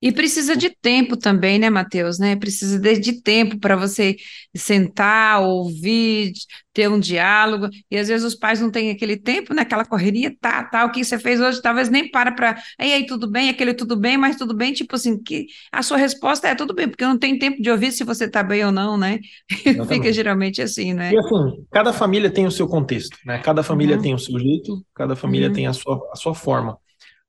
E 0.00 0.12
precisa 0.12 0.56
de 0.56 0.70
tempo 0.70 1.16
também, 1.16 1.58
né, 1.58 1.68
Matheus? 1.68 2.18
Né? 2.18 2.36
Precisa 2.36 2.78
de, 2.78 2.98
de 2.98 3.20
tempo 3.20 3.58
para 3.58 3.74
você 3.74 4.16
sentar, 4.54 5.42
ouvir, 5.42 6.32
ter 6.72 6.88
um 6.88 7.00
diálogo. 7.00 7.68
E 7.90 7.98
às 7.98 8.06
vezes 8.06 8.24
os 8.24 8.36
pais 8.36 8.60
não 8.60 8.70
têm 8.70 8.92
aquele 8.92 9.16
tempo, 9.16 9.52
naquela 9.52 9.82
né? 9.82 9.88
correria, 9.88 10.36
tá, 10.40 10.62
tá, 10.62 10.84
o 10.84 10.92
que 10.92 11.04
você 11.04 11.18
fez 11.18 11.40
hoje, 11.40 11.60
talvez 11.60 11.88
nem 11.88 12.08
para 12.08 12.30
para. 12.30 12.56
Aí, 12.78 12.92
aí, 12.92 13.06
tudo 13.06 13.28
bem, 13.28 13.48
aquele 13.48 13.74
tudo 13.74 13.96
bem, 13.96 14.16
mas 14.16 14.36
tudo 14.36 14.54
bem, 14.54 14.72
tipo 14.72 14.94
assim, 14.94 15.20
que 15.20 15.46
a 15.72 15.82
sua 15.82 15.96
resposta 15.96 16.46
é 16.46 16.54
tudo 16.54 16.72
bem, 16.72 16.88
porque 16.88 17.04
não 17.04 17.18
tem 17.18 17.36
tempo 17.36 17.60
de 17.60 17.68
ouvir 17.68 17.90
se 17.90 18.04
você 18.04 18.26
está 18.26 18.42
bem 18.44 18.64
ou 18.64 18.70
não, 18.70 18.96
né? 18.96 19.18
Fica 19.88 20.12
geralmente 20.12 20.62
assim, 20.62 20.94
né? 20.94 21.12
E 21.12 21.18
assim, 21.18 21.66
cada 21.72 21.92
família 21.92 22.30
tem 22.30 22.46
o 22.46 22.52
seu 22.52 22.68
contexto, 22.68 23.18
né? 23.26 23.38
Cada 23.38 23.64
família 23.64 23.96
uhum. 23.96 24.02
tem 24.02 24.14
o 24.14 24.18
seu 24.18 24.38
jeito, 24.38 24.80
cada 24.94 25.16
família 25.16 25.48
uhum. 25.48 25.54
tem 25.54 25.66
a 25.66 25.72
sua, 25.72 26.00
a 26.12 26.16
sua 26.16 26.34
forma 26.34 26.78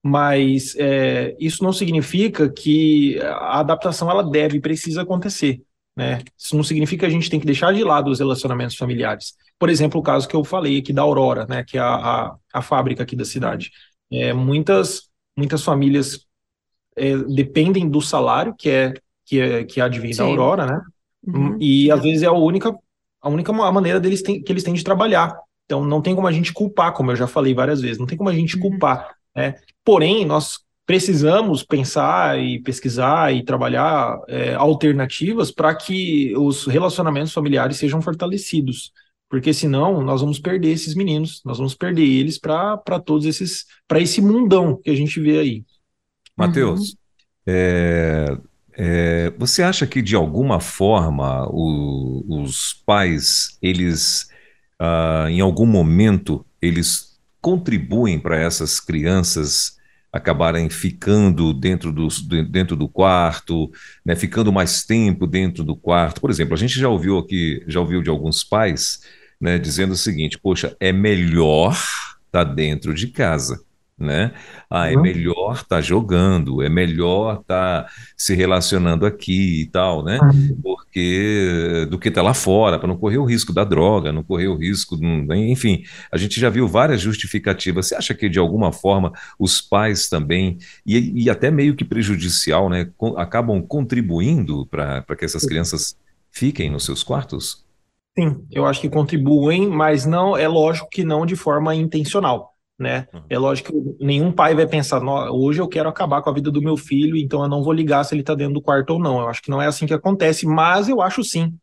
mas 0.03 0.75
é, 0.77 1.35
isso 1.39 1.63
não 1.63 1.73
significa 1.73 2.49
que 2.49 3.19
a 3.21 3.59
adaptação 3.59 4.09
ela 4.09 4.23
deve 4.23 4.57
e 4.57 4.61
precisa 4.61 5.01
acontecer. 5.01 5.61
Né? 5.95 6.21
Isso 6.37 6.55
não 6.55 6.63
significa 6.63 7.01
que 7.01 7.05
a 7.05 7.13
gente 7.13 7.29
tem 7.29 7.39
que 7.39 7.45
deixar 7.45 7.73
de 7.73 7.83
lado 7.83 8.09
os 8.09 8.19
relacionamentos 8.19 8.77
familiares. 8.77 9.33
Por 9.57 9.69
exemplo, 9.69 9.99
o 9.99 10.03
caso 10.03 10.27
que 10.27 10.35
eu 10.35 10.43
falei 10.45 10.79
aqui 10.79 10.93
da 10.93 11.01
Aurora, 11.01 11.45
né, 11.47 11.63
que 11.63 11.77
é 11.77 11.81
a, 11.81 11.95
a, 11.95 12.35
a 12.53 12.61
fábrica 12.61 13.03
aqui 13.03 13.15
da 13.15 13.25
cidade. 13.25 13.71
É, 14.09 14.31
muitas, 14.31 15.09
muitas 15.37 15.63
famílias 15.63 16.25
é, 16.95 17.17
dependem 17.17 17.89
do 17.89 18.01
salário 18.01 18.55
que 18.57 18.69
é 18.69 18.93
que 19.25 19.39
é, 19.39 19.63
que 19.63 19.79
advém 19.79 20.15
da 20.15 20.23
Aurora, 20.23 20.65
né? 20.65 20.81
Uhum. 21.27 21.55
E 21.59 21.91
às 21.91 22.01
vezes 22.01 22.23
é 22.23 22.25
a 22.25 22.31
única 22.31 22.75
a 23.21 23.29
única 23.29 23.53
maneira 23.53 23.99
deles 23.99 24.23
tem, 24.23 24.41
que 24.41 24.51
eles 24.51 24.63
têm 24.63 24.73
de 24.73 24.83
trabalhar. 24.83 25.37
Então 25.65 25.85
não 25.85 26.01
tem 26.01 26.15
como 26.15 26.25
a 26.25 26.31
gente 26.31 26.51
culpar, 26.51 26.93
como 26.93 27.11
eu 27.11 27.15
já 27.15 27.27
falei 27.27 27.53
várias 27.53 27.79
vezes, 27.79 27.99
não 27.99 28.07
tem 28.07 28.17
como 28.17 28.29
a 28.29 28.33
gente 28.33 28.55
uhum. 28.55 28.61
culpar 28.61 29.19
né? 29.35 29.55
Porém, 29.89 30.23
nós 30.23 30.59
precisamos 30.85 31.63
pensar 31.63 32.39
e 32.39 32.61
pesquisar 32.61 33.33
e 33.33 33.43
trabalhar 33.43 34.21
é, 34.27 34.53
alternativas 34.53 35.49
para 35.49 35.73
que 35.73 36.31
os 36.37 36.67
relacionamentos 36.67 37.33
familiares 37.33 37.77
sejam 37.77 37.99
fortalecidos, 37.99 38.91
porque 39.27 39.51
senão 39.51 40.03
nós 40.03 40.21
vamos 40.21 40.37
perder 40.37 40.73
esses 40.73 40.93
meninos, 40.93 41.41
nós 41.43 41.57
vamos 41.57 41.73
perder 41.73 42.03
eles 42.03 42.37
para 42.37 42.77
todos 43.03 43.25
esses, 43.25 43.65
para 43.87 43.99
esse 43.99 44.21
mundão 44.21 44.79
que 44.79 44.91
a 44.91 44.95
gente 44.95 45.19
vê 45.19 45.39
aí. 45.39 45.63
Mateus, 46.37 46.91
uhum. 46.91 46.95
é, 47.47 48.37
é, 48.73 49.33
você 49.39 49.63
acha 49.63 49.87
que 49.87 50.03
de 50.03 50.15
alguma 50.15 50.59
forma 50.59 51.47
o, 51.49 52.43
os 52.43 52.75
pais, 52.85 53.57
eles, 53.59 54.29
ah, 54.77 55.25
em 55.31 55.41
algum 55.41 55.65
momento, 55.65 56.45
eles 56.61 57.17
contribuem 57.41 58.19
para 58.19 58.39
essas 58.39 58.79
crianças 58.79 59.78
acabarem 60.11 60.69
ficando 60.69 61.53
dentro 61.53 61.91
do, 61.91 62.07
dentro 62.49 62.75
do 62.75 62.87
quarto, 62.87 63.71
né, 64.03 64.15
ficando 64.15 64.51
mais 64.51 64.83
tempo 64.83 65.27
dentro 65.27 65.63
do 65.63 65.75
quarto. 65.75 66.19
Por 66.19 66.29
exemplo, 66.29 66.53
a 66.53 66.57
gente 66.57 66.79
já 66.79 66.89
ouviu 66.89 67.17
aqui, 67.17 67.63
já 67.67 67.79
ouviu 67.79 68.01
de 68.01 68.09
alguns 68.09 68.43
pais 68.43 69.01
né, 69.39 69.57
dizendo 69.57 69.91
o 69.91 69.97
seguinte: 69.97 70.37
poxa, 70.37 70.75
é 70.79 70.91
melhor 70.91 71.73
estar 71.73 72.21
tá 72.31 72.43
dentro 72.43 72.93
de 72.93 73.07
casa 73.07 73.63
né? 73.99 74.31
Ah, 74.69 74.89
é 74.91 74.95
uhum. 74.95 75.01
melhor 75.01 75.53
estar 75.53 75.67
tá 75.67 75.81
jogando, 75.81 76.61
é 76.61 76.69
melhor 76.69 77.41
estar 77.41 77.83
tá 77.83 77.91
se 78.15 78.33
relacionando 78.33 79.05
aqui 79.05 79.61
e 79.61 79.65
tal, 79.65 80.03
né? 80.03 80.19
Uhum. 80.21 80.59
Porque 80.61 81.87
do 81.89 81.99
que 81.99 82.07
estar 82.07 82.21
tá 82.21 82.27
lá 82.27 82.33
fora, 82.33 82.79
para 82.79 82.87
não 82.87 82.97
correr 82.97 83.17
o 83.17 83.25
risco 83.25 83.51
da 83.51 83.63
droga, 83.63 84.11
não 84.11 84.23
correr 84.23 84.47
o 84.47 84.55
risco, 84.55 84.97
enfim, 85.35 85.83
a 86.11 86.17
gente 86.17 86.39
já 86.39 86.49
viu 86.49 86.67
várias 86.67 87.01
justificativas. 87.01 87.87
Você 87.87 87.95
acha 87.95 88.13
que 88.13 88.29
de 88.29 88.39
alguma 88.39 88.71
forma 88.71 89.11
os 89.37 89.61
pais 89.61 90.07
também 90.07 90.57
e, 90.85 91.23
e 91.23 91.29
até 91.29 91.51
meio 91.51 91.75
que 91.75 91.83
prejudicial, 91.83 92.69
né, 92.69 92.89
acabam 93.17 93.61
contribuindo 93.61 94.65
para 94.65 95.03
que 95.17 95.25
essas 95.25 95.45
crianças 95.45 95.97
fiquem 96.31 96.69
nos 96.69 96.85
seus 96.85 97.03
quartos? 97.03 97.65
Sim, 98.17 98.43
eu 98.51 98.65
acho 98.65 98.81
que 98.81 98.89
contribuem, 98.89 99.67
mas 99.67 100.05
não 100.05 100.35
é 100.35 100.47
lógico 100.47 100.89
que 100.89 101.03
não 101.03 101.25
de 101.25 101.35
forma 101.35 101.75
intencional 101.75 102.53
né? 102.79 103.07
Uhum. 103.13 103.21
É 103.29 103.37
lógico 103.37 103.73
que 103.73 104.03
nenhum 104.03 104.31
pai 104.31 104.55
vai 104.55 104.65
pensar, 104.65 105.03
hoje 105.29 105.59
eu 105.59 105.67
quero 105.67 105.89
acabar 105.89 106.21
com 106.21 106.29
a 106.29 106.33
vida 106.33 106.49
do 106.49 106.61
meu 106.61 106.77
filho, 106.77 107.17
então 107.17 107.43
eu 107.43 107.49
não 107.49 107.61
vou 107.61 107.73
ligar 107.73 108.05
se 108.05 108.15
ele 108.15 108.21
está 108.21 108.33
dentro 108.33 108.53
do 108.53 108.61
quarto 108.61 108.91
ou 108.91 108.99
não. 108.99 109.19
Eu 109.19 109.27
acho 109.27 109.41
que 109.41 109.51
não 109.51 109.61
é 109.61 109.67
assim 109.67 109.85
que 109.85 109.93
acontece, 109.93 110.47
mas 110.47 110.87
eu 110.87 111.01
acho 111.01 111.21
sim 111.23 111.53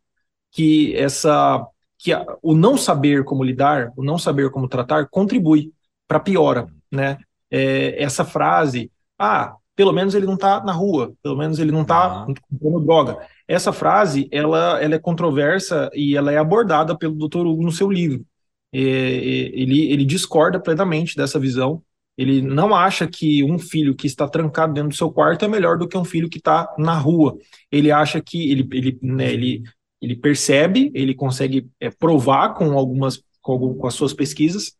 que 0.52 0.94
essa 0.94 1.66
que 1.98 2.12
a, 2.12 2.24
o 2.42 2.54
não 2.54 2.76
saber 2.76 3.24
como 3.24 3.42
lidar, 3.42 3.90
o 3.96 4.04
não 4.04 4.18
saber 4.18 4.50
como 4.50 4.68
tratar, 4.68 5.08
contribui 5.08 5.72
para 6.06 6.20
piora, 6.20 6.68
né? 6.92 7.16
É, 7.50 8.02
essa 8.02 8.24
frase, 8.24 8.92
ah, 9.18 9.56
pelo 9.74 9.92
menos 9.92 10.14
ele 10.14 10.26
não 10.26 10.34
está 10.34 10.62
na 10.62 10.72
rua, 10.72 11.14
pelo 11.22 11.36
menos 11.36 11.58
ele 11.58 11.72
não 11.72 11.82
está 11.82 12.26
comprando 12.50 12.84
droga. 12.84 13.18
Essa 13.48 13.72
frase, 13.72 14.28
ela, 14.30 14.82
ela 14.82 14.94
é 14.96 14.98
controversa 14.98 15.90
e 15.94 16.16
ela 16.16 16.30
é 16.30 16.36
abordada 16.36 16.96
pelo 16.96 17.14
Dr. 17.14 17.46
Hugo 17.46 17.62
no 17.62 17.72
seu 17.72 17.90
livro 17.90 18.24
ele, 18.72 19.90
ele 19.92 20.04
discorda 20.04 20.60
plenamente 20.60 21.16
dessa 21.16 21.38
visão. 21.38 21.82
Ele 22.16 22.40
não 22.40 22.74
acha 22.74 23.06
que 23.06 23.44
um 23.44 23.58
filho 23.58 23.94
que 23.94 24.06
está 24.06 24.26
trancado 24.26 24.72
dentro 24.72 24.90
do 24.90 24.96
seu 24.96 25.10
quarto 25.10 25.44
é 25.44 25.48
melhor 25.48 25.76
do 25.76 25.86
que 25.86 25.98
um 25.98 26.04
filho 26.04 26.30
que 26.30 26.38
está 26.38 26.74
na 26.78 26.94
rua. 26.94 27.36
Ele 27.70 27.90
acha 27.90 28.20
que 28.22 28.50
ele, 28.50 28.66
ele, 28.72 28.98
né, 29.02 29.32
ele, 29.32 29.62
ele 30.00 30.16
percebe, 30.16 30.90
ele 30.94 31.14
consegue 31.14 31.68
é, 31.78 31.90
provar 31.90 32.54
com 32.54 32.72
algumas 32.72 33.22
com, 33.42 33.74
com 33.74 33.86
as 33.86 33.94
suas 33.94 34.12
pesquisas 34.12 34.76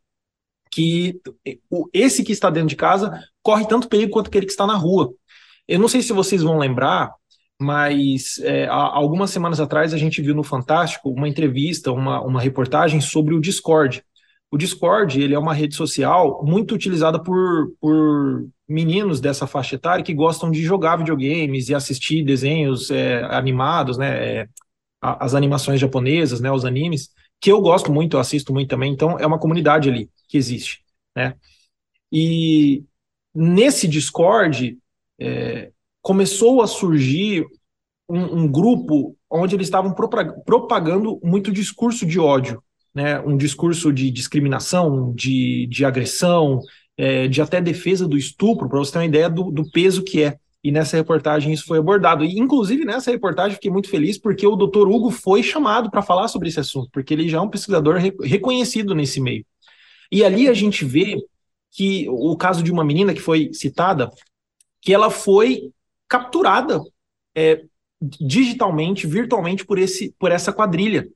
que 0.70 1.20
esse 1.92 2.24
que 2.24 2.32
está 2.32 2.50
dentro 2.50 2.68
de 2.68 2.76
casa 2.76 3.22
corre 3.42 3.66
tanto 3.66 3.88
perigo 3.88 4.12
quanto 4.12 4.26
aquele 4.28 4.46
que 4.46 4.52
está 4.52 4.66
na 4.66 4.74
rua. 4.74 5.14
Eu 5.66 5.78
não 5.78 5.88
sei 5.88 6.02
se 6.02 6.12
vocês 6.12 6.42
vão 6.42 6.58
lembrar, 6.58 7.12
mas 7.60 8.38
é, 8.42 8.66
algumas 8.66 9.30
semanas 9.30 9.60
atrás 9.60 9.94
a 9.94 9.98
gente 9.98 10.20
viu 10.20 10.34
no 10.34 10.42
Fantástico 10.42 11.10
uma 11.10 11.28
entrevista, 11.28 11.90
uma, 11.92 12.20
uma 12.20 12.40
reportagem 12.40 13.00
sobre 13.00 13.34
o 13.34 13.40
Discord. 13.40 14.04
O 14.50 14.58
Discord 14.58 15.20
ele 15.20 15.34
é 15.34 15.38
uma 15.38 15.54
rede 15.54 15.74
social 15.74 16.44
muito 16.44 16.74
utilizada 16.74 17.22
por, 17.22 17.72
por 17.80 18.46
meninos 18.68 19.20
dessa 19.20 19.46
faixa 19.46 19.74
etária 19.76 20.04
que 20.04 20.14
gostam 20.14 20.50
de 20.50 20.62
jogar 20.62 20.96
videogames 20.96 21.68
e 21.68 21.74
assistir 21.74 22.24
desenhos 22.24 22.90
é, 22.90 23.24
animados, 23.24 23.96
né, 23.96 24.40
é, 24.40 24.48
as 25.00 25.34
animações 25.34 25.80
japonesas, 25.80 26.40
né, 26.40 26.50
os 26.50 26.64
animes, 26.64 27.10
que 27.40 27.50
eu 27.50 27.60
gosto 27.60 27.92
muito, 27.92 28.16
eu 28.16 28.20
assisto 28.20 28.52
muito 28.52 28.68
também. 28.68 28.92
Então 28.92 29.18
é 29.18 29.26
uma 29.26 29.38
comunidade 29.38 29.88
ali 29.88 30.10
que 30.28 30.36
existe, 30.36 30.82
né? 31.14 31.34
E 32.10 32.84
nesse 33.34 33.86
Discord 33.88 34.78
é, 35.18 35.70
começou 36.06 36.62
a 36.62 36.68
surgir 36.68 37.44
um, 38.08 38.42
um 38.42 38.48
grupo 38.48 39.16
onde 39.28 39.56
eles 39.56 39.66
estavam 39.66 39.92
propagando 39.92 41.18
muito 41.20 41.50
discurso 41.50 42.06
de 42.06 42.20
ódio, 42.20 42.62
né? 42.94 43.18
um 43.18 43.36
discurso 43.36 43.92
de 43.92 44.08
discriminação, 44.12 45.12
de, 45.16 45.66
de 45.66 45.84
agressão, 45.84 46.60
é, 46.96 47.26
de 47.26 47.42
até 47.42 47.60
defesa 47.60 48.06
do 48.06 48.16
estupro, 48.16 48.68
para 48.68 48.78
você 48.78 48.92
ter 48.92 48.98
uma 48.98 49.04
ideia 49.04 49.28
do, 49.28 49.50
do 49.50 49.68
peso 49.68 50.04
que 50.04 50.22
é. 50.22 50.36
E 50.62 50.70
nessa 50.70 50.96
reportagem 50.96 51.52
isso 51.52 51.66
foi 51.66 51.78
abordado. 51.78 52.24
E, 52.24 52.38
inclusive, 52.38 52.84
nessa 52.84 53.10
reportagem 53.10 53.56
fiquei 53.56 53.72
muito 53.72 53.90
feliz 53.90 54.16
porque 54.16 54.46
o 54.46 54.54
doutor 54.54 54.88
Hugo 54.88 55.10
foi 55.10 55.42
chamado 55.42 55.90
para 55.90 56.02
falar 56.02 56.28
sobre 56.28 56.48
esse 56.48 56.60
assunto, 56.60 56.88
porque 56.92 57.14
ele 57.14 57.28
já 57.28 57.38
é 57.38 57.40
um 57.40 57.50
pesquisador 57.50 57.96
re 57.96 58.14
reconhecido 58.22 58.94
nesse 58.94 59.20
meio. 59.20 59.44
E 60.12 60.22
ali 60.22 60.48
a 60.48 60.54
gente 60.54 60.84
vê 60.84 61.16
que 61.72 62.06
o 62.08 62.36
caso 62.36 62.62
de 62.62 62.70
uma 62.70 62.84
menina 62.84 63.12
que 63.12 63.20
foi 63.20 63.50
citada, 63.52 64.08
que 64.80 64.94
ela 64.94 65.10
foi 65.10 65.72
capturada 66.08 66.80
é, 67.34 67.62
digitalmente, 68.00 69.06
virtualmente 69.06 69.64
por, 69.64 69.78
esse, 69.78 70.14
por 70.18 70.30
essa 70.30 70.52
quadrilha. 70.52 71.08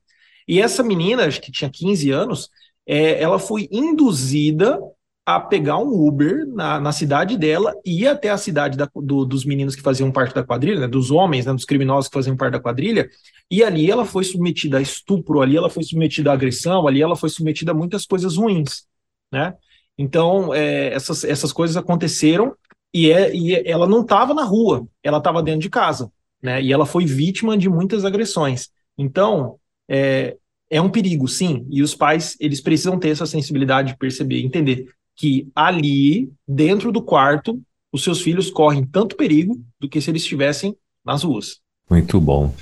E 0.47 0.61
essa 0.61 0.83
menina, 0.83 1.25
acho 1.25 1.41
que 1.41 1.51
tinha 1.51 1.69
15 1.69 2.11
anos, 2.11 2.49
é, 2.85 3.21
ela 3.21 3.39
foi 3.39 3.67
induzida 3.71 4.79
a 5.25 5.39
pegar 5.39 5.77
um 5.77 6.07
Uber 6.07 6.47
na, 6.47 6.79
na 6.79 6.91
cidade 6.91 7.37
dela, 7.37 7.75
ir 7.85 8.07
até 8.07 8.29
a 8.29 8.37
cidade 8.37 8.75
da, 8.75 8.89
do, 8.93 9.23
dos 9.23 9.45
meninos 9.45 9.75
que 9.75 9.81
faziam 9.81 10.11
parte 10.11 10.33
da 10.33 10.43
quadrilha, 10.43 10.81
né, 10.81 10.87
dos 10.87 11.11
homens, 11.11 11.45
né, 11.45 11.53
dos 11.53 11.63
criminosos 11.63 12.09
que 12.09 12.15
faziam 12.15 12.35
parte 12.35 12.53
da 12.53 12.59
quadrilha, 12.59 13.07
e 13.49 13.63
ali 13.63 13.89
ela 13.89 14.03
foi 14.03 14.23
submetida 14.23 14.79
a 14.79 14.81
estupro, 14.81 15.41
ali 15.41 15.55
ela 15.55 15.69
foi 15.69 15.83
submetida 15.83 16.31
a 16.31 16.33
agressão, 16.33 16.87
ali 16.87 17.01
ela 17.01 17.15
foi 17.15 17.29
submetida 17.29 17.71
a 17.71 17.75
muitas 17.75 18.05
coisas 18.05 18.35
ruins, 18.35 18.85
né? 19.31 19.53
Então, 19.97 20.53
é, 20.53 20.91
essas, 20.93 21.23
essas 21.23 21.53
coisas 21.53 21.77
aconteceram 21.77 22.55
e, 22.93 23.11
é, 23.11 23.33
e 23.35 23.55
ela 23.67 23.87
não 23.87 24.01
estava 24.01 24.33
na 24.33 24.43
rua, 24.43 24.87
ela 25.03 25.17
estava 25.17 25.41
dentro 25.41 25.61
de 25.61 25.69
casa, 25.69 26.11
né? 26.41 26.61
E 26.61 26.73
ela 26.73 26.85
foi 26.85 27.05
vítima 27.05 27.57
de 27.57 27.69
muitas 27.69 28.03
agressões. 28.03 28.69
Então, 28.97 29.57
é, 29.89 30.37
é 30.69 30.81
um 30.81 30.89
perigo, 30.89 31.27
sim. 31.27 31.65
E 31.69 31.81
os 31.81 31.95
pais, 31.95 32.35
eles 32.39 32.61
precisam 32.61 32.99
ter 32.99 33.09
essa 33.09 33.25
sensibilidade 33.25 33.89
de 33.89 33.97
perceber, 33.97 34.41
entender 34.41 34.87
que 35.15 35.49
ali, 35.55 36.31
dentro 36.47 36.91
do 36.91 37.01
quarto, 37.01 37.61
os 37.91 38.03
seus 38.03 38.21
filhos 38.21 38.49
correm 38.49 38.85
tanto 38.85 39.15
perigo 39.15 39.61
do 39.79 39.89
que 39.89 39.99
se 39.99 40.09
eles 40.09 40.23
estivessem 40.23 40.75
nas 41.05 41.23
ruas. 41.23 41.59
Muito 41.89 42.19
bom. 42.21 42.53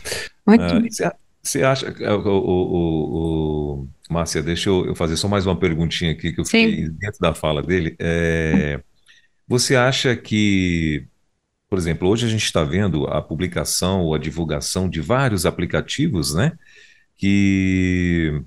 Você 1.41 1.61
uh, 1.61 1.67
acha, 1.67 1.95
o, 2.15 2.29
o, 2.29 3.83
o, 3.83 3.87
Márcia, 4.09 4.41
deixa 4.41 4.69
eu, 4.69 4.95
fazer 4.95 5.15
só 5.17 5.27
mais 5.27 5.45
uma 5.45 5.55
perguntinha 5.55 6.11
aqui 6.11 6.33
que 6.33 6.41
eu 6.41 6.45
fiquei 6.45 6.87
Sim. 6.87 6.95
dentro 6.99 7.19
da 7.19 7.33
fala 7.33 7.61
dele. 7.61 7.95
É, 7.99 8.81
você 9.49 9.75
acha 9.75 10.15
que 10.15 11.09
por 11.69 11.77
exemplo, 11.77 12.09
hoje 12.09 12.25
a 12.25 12.29
gente 12.29 12.43
está 12.43 12.63
vendo 12.63 13.05
a 13.05 13.21
publicação 13.21 14.01
ou 14.01 14.15
a 14.15 14.17
divulgação 14.17 14.89
de 14.89 14.99
vários 15.01 15.45
aplicativos, 15.45 16.33
né? 16.33 16.53
Que 17.15 18.41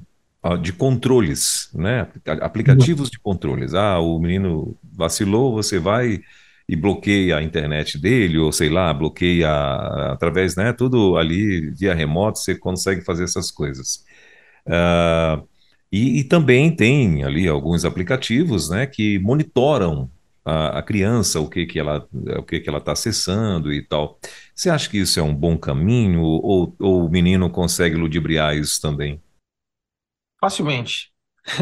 de 0.61 0.73
controles, 0.73 1.71
né? 1.73 2.09
Aplicativos 2.41 3.09
de 3.09 3.21
controles. 3.21 3.75
Ah, 3.75 4.01
o 4.01 4.19
menino 4.19 4.77
vacilou, 4.93 5.55
você 5.55 5.79
vai 5.79 6.21
e 6.69 6.75
bloqueia 6.75 7.37
a 7.37 7.43
internet 7.43 7.97
dele, 7.97 8.39
ou 8.39 8.51
sei 8.51 8.69
lá, 8.69 8.93
bloqueia 8.93 9.49
através, 10.13 10.57
né? 10.57 10.73
Tudo 10.73 11.17
ali 11.17 11.71
via 11.71 11.95
remoto, 11.95 12.41
você 12.41 12.57
consegue 12.57 13.03
fazer 13.03 13.23
essas 13.23 13.53
coisas. 13.53 14.05
Uh, 14.67 15.47
e, 15.93 16.21
e, 16.21 16.25
também 16.25 16.75
tem 16.75 17.23
ali 17.23 17.47
alguns 17.47 17.85
aplicativos, 17.85 18.71
né, 18.71 18.87
que 18.87 19.19
monitoram 19.19 20.11
a, 20.45 20.79
a 20.79 20.83
criança, 20.83 21.41
o 21.41 21.49
que 21.49 21.67
que 21.67 21.79
ela, 21.79 22.07
o 22.39 22.43
que 22.43 22.61
que 22.61 22.69
ela 22.69 22.79
está 22.79 22.93
acessando 22.93 23.73
e 23.73 23.83
tal. 23.83 24.19
Você 24.55 24.71
acha 24.71 24.89
que 24.89 24.99
isso 24.99 25.19
é 25.19 25.23
um 25.23 25.35
bom 25.35 25.57
caminho 25.57 26.23
ou, 26.23 26.75
ou 26.79 27.07
o 27.07 27.11
menino 27.11 27.51
consegue 27.51 27.97
ludibriar 27.97 28.57
isso 28.57 28.81
também? 28.81 29.21
Facilmente. 30.41 31.11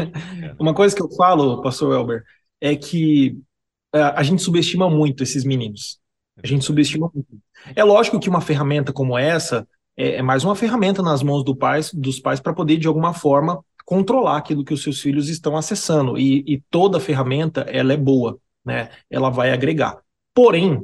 É. 0.43 0.55
Uma 0.59 0.75
coisa 0.75 0.95
que 0.95 1.01
eu 1.01 1.09
falo, 1.09 1.59
pastor 1.61 1.95
Elber, 1.95 2.23
é 2.59 2.75
que 2.75 3.35
é, 3.93 3.99
a 3.99 4.21
gente 4.21 4.41
subestima 4.41 4.87
muito 4.89 5.23
esses 5.23 5.43
meninos. 5.43 5.99
A 6.41 6.45
gente 6.45 6.63
subestima 6.63 7.09
muito. 7.13 7.27
É 7.75 7.83
lógico 7.83 8.19
que 8.19 8.29
uma 8.29 8.41
ferramenta 8.41 8.93
como 8.93 9.17
essa 9.17 9.67
é, 9.97 10.15
é 10.15 10.21
mais 10.21 10.43
uma 10.43 10.55
ferramenta 10.55 11.01
nas 11.01 11.21
mãos 11.23 11.43
do 11.43 11.55
pais, 11.55 11.91
dos 11.93 12.19
pais 12.19 12.39
para 12.39 12.53
poder, 12.53 12.77
de 12.77 12.87
alguma 12.87 13.13
forma, 13.13 13.63
controlar 13.85 14.37
aquilo 14.37 14.63
que 14.63 14.73
os 14.73 14.83
seus 14.83 15.01
filhos 15.01 15.29
estão 15.29 15.57
acessando. 15.57 16.17
E, 16.17 16.43
e 16.47 16.61
toda 16.69 16.99
ferramenta, 16.99 17.61
ela 17.61 17.93
é 17.93 17.97
boa, 17.97 18.39
né? 18.65 18.89
Ela 19.09 19.29
vai 19.29 19.51
agregar. 19.51 19.99
Porém, 20.33 20.81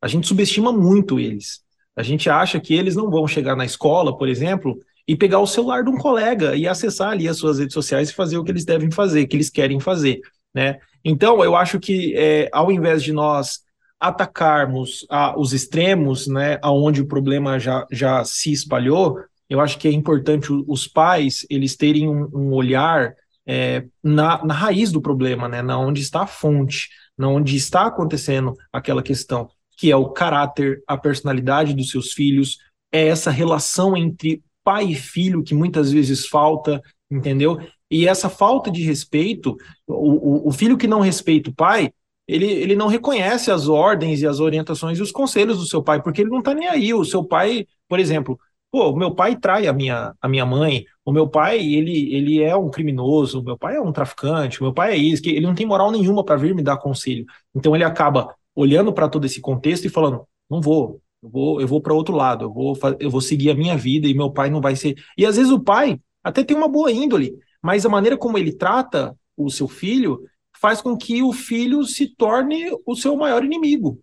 a 0.00 0.08
gente 0.08 0.26
subestima 0.26 0.72
muito 0.72 1.18
eles. 1.18 1.60
A 1.96 2.02
gente 2.02 2.30
acha 2.30 2.60
que 2.60 2.74
eles 2.74 2.96
não 2.96 3.10
vão 3.10 3.26
chegar 3.26 3.56
na 3.56 3.64
escola, 3.64 4.16
por 4.16 4.28
exemplo, 4.28 4.78
e 5.06 5.16
pegar 5.16 5.40
o 5.40 5.46
celular 5.46 5.82
de 5.82 5.90
um 5.90 5.98
colega 5.98 6.54
e 6.56 6.66
acessar 6.66 7.10
ali 7.10 7.28
as 7.28 7.36
suas 7.36 7.58
redes 7.58 7.74
sociais 7.74 8.10
e 8.10 8.14
fazer 8.14 8.38
o 8.38 8.44
que 8.44 8.50
eles 8.50 8.64
devem 8.64 8.90
fazer, 8.90 9.26
que 9.26 9.36
eles 9.36 9.50
querem 9.50 9.80
fazer, 9.80 10.20
né? 10.54 10.78
Então, 11.04 11.42
eu 11.42 11.56
acho 11.56 11.80
que 11.80 12.14
é, 12.16 12.48
ao 12.52 12.70
invés 12.70 13.02
de 13.02 13.12
nós 13.12 13.60
atacarmos 13.98 15.06
a, 15.10 15.38
os 15.38 15.52
extremos, 15.52 16.26
né, 16.26 16.58
aonde 16.62 17.02
o 17.02 17.06
problema 17.06 17.58
já, 17.58 17.86
já 17.90 18.24
se 18.24 18.52
espalhou, 18.52 19.18
eu 19.48 19.60
acho 19.60 19.78
que 19.78 19.88
é 19.88 19.92
importante 19.92 20.48
os 20.66 20.86
pais 20.86 21.44
eles 21.50 21.76
terem 21.76 22.08
um, 22.08 22.28
um 22.32 22.52
olhar 22.52 23.14
é, 23.46 23.84
na, 24.02 24.44
na 24.44 24.54
raiz 24.54 24.92
do 24.92 25.02
problema, 25.02 25.48
né, 25.48 25.60
na 25.60 25.78
onde 25.78 26.00
está 26.00 26.22
a 26.22 26.26
fonte, 26.26 26.88
onde 27.28 27.56
está 27.56 27.86
acontecendo 27.86 28.54
aquela 28.72 29.02
questão, 29.02 29.48
que 29.76 29.90
é 29.90 29.96
o 29.96 30.10
caráter, 30.10 30.82
a 30.86 30.96
personalidade 30.96 31.74
dos 31.74 31.90
seus 31.90 32.12
filhos, 32.12 32.58
é 32.92 33.06
essa 33.06 33.30
relação 33.30 33.96
entre 33.96 34.42
pai 34.62 34.86
e 34.86 34.94
filho 34.94 35.42
que 35.42 35.54
muitas 35.54 35.90
vezes 35.90 36.26
falta, 36.26 36.80
entendeu? 37.10 37.58
E 37.90 38.06
essa 38.06 38.28
falta 38.28 38.70
de 38.70 38.82
respeito, 38.82 39.56
o, 39.86 40.48
o 40.48 40.52
filho 40.52 40.76
que 40.76 40.86
não 40.86 41.00
respeita 41.00 41.50
o 41.50 41.54
pai, 41.54 41.92
ele, 42.28 42.46
ele 42.46 42.76
não 42.76 42.86
reconhece 42.86 43.50
as 43.50 43.68
ordens 43.68 44.20
e 44.20 44.26
as 44.26 44.38
orientações 44.38 44.98
e 44.98 45.02
os 45.02 45.10
conselhos 45.10 45.58
do 45.58 45.66
seu 45.66 45.82
pai, 45.82 46.00
porque 46.00 46.20
ele 46.20 46.30
não 46.30 46.38
está 46.38 46.54
nem 46.54 46.68
aí. 46.68 46.94
O 46.94 47.04
seu 47.04 47.24
pai, 47.24 47.66
por 47.88 47.98
exemplo, 47.98 48.38
pô, 48.70 48.94
meu 48.94 49.12
pai 49.12 49.34
trai 49.36 49.66
a 49.66 49.72
minha, 49.72 50.14
a 50.20 50.28
minha 50.28 50.46
mãe, 50.46 50.84
o 51.10 51.12
meu 51.12 51.28
pai, 51.28 51.58
ele, 51.58 52.14
ele 52.14 52.40
é 52.40 52.54
um 52.54 52.70
criminoso, 52.70 53.40
o 53.40 53.42
meu 53.42 53.58
pai 53.58 53.74
é 53.74 53.80
um 53.80 53.90
traficante, 53.90 54.60
o 54.60 54.62
meu 54.62 54.72
pai 54.72 54.92
é 54.92 54.96
isso, 54.96 55.20
que 55.20 55.30
ele 55.30 55.44
não 55.44 55.56
tem 55.56 55.66
moral 55.66 55.90
nenhuma 55.90 56.24
para 56.24 56.36
vir 56.36 56.54
me 56.54 56.62
dar 56.62 56.76
conselho. 56.76 57.26
Então 57.52 57.74
ele 57.74 57.82
acaba 57.82 58.32
olhando 58.54 58.92
para 58.92 59.08
todo 59.08 59.24
esse 59.24 59.40
contexto 59.40 59.84
e 59.84 59.90
falando: 59.90 60.24
não 60.48 60.60
vou, 60.60 61.02
eu 61.20 61.28
vou, 61.28 61.60
eu 61.60 61.66
vou 61.66 61.82
para 61.82 61.92
outro 61.92 62.14
lado, 62.14 62.44
eu 62.44 62.52
vou, 62.52 62.78
eu 63.00 63.10
vou 63.10 63.20
seguir 63.20 63.50
a 63.50 63.54
minha 63.56 63.76
vida 63.76 64.06
e 64.06 64.14
meu 64.14 64.30
pai 64.30 64.50
não 64.50 64.60
vai 64.60 64.76
ser. 64.76 64.94
E 65.18 65.26
às 65.26 65.34
vezes 65.36 65.50
o 65.50 65.58
pai 65.58 65.98
até 66.22 66.44
tem 66.44 66.56
uma 66.56 66.68
boa 66.68 66.92
índole, 66.92 67.36
mas 67.60 67.84
a 67.84 67.88
maneira 67.88 68.16
como 68.16 68.38
ele 68.38 68.52
trata 68.52 69.16
o 69.36 69.50
seu 69.50 69.66
filho 69.66 70.22
faz 70.60 70.80
com 70.80 70.96
que 70.96 71.24
o 71.24 71.32
filho 71.32 71.82
se 71.82 72.06
torne 72.14 72.70
o 72.86 72.94
seu 72.94 73.16
maior 73.16 73.44
inimigo. 73.44 74.00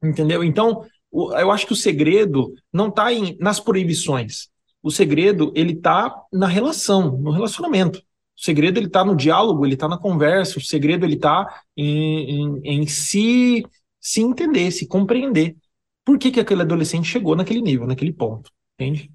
Entendeu? 0.00 0.44
Então, 0.44 0.84
eu 1.12 1.50
acho 1.50 1.66
que 1.66 1.72
o 1.72 1.76
segredo 1.76 2.52
não 2.72 2.86
está 2.88 3.06
nas 3.40 3.58
proibições. 3.58 4.48
O 4.86 4.90
segredo, 4.92 5.52
ele 5.56 5.72
está 5.72 6.14
na 6.32 6.46
relação, 6.46 7.18
no 7.18 7.32
relacionamento. 7.32 7.98
O 7.98 8.40
segredo, 8.40 8.78
ele 8.78 8.86
está 8.86 9.04
no 9.04 9.16
diálogo, 9.16 9.66
ele 9.66 9.74
está 9.74 9.88
na 9.88 9.98
conversa. 9.98 10.60
O 10.60 10.62
segredo, 10.62 11.04
ele 11.04 11.16
está 11.16 11.64
em, 11.76 12.30
em, 12.30 12.60
em 12.62 12.86
se, 12.86 13.66
se 13.98 14.20
entender, 14.20 14.70
se 14.70 14.86
compreender. 14.86 15.56
Por 16.04 16.16
que, 16.16 16.30
que 16.30 16.38
aquele 16.38 16.62
adolescente 16.62 17.08
chegou 17.08 17.34
naquele 17.34 17.60
nível, 17.60 17.84
naquele 17.84 18.12
ponto, 18.12 18.48
entende? 18.78 19.10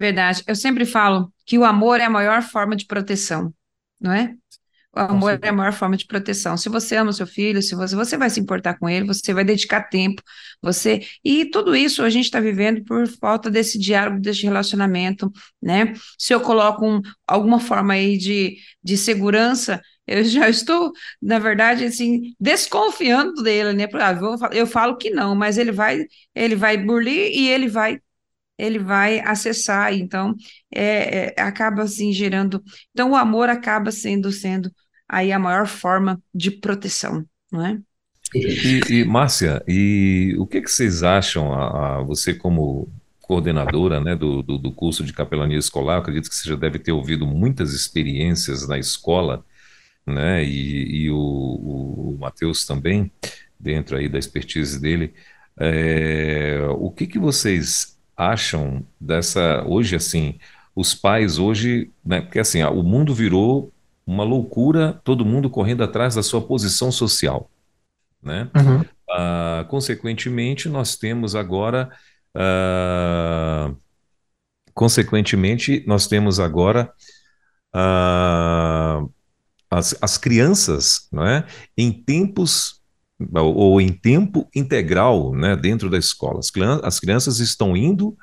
Verdade. 0.00 0.42
Eu 0.46 0.56
sempre 0.56 0.86
falo 0.86 1.30
que 1.44 1.58
o 1.58 1.66
amor 1.66 2.00
é 2.00 2.04
a 2.04 2.10
maior 2.10 2.40
forma 2.40 2.74
de 2.74 2.86
proteção, 2.86 3.52
não 4.00 4.12
é? 4.12 4.34
O 4.96 5.00
amor 5.00 5.38
é 5.42 5.48
a 5.48 5.52
maior 5.52 5.72
forma 5.72 5.96
de 5.96 6.06
proteção. 6.06 6.56
Se 6.56 6.68
você 6.68 6.96
ama 6.96 7.10
o 7.10 7.12
seu 7.12 7.26
filho, 7.26 7.62
se 7.62 7.74
você, 7.74 7.94
você 7.94 8.16
vai 8.16 8.30
se 8.30 8.40
importar 8.40 8.78
com 8.78 8.88
ele, 8.88 9.06
você 9.06 9.32
vai 9.34 9.44
dedicar 9.44 9.82
tempo, 9.88 10.22
você 10.62 11.00
e 11.24 11.44
tudo 11.50 11.76
isso 11.76 12.02
a 12.02 12.10
gente 12.10 12.24
está 12.24 12.40
vivendo 12.40 12.82
por 12.84 13.06
falta 13.06 13.50
desse 13.50 13.78
diálogo, 13.78 14.20
desse 14.20 14.42
relacionamento, 14.44 15.30
né? 15.62 15.92
Se 16.18 16.32
eu 16.34 16.40
coloco 16.40 16.86
um, 16.86 17.00
alguma 17.26 17.60
forma 17.60 17.92
aí 17.94 18.16
de, 18.18 18.56
de 18.82 18.96
segurança, 18.96 19.80
eu 20.06 20.24
já 20.24 20.48
estou, 20.50 20.90
na 21.22 21.38
verdade, 21.38 21.84
assim, 21.84 22.34
desconfiando 22.40 23.42
dele, 23.42 23.72
né? 23.74 23.84
Ah, 23.94 24.18
eu 24.52 24.66
falo 24.66 24.96
que 24.96 25.10
não, 25.10 25.34
mas 25.34 25.58
ele 25.58 25.70
vai, 25.70 26.04
ele 26.34 26.56
vai 26.56 26.76
burlir 26.76 27.30
e 27.32 27.48
ele 27.48 27.68
vai 27.68 28.00
ele 28.58 28.78
vai 28.78 29.20
acessar, 29.20 29.94
então 29.94 30.34
é, 30.74 31.26
é, 31.36 31.40
acaba 31.40 31.82
assim 31.82 32.12
gerando, 32.12 32.62
então 32.92 33.12
o 33.12 33.16
amor 33.16 33.48
acaba 33.48 33.90
sendo 33.92 34.32
sendo 34.32 34.70
aí 35.08 35.32
a 35.32 35.38
maior 35.38 35.66
forma 35.66 36.20
de 36.34 36.50
proteção, 36.50 37.24
não 37.50 37.64
é? 37.64 37.78
E, 38.34 38.80
e 38.90 39.04
Márcia, 39.04 39.62
e 39.66 40.34
o 40.38 40.46
que, 40.46 40.60
que 40.60 40.70
vocês 40.70 41.02
acham, 41.02 41.54
a, 41.54 41.98
a 41.98 42.02
você 42.02 42.34
como 42.34 42.92
coordenadora 43.22 44.00
né, 44.00 44.14
do, 44.14 44.42
do, 44.42 44.58
do, 44.58 44.72
curso 44.72 45.04
de 45.04 45.12
capelania 45.12 45.58
escolar, 45.58 45.98
acredito 45.98 46.28
que 46.28 46.34
você 46.34 46.48
já 46.48 46.56
deve 46.56 46.78
ter 46.78 46.92
ouvido 46.92 47.26
muitas 47.26 47.72
experiências 47.72 48.66
na 48.66 48.78
escola, 48.78 49.44
né, 50.06 50.44
e, 50.44 51.04
e 51.04 51.10
o, 51.10 51.16
o, 51.16 52.14
o 52.14 52.18
Matheus 52.18 52.66
também, 52.66 53.10
dentro 53.58 53.96
aí 53.96 54.08
da 54.08 54.18
expertise 54.18 54.80
dele, 54.80 55.14
é, 55.58 56.66
o 56.78 56.90
que, 56.90 57.06
que 57.06 57.18
vocês 57.18 57.97
acham 58.18 58.84
dessa 59.00 59.62
hoje 59.64 59.94
assim 59.94 60.34
os 60.74 60.92
pais 60.92 61.38
hoje 61.38 61.90
né, 62.04 62.20
porque 62.20 62.40
assim 62.40 62.60
o 62.64 62.82
mundo 62.82 63.14
virou 63.14 63.72
uma 64.04 64.24
loucura 64.24 65.00
todo 65.04 65.24
mundo 65.24 65.48
correndo 65.48 65.84
atrás 65.84 66.16
da 66.16 66.22
sua 66.22 66.42
posição 66.42 66.90
social 66.90 67.48
né 68.20 68.50
uhum. 68.56 68.84
ah, 69.08 69.64
consequentemente 69.68 70.68
nós 70.68 70.96
temos 70.96 71.36
agora 71.36 71.90
ah, 72.34 73.72
consequentemente 74.74 75.84
nós 75.86 76.08
temos 76.08 76.40
agora 76.40 76.92
ah, 77.72 79.04
as, 79.70 79.96
as 80.02 80.18
crianças 80.18 81.08
não 81.12 81.24
é 81.24 81.46
em 81.76 81.92
tempos 81.92 82.77
ou 83.34 83.80
em 83.80 83.88
tempo 83.88 84.48
integral 84.54 85.32
né, 85.32 85.56
dentro 85.56 85.90
da 85.90 85.98
escola. 85.98 86.38
As, 86.38 86.52
as 86.84 87.00
crianças 87.00 87.40
estão 87.40 87.76
indo 87.76 88.16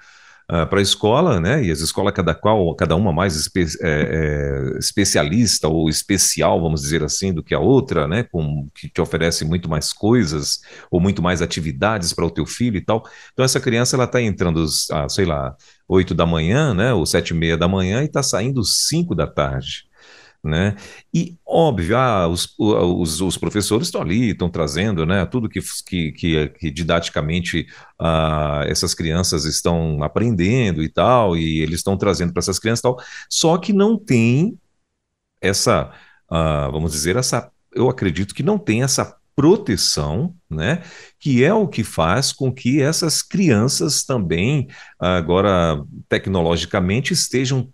uh, 0.50 0.66
para 0.68 0.80
a 0.80 0.82
escola, 0.82 1.40
né, 1.40 1.64
e 1.64 1.72
as 1.72 1.80
escolas, 1.80 2.14
cada 2.14 2.34
qual, 2.34 2.74
cada 2.76 2.96
uma 2.96 3.12
mais 3.12 3.36
espe 3.36 3.66
é, 3.82 4.74
é, 4.74 4.78
especialista 4.80 5.68
ou 5.68 5.90
especial, 5.90 6.62
vamos 6.62 6.82
dizer 6.82 7.04
assim, 7.04 7.34
do 7.34 7.44
que 7.44 7.54
a 7.54 7.60
outra, 7.60 8.08
né, 8.08 8.24
com, 8.24 8.70
que 8.74 8.90
te 8.90 9.02
oferece 9.02 9.44
muito 9.44 9.70
mais 9.70 9.92
coisas 9.92 10.62
ou 10.90 11.02
muito 11.02 11.22
mais 11.22 11.42
atividades 11.42 12.14
para 12.14 12.26
o 12.26 12.32
teu 12.32 12.46
filho 12.46 12.78
e 12.78 12.82
tal. 12.82 13.04
Então, 13.34 13.44
essa 13.44 13.60
criança 13.60 13.96
ela 13.96 14.06
está 14.06 14.22
entrando, 14.22 14.66
ah, 14.92 15.10
sei 15.10 15.26
lá, 15.26 15.56
oito 15.88 16.14
da 16.14 16.26
manhã, 16.26 16.74
né, 16.74 16.94
ou 16.94 17.06
sete 17.06 17.32
e 17.32 17.34
meia 17.34 17.58
da 17.58 17.68
manhã 17.68 18.02
e 18.02 18.06
está 18.06 18.24
saindo 18.24 18.64
cinco 18.64 19.14
da 19.14 19.28
tarde 19.28 19.86
né? 20.46 20.76
E 21.14 21.38
óbvio, 21.46 21.98
ah, 21.98 22.28
os, 22.28 22.54
os, 22.58 23.20
os, 23.20 23.38
professores 23.38 23.88
estão 23.88 24.02
ali, 24.02 24.30
estão 24.30 24.50
trazendo, 24.50 25.06
né, 25.06 25.26
tudo 25.26 25.50
que, 25.50 25.60
que, 25.86 26.12
que, 26.50 26.72
didaticamente 26.72 27.66
ah, 28.00 28.64
essas 28.68 28.94
crianças 28.94 29.46
estão 29.46 30.04
aprendendo 30.04 30.84
e 30.84 30.90
tal, 30.90 31.36
e 31.36 31.62
eles 31.62 31.80
estão 31.80 31.98
trazendo 31.98 32.32
para 32.32 32.42
essas 32.42 32.60
crianças 32.60 32.80
e 32.80 32.84
tal, 32.84 32.98
só 33.30 33.58
que 33.58 33.74
não 33.74 33.98
tem 33.98 34.58
essa, 35.42 35.92
ah, 36.30 36.70
vamos 36.72 36.92
dizer, 36.92 37.16
essa, 37.16 37.52
eu 37.74 37.90
acredito 37.90 38.36
que 38.36 38.44
não 38.44 38.60
tem 38.60 38.84
essa 38.84 39.18
proteção, 39.36 40.34
né, 40.50 40.84
que 41.20 41.44
é 41.44 41.54
o 41.54 41.68
que 41.68 41.84
faz 41.84 42.32
com 42.32 42.54
que 42.54 42.82
essas 42.82 43.22
crianças 43.22 44.04
também, 44.04 44.68
agora 45.00 45.84
tecnologicamente, 46.08 47.14
estejam 47.14 47.74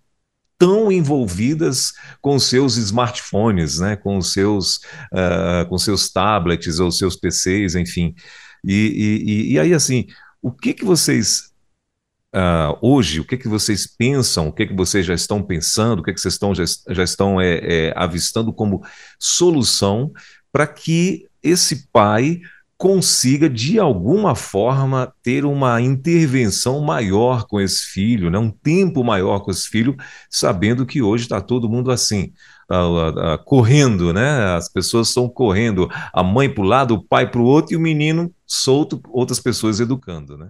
tão 0.62 0.92
envolvidas 0.92 1.92
com 2.22 2.38
seus 2.38 2.78
smartphones, 2.78 3.80
né, 3.80 3.96
com 3.96 4.22
seus, 4.22 4.76
uh, 5.12 5.68
com 5.68 5.76
seus 5.80 6.12
tablets 6.12 6.80
ou 6.80 6.92
seus 6.92 7.16
PCs, 7.16 7.74
enfim. 7.74 8.14
E, 8.64 9.24
e, 9.26 9.54
e 9.54 9.60
aí, 9.60 9.74
assim, 9.74 10.06
o 10.40 10.52
que 10.52 10.76
que 10.76 10.86
vocês 10.86 11.50
Uh, 12.34 12.80
hoje, 12.82 13.20
o 13.20 13.26
que, 13.26 13.36
que 13.36 13.50
vocês 13.50 13.86
pensam, 13.86 14.48
o 14.48 14.54
que, 14.54 14.66
que 14.66 14.74
vocês 14.74 15.06
já 15.06 15.14
estão 15.14 15.44
pensando, 15.44 16.00
o 16.00 16.04
que, 16.04 16.14
que 16.14 16.22
vocês 16.22 16.36
estão, 16.36 16.56
já, 16.56 16.64
já 16.90 17.04
estão 17.04 17.42
é, 17.42 17.58
é, 17.62 17.94
avistando 17.94 18.54
como 18.54 18.82
solução 19.20 20.14
para 20.50 20.66
que 20.66 21.28
esse 21.44 21.90
pai 21.92 22.40
consiga, 22.82 23.48
de 23.48 23.78
alguma 23.78 24.34
forma, 24.34 25.14
ter 25.22 25.46
uma 25.46 25.80
intervenção 25.80 26.82
maior 26.82 27.46
com 27.46 27.62
esse 27.62 27.86
filho, 27.86 28.32
né? 28.32 28.40
um 28.40 28.50
tempo 28.50 29.04
maior 29.04 29.42
com 29.42 29.52
esse 29.52 29.70
filho, 29.70 29.96
sabendo 30.32 30.84
que 30.84 31.00
hoje 31.00 31.26
está 31.26 31.40
todo 31.40 31.70
mundo 31.70 31.92
assim. 31.92 32.34
Uh, 32.72 33.36
uh, 33.36 33.44
correndo, 33.46 34.12
né? 34.12 34.56
As 34.56 34.68
pessoas 34.68 35.10
estão 35.10 35.30
correndo, 35.30 35.90
a 36.12 36.24
mãe 36.24 36.52
para 36.52 36.64
o 36.64 36.66
lado, 36.66 36.96
o 36.96 37.04
pai 37.04 37.30
para 37.30 37.40
o 37.40 37.46
outro 37.46 37.74
e 37.74 37.78
o 37.78 37.80
menino 37.80 38.34
solto, 38.48 39.00
outras 39.10 39.40
pessoas 39.40 39.80
educando, 39.80 40.36
né? 40.36 40.50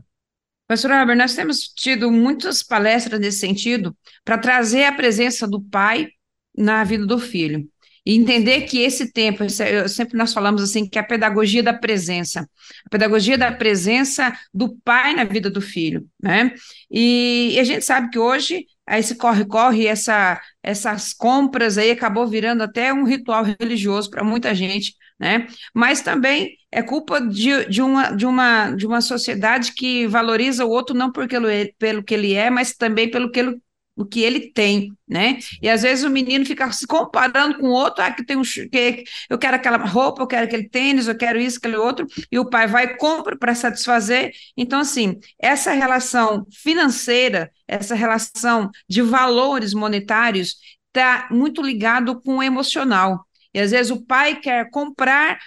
Pastor 0.69 0.91
Albert, 0.91 1.17
nós 1.17 1.35
temos 1.35 1.67
tido 1.67 2.09
muitas 2.09 2.63
palestras 2.63 3.19
nesse 3.19 3.39
sentido 3.39 3.93
para 4.23 4.37
trazer 4.37 4.85
a 4.85 4.93
presença 4.93 5.45
do 5.45 5.59
pai 5.59 6.07
na 6.55 6.81
vida 6.85 7.05
do 7.05 7.19
filho. 7.19 7.67
E 8.05 8.15
entender 8.15 8.61
que 8.61 8.79
esse 8.79 9.11
tempo, 9.11 9.43
sempre 9.87 10.17
nós 10.17 10.33
falamos 10.33 10.63
assim, 10.63 10.89
que 10.89 10.97
é 10.97 11.01
a 11.01 11.05
pedagogia 11.05 11.61
da 11.61 11.73
presença, 11.73 12.49
a 12.85 12.89
pedagogia 12.89 13.37
da 13.37 13.51
presença 13.51 14.33
do 14.51 14.75
pai 14.83 15.13
na 15.13 15.23
vida 15.23 15.51
do 15.51 15.61
filho, 15.61 16.07
né? 16.21 16.51
E, 16.89 17.51
e 17.53 17.59
a 17.59 17.63
gente 17.63 17.85
sabe 17.85 18.09
que 18.09 18.17
hoje 18.17 18.65
esse 18.89 19.15
corre-corre, 19.15 19.87
essa, 19.87 20.41
essas 20.63 21.13
compras 21.13 21.77
aí 21.77 21.91
acabou 21.91 22.27
virando 22.27 22.63
até 22.63 22.91
um 22.93 23.03
ritual 23.03 23.43
religioso 23.43 24.09
para 24.09 24.23
muita 24.23 24.53
gente, 24.53 24.95
né? 25.19 25.47
Mas 25.73 26.01
também 26.01 26.55
é 26.71 26.81
culpa 26.81 27.21
de, 27.21 27.65
de, 27.65 27.81
uma, 27.81 28.11
de, 28.11 28.25
uma, 28.25 28.71
de 28.71 28.87
uma 28.87 29.01
sociedade 29.01 29.73
que 29.73 30.07
valoriza 30.07 30.65
o 30.65 30.69
outro 30.69 30.95
não 30.95 31.11
porque 31.11 31.35
ele, 31.35 31.73
pelo 31.77 32.03
que 32.03 32.13
ele 32.13 32.33
é, 32.33 32.49
mas 32.49 32.73
também 32.73 33.09
pelo 33.09 33.31
que 33.31 33.39
ele, 33.39 33.61
o 33.95 34.05
que 34.05 34.21
ele 34.21 34.51
tem, 34.51 34.93
né? 35.07 35.37
E 35.61 35.69
às 35.69 35.81
vezes 35.81 36.03
o 36.03 36.09
menino 36.09 36.45
fica 36.45 36.71
se 36.71 36.87
comparando 36.87 37.59
com 37.59 37.67
outro, 37.67 38.03
ah, 38.03 38.11
que 38.11 38.25
tem 38.25 38.37
um 38.37 38.41
que 38.41 39.03
eu 39.29 39.37
quero 39.37 39.55
aquela 39.55 39.77
roupa, 39.77 40.21
eu 40.21 40.27
quero 40.27 40.45
aquele 40.45 40.69
tênis, 40.69 41.07
eu 41.07 41.17
quero 41.17 41.39
isso, 41.39 41.57
aquele 41.57 41.75
outro, 41.75 42.07
e 42.31 42.39
o 42.39 42.49
pai 42.49 42.67
vai 42.67 42.85
e 42.85 42.97
compra 42.97 43.37
para 43.37 43.53
satisfazer. 43.53 44.31
Então, 44.55 44.79
assim, 44.79 45.19
essa 45.39 45.71
relação 45.73 46.45
financeira, 46.51 47.51
essa 47.67 47.95
relação 47.95 48.69
de 48.87 49.01
valores 49.01 49.73
monetários 49.73 50.55
está 50.87 51.27
muito 51.31 51.61
ligado 51.61 52.21
com 52.21 52.37
o 52.37 52.43
emocional. 52.43 53.25
E 53.53 53.59
às 53.59 53.71
vezes 53.71 53.91
o 53.91 54.05
pai 54.05 54.39
quer 54.39 54.69
comprar 54.69 55.37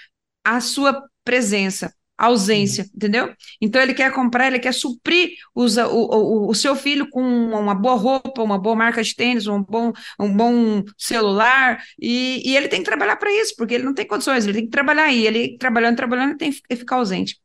a 0.45 0.61
sua 0.61 1.03
presença, 1.25 1.93
ausência, 2.25 2.85
uhum. 2.85 2.91
entendeu? 2.95 3.35
Então 3.61 3.81
ele 3.81 3.95
quer 3.95 4.13
comprar, 4.13 4.47
ele 4.47 4.59
quer 4.59 4.73
suprir 4.73 5.31
os, 5.55 5.77
o, 5.77 5.89
o, 5.89 6.51
o, 6.51 6.55
seu 6.55 6.77
filho 6.77 7.09
com 7.11 7.23
uma 7.23 7.75
boa 7.75 7.95
roupa, 7.95 8.43
uma 8.43 8.59
boa 8.59 8.77
marca 8.77 9.03
de 9.03 9.15
tênis, 9.15 9.47
um 9.47 9.63
bom, 9.63 9.93
um 10.19 10.35
bom 10.35 10.83
celular, 10.99 11.83
e, 12.01 12.43
e 12.49 12.57
ele 12.57 12.69
tem 12.69 12.81
que 12.81 12.87
trabalhar 12.87 13.17
para 13.17 13.33
isso, 13.33 13.55
porque 13.57 13.75
ele 13.75 13.85
não 13.85 13.95
tem 13.95 14.07
condições, 14.07 14.45
ele 14.45 14.55
tem 14.55 14.65
que 14.65 14.71
trabalhar 14.71 15.05
aí, 15.05 15.27
ele 15.27 15.57
trabalhando, 15.59 15.97
trabalhando, 15.97 16.31
ele 16.31 16.39
tem 16.39 16.53
que 16.53 16.77
ficar 16.77 16.97
ausente. 16.97 17.39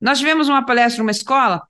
Nós 0.00 0.18
tivemos 0.18 0.48
uma 0.48 0.64
palestra 0.66 1.02
numa 1.02 1.12
escola, 1.12 1.62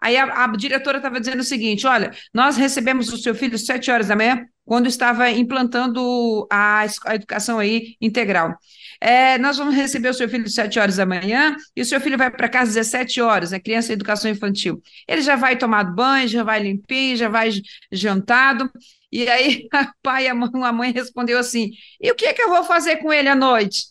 aí 0.00 0.16
a, 0.16 0.44
a 0.44 0.46
diretora 0.48 0.98
estava 0.98 1.20
dizendo 1.20 1.40
o 1.40 1.44
seguinte: 1.44 1.86
olha, 1.86 2.12
nós 2.32 2.56
recebemos 2.56 3.12
o 3.12 3.18
seu 3.18 3.34
filho 3.34 3.54
às 3.54 3.64
sete 3.66 3.90
horas 3.90 4.08
da 4.08 4.16
manhã, 4.16 4.44
quando 4.64 4.88
estava 4.88 5.30
implantando 5.30 6.46
a, 6.50 6.84
a 7.06 7.14
educação 7.14 7.58
aí 7.58 7.96
integral. 8.00 8.54
É, 9.00 9.38
nós 9.38 9.58
vamos 9.58 9.74
receber 9.74 10.08
o 10.08 10.14
seu 10.14 10.28
filho 10.28 10.44
às 10.44 10.54
7 10.54 10.78
horas 10.78 10.96
da 10.96 11.06
manhã 11.06 11.54
e 11.74 11.82
o 11.82 11.84
seu 11.84 12.00
filho 12.00 12.16
vai 12.16 12.30
para 12.30 12.48
casa 12.48 12.70
às 12.70 12.74
17 12.74 13.20
horas, 13.20 13.52
é 13.52 13.60
criança 13.60 13.92
e 13.92 13.94
educação 13.94 14.30
infantil. 14.30 14.82
Ele 15.06 15.20
já 15.20 15.36
vai 15.36 15.56
tomado 15.56 15.94
banho, 15.94 16.26
já 16.28 16.42
vai 16.42 16.62
limpinho, 16.62 17.16
já 17.16 17.28
vai 17.28 17.50
jantado. 17.92 18.70
E 19.12 19.28
aí 19.28 19.68
a 19.72 19.92
pai 20.02 20.24
e 20.24 20.28
a 20.28 20.34
mãe, 20.34 20.50
a 20.62 20.72
mãe 20.72 20.92
respondeu 20.92 21.38
assim: 21.38 21.70
e 22.00 22.10
o 22.10 22.14
que 22.14 22.26
é 22.26 22.32
que 22.32 22.42
eu 22.42 22.48
vou 22.48 22.64
fazer 22.64 22.96
com 22.96 23.12
ele 23.12 23.28
à 23.28 23.34
noite? 23.34 23.86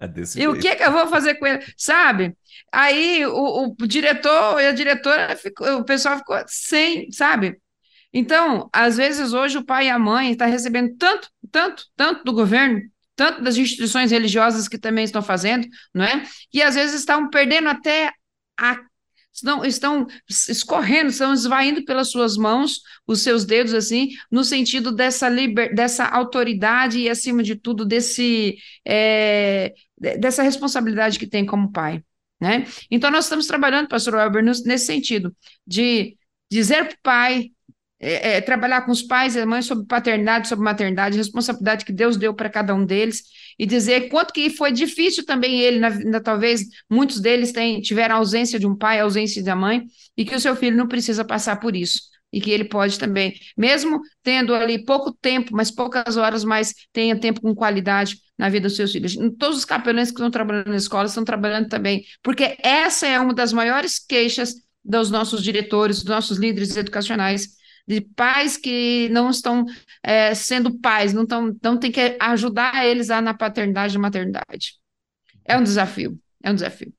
É 0.00 0.06
e 0.06 0.24
jeito. 0.24 0.50
o 0.50 0.58
que 0.58 0.74
que 0.74 0.82
eu 0.82 0.92
vou 0.92 1.06
fazer 1.06 1.34
com 1.34 1.46
ele? 1.46 1.64
Sabe? 1.76 2.36
Aí 2.72 3.24
o, 3.26 3.74
o 3.80 3.86
diretor 3.86 4.60
e 4.60 4.66
a 4.66 4.72
diretora, 4.72 5.36
ficou, 5.36 5.78
o 5.78 5.84
pessoal 5.84 6.18
ficou 6.18 6.36
sem, 6.46 7.10
sabe? 7.10 7.56
Então, 8.12 8.68
às 8.72 8.96
vezes 8.96 9.32
hoje 9.32 9.58
o 9.58 9.64
pai 9.64 9.86
e 9.86 9.90
a 9.90 9.98
mãe 9.98 10.30
estão 10.30 10.46
tá 10.46 10.52
recebendo 10.52 10.96
tanto, 10.96 11.28
tanto, 11.50 11.84
tanto 11.96 12.24
do 12.24 12.32
governo, 12.32 12.80
tanto 13.16 13.42
das 13.42 13.56
instituições 13.56 14.10
religiosas 14.10 14.68
que 14.68 14.78
também 14.78 15.04
estão 15.04 15.22
fazendo, 15.22 15.66
não 15.92 16.04
é? 16.04 16.24
E 16.52 16.62
às 16.62 16.74
vezes 16.74 17.00
estão 17.00 17.28
perdendo 17.28 17.68
até 17.68 18.12
a 18.58 18.78
estão, 19.34 19.64
estão 19.64 20.06
escorrendo, 20.28 21.10
estão 21.10 21.32
esvaindo 21.32 21.84
pelas 21.84 22.10
suas 22.10 22.36
mãos, 22.36 22.80
os 23.06 23.20
seus 23.20 23.44
dedos, 23.44 23.74
assim, 23.74 24.10
no 24.30 24.44
sentido 24.44 24.92
dessa, 24.92 25.28
liber, 25.28 25.74
dessa 25.74 26.06
autoridade 26.06 27.00
e, 27.00 27.08
acima 27.10 27.42
de 27.42 27.56
tudo, 27.56 27.84
desse, 27.84 28.56
é, 28.86 29.74
dessa 29.98 30.42
responsabilidade 30.42 31.18
que 31.18 31.26
tem 31.26 31.44
como 31.44 31.72
pai. 31.72 32.02
Né? 32.40 32.66
Então, 32.90 33.10
nós 33.10 33.24
estamos 33.24 33.46
trabalhando, 33.46 33.88
pastor 33.88 34.14
Weber, 34.14 34.44
nesse 34.44 34.86
sentido, 34.86 35.34
de 35.66 36.16
dizer 36.50 36.84
para 36.86 36.94
o 36.94 36.98
pai, 37.02 37.50
é, 38.04 38.36
é, 38.36 38.40
trabalhar 38.42 38.82
com 38.82 38.92
os 38.92 39.02
pais 39.02 39.34
e 39.34 39.46
mães 39.46 39.64
sobre 39.64 39.86
paternidade, 39.86 40.46
sobre 40.46 40.62
maternidade, 40.62 41.16
responsabilidade 41.16 41.86
que 41.86 41.92
Deus 41.92 42.18
deu 42.18 42.34
para 42.34 42.50
cada 42.50 42.74
um 42.74 42.84
deles, 42.84 43.22
e 43.58 43.64
dizer 43.64 44.10
quanto 44.10 44.32
que 44.34 44.50
foi 44.50 44.70
difícil 44.70 45.24
também 45.24 45.60
ele, 45.60 45.78
na, 45.78 45.88
na, 45.90 46.20
talvez 46.20 46.66
muitos 46.90 47.18
deles 47.18 47.50
têm, 47.50 47.80
tiveram 47.80 48.16
ausência 48.16 48.58
de 48.58 48.66
um 48.66 48.76
pai, 48.76 49.00
ausência 49.00 49.42
da 49.42 49.56
mãe, 49.56 49.84
e 50.16 50.24
que 50.24 50.34
o 50.34 50.40
seu 50.40 50.54
filho 50.54 50.76
não 50.76 50.86
precisa 50.86 51.24
passar 51.24 51.58
por 51.58 51.74
isso, 51.74 52.02
e 52.30 52.42
que 52.42 52.50
ele 52.50 52.64
pode 52.64 52.98
também, 52.98 53.32
mesmo 53.56 54.00
tendo 54.22 54.54
ali 54.54 54.84
pouco 54.84 55.10
tempo, 55.10 55.56
mas 55.56 55.70
poucas 55.70 56.18
horas, 56.18 56.44
mas 56.44 56.74
tenha 56.92 57.18
tempo 57.18 57.40
com 57.40 57.54
qualidade 57.54 58.18
na 58.36 58.50
vida 58.50 58.68
dos 58.68 58.76
seus 58.76 58.92
filhos. 58.92 59.16
Todos 59.38 59.56
os 59.56 59.64
capelães 59.64 60.08
que 60.08 60.16
estão 60.16 60.30
trabalhando 60.30 60.68
na 60.68 60.76
escola 60.76 61.06
estão 61.06 61.24
trabalhando 61.24 61.68
também, 61.68 62.04
porque 62.22 62.54
essa 62.60 63.06
é 63.06 63.18
uma 63.18 63.32
das 63.32 63.50
maiores 63.50 63.98
queixas 63.98 64.56
dos 64.84 65.10
nossos 65.10 65.42
diretores, 65.42 66.02
dos 66.02 66.10
nossos 66.10 66.36
líderes 66.36 66.76
educacionais, 66.76 67.63
de 67.86 68.00
pais 68.00 68.56
que 68.56 69.08
não 69.10 69.30
estão 69.30 69.64
é, 70.02 70.34
sendo 70.34 70.78
pais, 70.78 71.12
não, 71.12 71.24
estão, 71.24 71.56
não 71.62 71.78
tem 71.78 71.92
que 71.92 72.16
ajudar 72.20 72.84
eles 72.86 73.10
a, 73.10 73.20
na 73.20 73.34
paternidade 73.34 73.96
e 73.96 73.98
maternidade. 74.00 74.74
É 75.44 75.56
um 75.56 75.62
desafio, 75.62 76.18
é 76.42 76.50
um 76.50 76.54
desafio. 76.54 76.92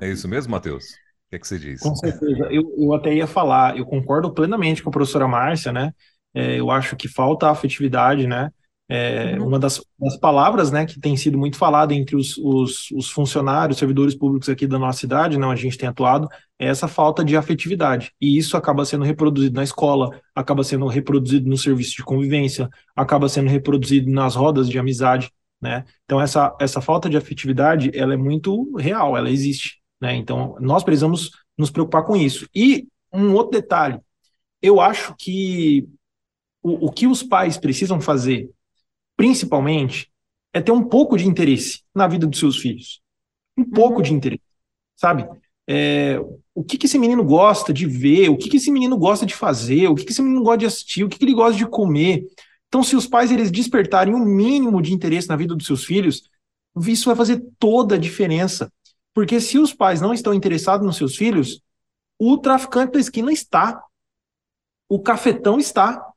É 0.00 0.08
isso 0.08 0.28
mesmo, 0.28 0.50
Matheus? 0.50 0.84
O 0.84 1.30
que, 1.30 1.36
é 1.36 1.38
que 1.38 1.46
você 1.46 1.58
diz? 1.58 1.80
Com 1.80 1.94
certeza. 1.94 2.48
Eu, 2.50 2.74
eu 2.78 2.94
até 2.94 3.14
ia 3.14 3.26
falar, 3.26 3.76
eu 3.76 3.84
concordo 3.84 4.32
plenamente 4.32 4.82
com 4.82 4.88
a 4.88 4.92
professora 4.92 5.28
Márcia, 5.28 5.72
né? 5.72 5.92
É, 6.34 6.58
eu 6.58 6.70
acho 6.70 6.96
que 6.96 7.08
falta 7.08 7.50
afetividade, 7.50 8.26
né? 8.26 8.50
É, 8.88 9.38
uhum. 9.38 9.48
Uma 9.48 9.58
das, 9.58 9.80
das, 9.98 10.18
palavras 10.18 10.70
né, 10.70 10.84
que 10.84 11.00
tem 11.00 11.16
sido 11.16 11.38
muito 11.38 11.56
falada 11.56 11.94
entre 11.94 12.14
os, 12.14 12.36
os, 12.36 12.90
os, 12.90 13.08
funcionários, 13.10 13.78
servidores 13.78 14.14
públicos 14.14 14.48
aqui 14.48 14.66
da 14.66 14.78
nossa 14.78 14.98
cidade, 14.98 15.38
não, 15.38 15.50
a 15.50 15.56
gente 15.56 15.78
tem 15.78 15.88
atuado, 15.88 16.28
é 16.58 16.66
essa 16.66 16.86
falta 16.86 17.24
de 17.24 17.36
afetividade. 17.36 18.12
E 18.20 18.36
isso 18.36 18.56
acaba 18.56 18.84
sendo 18.84 19.04
reproduzido 19.04 19.54
na 19.56 19.64
escola, 19.64 20.20
acaba 20.34 20.62
sendo 20.62 20.86
reproduzido 20.86 21.48
no 21.48 21.56
serviço 21.56 21.96
de 21.96 22.04
convivência, 22.04 22.68
acaba 22.94 23.28
sendo 23.28 23.48
reproduzido 23.48 24.10
nas 24.10 24.34
rodas 24.34 24.68
de 24.68 24.78
amizade. 24.78 25.30
Né? 25.60 25.84
Então, 26.04 26.20
essa, 26.20 26.54
essa 26.60 26.80
falta 26.80 27.08
de 27.08 27.16
afetividade 27.16 27.90
ela 27.94 28.14
é 28.14 28.16
muito 28.16 28.76
real, 28.76 29.16
ela 29.16 29.30
existe. 29.30 29.80
Né? 30.00 30.16
Então, 30.16 30.56
nós 30.60 30.82
precisamos 30.82 31.30
nos 31.56 31.70
preocupar 31.70 32.04
com 32.04 32.16
isso. 32.16 32.46
E 32.54 32.88
um 33.12 33.32
outro 33.32 33.52
detalhe, 33.52 33.98
eu 34.60 34.80
acho 34.80 35.14
que 35.16 35.88
o, 36.62 36.88
o 36.88 36.92
que 36.92 37.06
os 37.06 37.22
pais 37.22 37.56
precisam 37.56 38.00
fazer 38.00 38.50
principalmente, 39.16 40.10
é 40.52 40.60
ter 40.60 40.72
um 40.72 40.84
pouco 40.84 41.16
de 41.16 41.26
interesse 41.26 41.82
na 41.94 42.06
vida 42.06 42.26
dos 42.26 42.38
seus 42.38 42.58
filhos. 42.58 43.00
Um 43.56 43.64
pouco 43.64 43.96
uhum. 43.96 44.02
de 44.02 44.14
interesse, 44.14 44.44
sabe? 44.96 45.26
É, 45.68 46.18
o 46.54 46.62
que, 46.62 46.76
que 46.76 46.86
esse 46.86 46.98
menino 46.98 47.24
gosta 47.24 47.72
de 47.72 47.86
ver, 47.86 48.28
o 48.28 48.36
que, 48.36 48.48
que 48.48 48.56
esse 48.56 48.70
menino 48.70 48.96
gosta 48.96 49.24
de 49.24 49.34
fazer, 49.34 49.88
o 49.88 49.94
que, 49.94 50.04
que 50.04 50.12
esse 50.12 50.22
menino 50.22 50.42
gosta 50.42 50.58
de 50.58 50.66
assistir, 50.66 51.04
o 51.04 51.08
que, 51.08 51.18
que 51.18 51.24
ele 51.24 51.34
gosta 51.34 51.56
de 51.56 51.66
comer. 51.66 52.26
Então, 52.68 52.82
se 52.82 52.96
os 52.96 53.06
pais 53.06 53.30
eles 53.30 53.50
despertarem 53.50 54.14
um 54.14 54.24
mínimo 54.24 54.82
de 54.82 54.92
interesse 54.92 55.28
na 55.28 55.36
vida 55.36 55.54
dos 55.54 55.66
seus 55.66 55.84
filhos, 55.84 56.28
isso 56.86 57.06
vai 57.06 57.16
fazer 57.16 57.42
toda 57.58 57.94
a 57.94 57.98
diferença. 57.98 58.72
Porque 59.14 59.40
se 59.40 59.58
os 59.58 59.74
pais 59.74 60.00
não 60.00 60.14
estão 60.14 60.32
interessados 60.32 60.86
nos 60.86 60.96
seus 60.96 61.16
filhos, 61.16 61.60
o 62.18 62.38
traficante 62.38 62.92
da 62.92 63.00
esquina 63.00 63.32
está. 63.32 63.82
O 64.88 65.00
cafetão 65.00 65.58
está. 65.58 66.11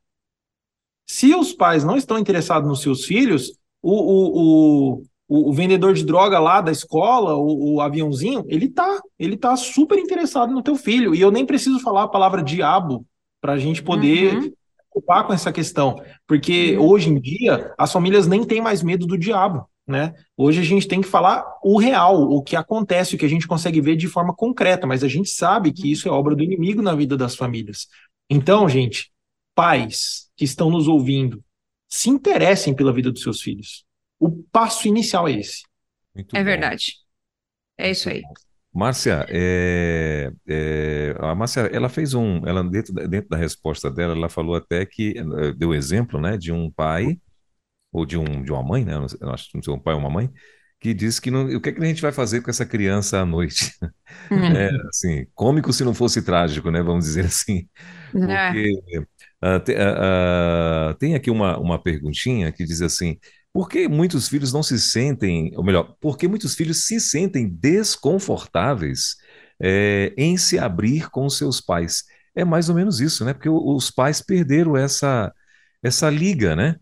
Se 1.06 1.34
os 1.34 1.52
pais 1.52 1.84
não 1.84 1.96
estão 1.96 2.18
interessados 2.18 2.68
nos 2.68 2.82
seus 2.82 3.04
filhos, 3.04 3.52
o, 3.80 3.92
o, 3.92 5.02
o, 5.28 5.48
o 5.50 5.52
vendedor 5.52 5.94
de 5.94 6.04
droga 6.04 6.38
lá 6.38 6.60
da 6.60 6.72
escola, 6.72 7.36
o, 7.36 7.74
o, 7.74 7.80
aviãozinho, 7.80 8.44
ele 8.48 8.68
tá, 8.68 9.00
ele 9.18 9.36
tá 9.36 9.56
super 9.56 9.98
interessado 9.98 10.52
no 10.52 10.62
teu 10.62 10.74
filho. 10.74 11.14
E 11.14 11.20
eu 11.20 11.30
nem 11.30 11.46
preciso 11.46 11.78
falar 11.78 12.04
a 12.04 12.08
palavra 12.08 12.42
diabo 12.42 13.06
para 13.40 13.52
a 13.52 13.58
gente 13.58 13.82
poder 13.82 14.36
uhum. 14.36 14.52
ocupar 14.90 15.24
com 15.26 15.32
essa 15.32 15.52
questão. 15.52 15.96
Porque 16.26 16.76
uhum. 16.76 16.86
hoje 16.86 17.10
em 17.10 17.20
dia, 17.20 17.72
as 17.78 17.92
famílias 17.92 18.26
nem 18.26 18.44
têm 18.44 18.60
mais 18.60 18.82
medo 18.82 19.06
do 19.06 19.16
diabo. 19.16 19.68
Né? 19.86 20.12
Hoje 20.36 20.60
a 20.60 20.64
gente 20.64 20.88
tem 20.88 21.00
que 21.00 21.06
falar 21.06 21.46
o 21.62 21.78
real, 21.78 22.20
o 22.20 22.42
que 22.42 22.56
acontece, 22.56 23.14
o 23.14 23.18
que 23.18 23.24
a 23.24 23.28
gente 23.28 23.46
consegue 23.46 23.80
ver 23.80 23.94
de 23.94 24.08
forma 24.08 24.34
concreta, 24.34 24.84
mas 24.84 25.04
a 25.04 25.08
gente 25.08 25.28
sabe 25.28 25.72
que 25.72 25.92
isso 25.92 26.08
é 26.08 26.10
obra 26.10 26.34
do 26.34 26.42
inimigo 26.42 26.82
na 26.82 26.92
vida 26.92 27.16
das 27.16 27.36
famílias. 27.36 27.86
Então, 28.28 28.68
gente, 28.68 29.12
pais 29.54 30.25
que 30.36 30.44
estão 30.44 30.70
nos 30.70 30.86
ouvindo, 30.88 31.42
se 31.88 32.10
interessem 32.10 32.74
pela 32.74 32.92
vida 32.92 33.10
dos 33.10 33.22
seus 33.22 33.40
filhos. 33.40 33.84
O 34.18 34.30
passo 34.52 34.88
inicial 34.88 35.28
é 35.28 35.32
esse. 35.32 35.62
Muito 36.14 36.34
é 36.34 36.40
bom. 36.40 36.44
verdade. 36.44 36.94
É 37.78 37.90
isso 37.90 38.08
aí. 38.08 38.22
Márcia, 38.76 39.24
é, 39.30 40.30
é, 40.46 41.14
a 41.18 41.34
Márcia, 41.34 41.62
ela 41.72 41.88
fez 41.88 42.12
um, 42.12 42.46
ela 42.46 42.62
dentro, 42.62 42.92
dentro 42.92 43.30
da 43.30 43.36
resposta 43.36 43.90
dela, 43.90 44.12
ela 44.14 44.28
falou 44.28 44.54
até 44.54 44.84
que 44.84 45.14
eh, 45.16 45.52
deu 45.56 45.72
exemplo, 45.72 46.20
né, 46.20 46.36
de 46.36 46.52
um 46.52 46.70
pai 46.70 47.18
ou 47.90 48.04
de 48.04 48.18
um 48.18 48.42
de 48.42 48.52
uma 48.52 48.62
mãe, 48.62 48.84
né, 48.84 48.94
eu 48.94 49.30
acho 49.30 49.50
que 49.50 49.56
não 49.56 49.62
sei 49.62 49.72
um 49.72 49.78
pai 49.78 49.94
ou 49.94 50.00
uma 50.00 50.10
mãe, 50.10 50.30
que 50.78 50.92
disse 50.92 51.22
que 51.22 51.30
não, 51.30 51.46
o 51.46 51.58
que, 51.58 51.70
é 51.70 51.72
que 51.72 51.82
a 51.82 51.86
gente 51.86 52.02
vai 52.02 52.12
fazer 52.12 52.42
com 52.42 52.50
essa 52.50 52.66
criança 52.66 53.20
à 53.20 53.24
noite? 53.24 53.72
Uhum. 54.30 54.36
É, 54.56 54.70
assim, 54.88 55.26
cômico 55.34 55.72
se 55.72 55.82
não 55.82 55.94
fosse 55.94 56.20
trágico, 56.20 56.70
né, 56.70 56.82
vamos 56.82 57.06
dizer 57.06 57.24
assim, 57.24 57.66
é. 58.14 58.52
porque 58.52 59.06
uh, 59.42 59.60
te, 59.60 59.74
tem 60.98 61.14
aqui 61.14 61.30
uma, 61.30 61.58
uma 61.58 61.82
perguntinha 61.82 62.52
que 62.52 62.64
diz 62.64 62.82
assim, 62.82 63.18
por 63.56 63.70
que 63.70 63.88
muitos 63.88 64.28
filhos 64.28 64.52
não 64.52 64.62
se 64.62 64.78
sentem, 64.78 65.50
ou 65.56 65.64
melhor, 65.64 65.96
por 65.98 66.18
que 66.18 66.28
muitos 66.28 66.54
filhos 66.54 66.86
se 66.86 67.00
sentem 67.00 67.48
desconfortáveis 67.48 69.16
é, 69.58 70.12
em 70.14 70.36
se 70.36 70.58
abrir 70.58 71.08
com 71.08 71.26
seus 71.30 71.58
pais? 71.58 72.04
É 72.34 72.44
mais 72.44 72.68
ou 72.68 72.74
menos 72.74 73.00
isso, 73.00 73.24
né? 73.24 73.32
Porque 73.32 73.48
os 73.48 73.90
pais 73.90 74.20
perderam 74.20 74.76
essa, 74.76 75.32
essa 75.82 76.10
liga, 76.10 76.54
né? 76.54 76.76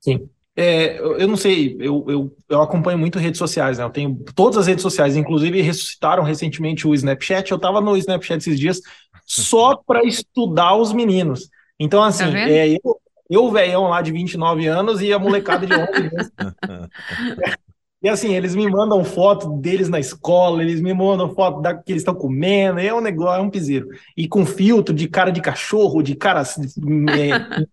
Sim. 0.00 0.30
É, 0.54 0.98
eu 1.00 1.26
não 1.26 1.36
sei, 1.36 1.76
eu, 1.80 2.04
eu, 2.08 2.36
eu, 2.48 2.62
acompanho 2.62 2.96
muito 2.96 3.18
redes 3.18 3.38
sociais, 3.38 3.76
né? 3.76 3.84
Eu 3.84 3.90
tenho 3.90 4.24
todas 4.34 4.58
as 4.58 4.68
redes 4.68 4.82
sociais, 4.82 5.16
inclusive 5.16 5.60
ressuscitaram 5.60 6.22
recentemente 6.22 6.86
o 6.86 6.94
Snapchat. 6.94 7.50
Eu 7.50 7.56
estava 7.56 7.80
no 7.80 7.96
Snapchat 7.96 8.38
esses 8.38 8.60
dias 8.60 8.80
só 9.26 9.74
para 9.74 10.04
estudar 10.04 10.76
os 10.76 10.92
meninos. 10.92 11.50
Então, 11.78 12.02
assim, 12.02 12.30
tá 12.30 12.38
é, 12.38 12.70
eu, 12.70 13.00
eu, 13.28 13.50
velhão 13.50 13.88
lá 13.88 14.00
de 14.02 14.12
29 14.12 14.66
anos 14.66 15.00
e 15.02 15.12
a 15.12 15.18
molecada 15.18 15.66
de 15.66 15.74
11 15.74 15.90
anos. 15.92 16.30
E 18.02 18.08
assim, 18.08 18.34
eles 18.36 18.54
me 18.54 18.70
mandam 18.70 19.02
foto 19.04 19.48
deles 19.58 19.88
na 19.88 19.98
escola, 19.98 20.62
eles 20.62 20.80
me 20.80 20.94
mandam 20.94 21.34
foto 21.34 21.60
da 21.60 21.74
que 21.74 21.90
eles 21.90 22.02
estão 22.02 22.14
comendo, 22.14 22.78
é 22.78 22.94
um 22.94 23.00
negócio, 23.00 23.40
é 23.40 23.42
um 23.42 23.50
piseiro. 23.50 23.88
E 24.16 24.28
com 24.28 24.46
filtro 24.46 24.94
de 24.94 25.08
cara 25.08 25.32
de 25.32 25.40
cachorro, 25.40 26.02
de 26.02 26.14
cara 26.14 26.42
é, 26.42 27.66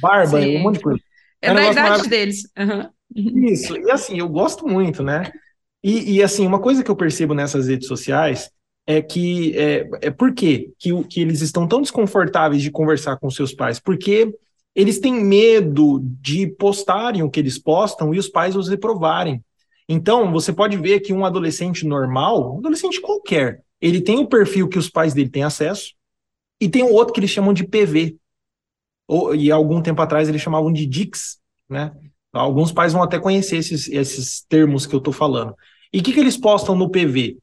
barba, 0.00 0.40
Sim. 0.40 0.58
um 0.58 0.62
monte 0.62 0.76
de 0.76 0.82
coisa. 0.82 1.00
É, 1.42 1.48
é 1.48 1.54
da 1.54 1.72
idade 1.72 2.08
deles. 2.08 2.48
Uhum. 2.56 3.48
Isso, 3.50 3.76
e 3.76 3.90
assim, 3.90 4.18
eu 4.18 4.28
gosto 4.28 4.64
muito, 4.64 5.02
né? 5.02 5.32
E, 5.82 6.16
e, 6.16 6.22
assim, 6.22 6.46
uma 6.46 6.60
coisa 6.60 6.84
que 6.84 6.90
eu 6.90 6.96
percebo 6.96 7.34
nessas 7.34 7.66
redes 7.66 7.88
sociais 7.88 8.50
é 8.86 9.00
que 9.00 9.56
é, 9.56 9.88
é 10.02 10.10
por 10.10 10.34
quê 10.34 10.72
que, 10.78 11.04
que 11.04 11.20
eles 11.20 11.40
estão 11.40 11.66
tão 11.66 11.80
desconfortáveis 11.80 12.62
de 12.62 12.70
conversar 12.70 13.16
com 13.18 13.30
seus 13.30 13.54
pais? 13.54 13.80
Porque 13.80 14.34
eles 14.74 14.98
têm 14.98 15.14
medo 15.14 16.00
de 16.20 16.46
postarem 16.46 17.22
o 17.22 17.30
que 17.30 17.40
eles 17.40 17.58
postam 17.58 18.12
e 18.14 18.18
os 18.18 18.28
pais 18.28 18.56
os 18.56 18.68
reprovarem. 18.68 19.42
Então, 19.88 20.32
você 20.32 20.52
pode 20.52 20.76
ver 20.76 21.00
que 21.00 21.12
um 21.12 21.24
adolescente 21.24 21.86
normal, 21.86 22.54
um 22.54 22.58
adolescente 22.58 23.00
qualquer, 23.00 23.62
ele 23.80 24.00
tem 24.00 24.18
o 24.18 24.26
perfil 24.26 24.68
que 24.68 24.78
os 24.78 24.88
pais 24.88 25.12
dele 25.14 25.28
têm 25.28 25.44
acesso, 25.44 25.94
e 26.60 26.68
tem 26.68 26.82
o 26.82 26.92
outro 26.92 27.12
que 27.12 27.20
eles 27.20 27.30
chamam 27.30 27.52
de 27.52 27.66
PV. 27.66 28.16
Ou, 29.06 29.34
e 29.34 29.50
algum 29.50 29.82
tempo 29.82 30.00
atrás 30.00 30.28
eles 30.28 30.40
chamavam 30.40 30.72
de 30.72 30.86
DIX, 30.86 31.38
né? 31.68 31.92
Alguns 32.32 32.72
pais 32.72 32.92
vão 32.92 33.02
até 33.02 33.18
conhecer 33.18 33.58
esses, 33.58 33.88
esses 33.88 34.44
termos 34.48 34.86
que 34.86 34.94
eu 34.94 34.98
estou 34.98 35.12
falando. 35.12 35.54
E 35.92 36.00
o 36.00 36.02
que, 36.02 36.12
que 36.12 36.18
eles 36.18 36.36
postam 36.36 36.74
no 36.74 36.90
PV? 36.90 37.36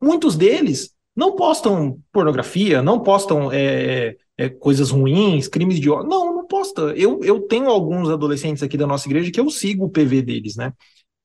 Muitos 0.00 0.36
deles 0.36 0.94
não 1.14 1.34
postam 1.34 2.00
pornografia, 2.12 2.80
não 2.80 3.00
postam 3.00 3.50
é, 3.52 4.16
é, 4.36 4.48
coisas 4.48 4.90
ruins, 4.90 5.48
crimes 5.48 5.80
de 5.80 5.90
ódio. 5.90 6.08
Não, 6.08 6.36
não 6.36 6.46
posta. 6.46 6.82
Eu, 6.96 7.20
eu 7.24 7.40
tenho 7.40 7.68
alguns 7.68 8.08
adolescentes 8.08 8.62
aqui 8.62 8.76
da 8.76 8.86
nossa 8.86 9.08
igreja 9.08 9.32
que 9.32 9.40
eu 9.40 9.50
sigo 9.50 9.86
o 9.86 9.90
PV 9.90 10.22
deles, 10.22 10.54
né? 10.54 10.72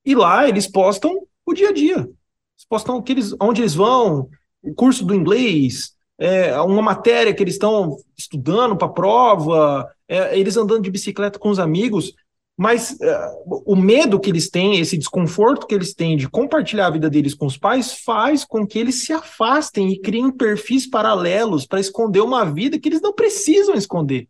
E 0.04 0.16
lá 0.16 0.50
eles 0.50 0.68
postam 0.68 1.28
o 1.46 1.54
dia 1.54 1.70
a 1.70 1.74
dia. 1.74 1.98
Eles 1.98 2.66
postam 2.68 3.02
que 3.02 3.12
eles, 3.12 3.36
onde 3.40 3.62
eles 3.62 3.76
vão, 3.76 4.30
o 4.64 4.74
curso 4.74 5.06
do 5.06 5.14
inglês, 5.14 5.94
é, 6.18 6.60
uma 6.62 6.82
matéria 6.82 7.34
que 7.34 7.44
eles 7.44 7.56
estão 7.56 7.98
estudando 8.18 8.76
para 8.76 8.90
prova, 8.90 9.88
é, 10.08 10.38
eles 10.38 10.58
andando 10.58 10.82
de 10.82 10.92
bicicleta 10.92 11.38
com 11.38 11.50
os 11.50 11.60
amigos. 11.60 12.14
Mas 12.56 12.92
uh, 12.92 13.64
o 13.66 13.76
medo 13.76 14.20
que 14.20 14.30
eles 14.30 14.50
têm, 14.50 14.80
esse 14.80 14.96
desconforto 14.98 15.66
que 15.66 15.74
eles 15.74 15.94
têm 15.94 16.16
de 16.16 16.30
compartilhar 16.30 16.88
a 16.88 16.92
vida 16.92 17.10
deles 17.10 17.34
com 17.34 17.48
os 17.48 17.58
pais, 17.58 17.94
faz 18.06 18.46
com 18.46 18.66
que 18.66 18.78
eles 18.78 19.04
se 19.04 19.12
afastem 19.12 19.92
e 19.92 20.00
criem 20.00 20.32
perfis 20.32 20.88
paralelos 20.88 21.66
para 21.66 21.80
esconder 21.80 22.22
uma 22.22 22.46
vida 22.46 22.80
que 22.80 22.88
eles 22.88 23.02
não 23.02 23.12
precisam 23.12 23.74
esconder. 23.74 24.28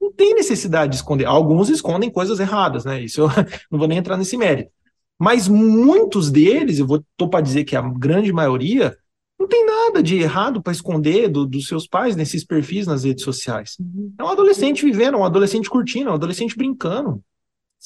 Não 0.00 0.10
tem 0.10 0.34
necessidade 0.34 0.92
de 0.92 0.96
esconder. 0.96 1.26
Alguns 1.26 1.68
escondem 1.68 2.10
coisas 2.10 2.40
erradas, 2.40 2.84
né? 2.84 3.02
Isso 3.02 3.20
eu 3.20 3.28
não 3.70 3.78
vou 3.78 3.88
nem 3.88 3.98
entrar 3.98 4.16
nesse 4.16 4.36
mérito. 4.38 4.70
Mas 5.18 5.46
muitos 5.46 6.30
deles, 6.30 6.78
eu 6.78 6.86
vou 6.86 7.04
tô 7.16 7.28
para 7.28 7.42
dizer 7.42 7.64
que 7.64 7.76
a 7.76 7.82
grande 7.82 8.32
maioria, 8.32 8.96
não 9.38 9.46
tem 9.46 9.66
nada 9.66 10.02
de 10.02 10.18
errado 10.18 10.62
para 10.62 10.72
esconder 10.72 11.28
do, 11.28 11.46
dos 11.46 11.68
seus 11.68 11.86
pais 11.86 12.16
nesses 12.16 12.42
perfis 12.42 12.86
nas 12.86 13.04
redes 13.04 13.22
sociais. 13.22 13.76
Uhum. 13.78 14.12
É 14.18 14.24
um 14.24 14.28
adolescente 14.28 14.84
vivendo, 14.84 15.18
um 15.18 15.24
adolescente 15.24 15.68
curtindo, 15.68 16.10
um 16.10 16.14
adolescente 16.14 16.56
brincando 16.56 17.22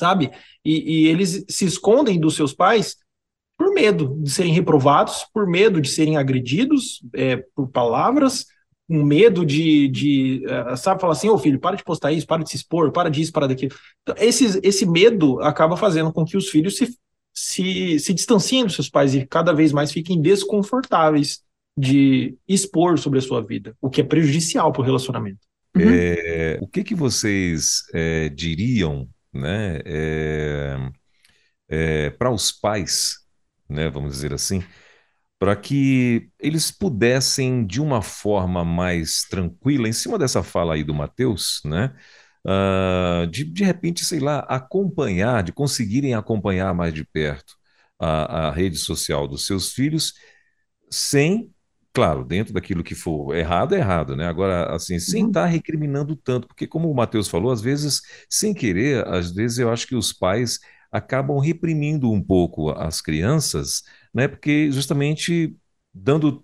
sabe? 0.00 0.30
E, 0.64 1.04
e, 1.04 1.08
eles 1.08 1.44
se 1.48 1.64
escondem 1.64 2.18
dos 2.18 2.34
seus 2.34 2.52
pais 2.52 2.96
por 3.56 3.72
medo 3.72 4.18
de 4.22 4.30
serem 4.30 4.52
reprovados, 4.52 5.26
por 5.32 5.46
medo 5.46 5.80
de 5.80 5.88
serem 5.88 6.16
agredidos 6.16 7.00
é, 7.14 7.36
por 7.54 7.68
palavras, 7.68 8.46
com 8.88 9.04
medo 9.04 9.46
de, 9.46 9.86
de 9.86 10.42
uh, 10.46 10.76
sabe, 10.76 11.00
falar 11.00 11.12
assim, 11.12 11.28
ô 11.28 11.34
oh, 11.34 11.38
filho, 11.38 11.60
para 11.60 11.76
de 11.76 11.84
postar 11.84 12.10
isso, 12.10 12.26
para 12.26 12.42
de 12.42 12.50
se 12.50 12.56
expor, 12.56 12.90
para 12.90 13.08
disso, 13.08 13.30
para 13.32 13.46
daquilo. 13.46 13.72
Então, 14.02 14.16
esse, 14.18 14.58
esse 14.64 14.84
medo 14.84 15.40
acaba 15.42 15.76
fazendo 15.76 16.12
com 16.12 16.24
que 16.24 16.36
os 16.36 16.48
filhos 16.48 16.76
se, 16.76 16.96
se, 17.32 18.00
se 18.00 18.12
distanciem 18.12 18.64
dos 18.64 18.74
seus 18.74 18.88
pais 18.88 19.14
e 19.14 19.24
cada 19.24 19.52
vez 19.52 19.72
mais 19.72 19.92
fiquem 19.92 20.20
desconfortáveis 20.20 21.42
de 21.76 22.36
expor 22.48 22.98
sobre 22.98 23.20
a 23.20 23.22
sua 23.22 23.42
vida, 23.42 23.76
o 23.80 23.88
que 23.88 24.00
é 24.00 24.04
prejudicial 24.04 24.72
para 24.72 24.82
o 24.82 24.84
relacionamento. 24.84 25.38
Uhum. 25.76 25.82
É, 25.84 26.58
o 26.60 26.66
que, 26.66 26.82
que 26.82 26.94
vocês 26.94 27.84
é, 27.94 28.28
diriam 28.28 29.08
né, 29.32 29.80
é, 29.84 30.76
é, 31.68 32.10
para 32.10 32.30
os 32.30 32.52
pais, 32.52 33.16
né, 33.68 33.88
vamos 33.90 34.12
dizer 34.12 34.32
assim, 34.34 34.62
para 35.38 35.56
que 35.56 36.30
eles 36.38 36.70
pudessem, 36.70 37.66
de 37.66 37.80
uma 37.80 38.02
forma 38.02 38.64
mais 38.64 39.24
tranquila, 39.30 39.88
em 39.88 39.92
cima 39.92 40.18
dessa 40.18 40.42
fala 40.42 40.74
aí 40.74 40.84
do 40.84 40.94
Mateus, 40.94 41.60
né, 41.64 41.94
uh, 42.46 43.26
de, 43.28 43.44
de 43.44 43.64
repente, 43.64 44.04
sei 44.04 44.20
lá, 44.20 44.40
acompanhar, 44.40 45.42
de 45.42 45.52
conseguirem 45.52 46.14
acompanhar 46.14 46.74
mais 46.74 46.94
de 46.94 47.04
perto 47.04 47.54
a, 47.98 48.48
a 48.48 48.52
rede 48.52 48.76
social 48.78 49.28
dos 49.28 49.46
seus 49.46 49.72
filhos, 49.72 50.14
sem 50.90 51.52
Claro, 51.92 52.24
dentro 52.24 52.52
daquilo 52.54 52.84
que 52.84 52.94
for 52.94 53.34
errado, 53.34 53.74
é 53.74 53.78
errado, 53.78 54.14
né? 54.14 54.26
Agora, 54.26 54.72
assim, 54.74 54.98
sem 55.00 55.26
estar 55.26 55.40
uhum. 55.40 55.46
tá 55.46 55.50
recriminando 55.50 56.14
tanto, 56.14 56.46
porque 56.46 56.66
como 56.66 56.88
o 56.90 56.94
Matheus 56.94 57.26
falou, 57.28 57.50
às 57.50 57.60
vezes, 57.60 58.00
sem 58.28 58.54
querer, 58.54 59.06
às 59.08 59.32
vezes 59.32 59.58
eu 59.58 59.70
acho 59.70 59.88
que 59.88 59.96
os 59.96 60.12
pais 60.12 60.60
acabam 60.92 61.38
reprimindo 61.38 62.10
um 62.10 62.22
pouco 62.22 62.70
as 62.70 63.00
crianças, 63.00 63.82
né? 64.14 64.28
Porque 64.28 64.70
justamente 64.70 65.56
dando. 65.92 66.42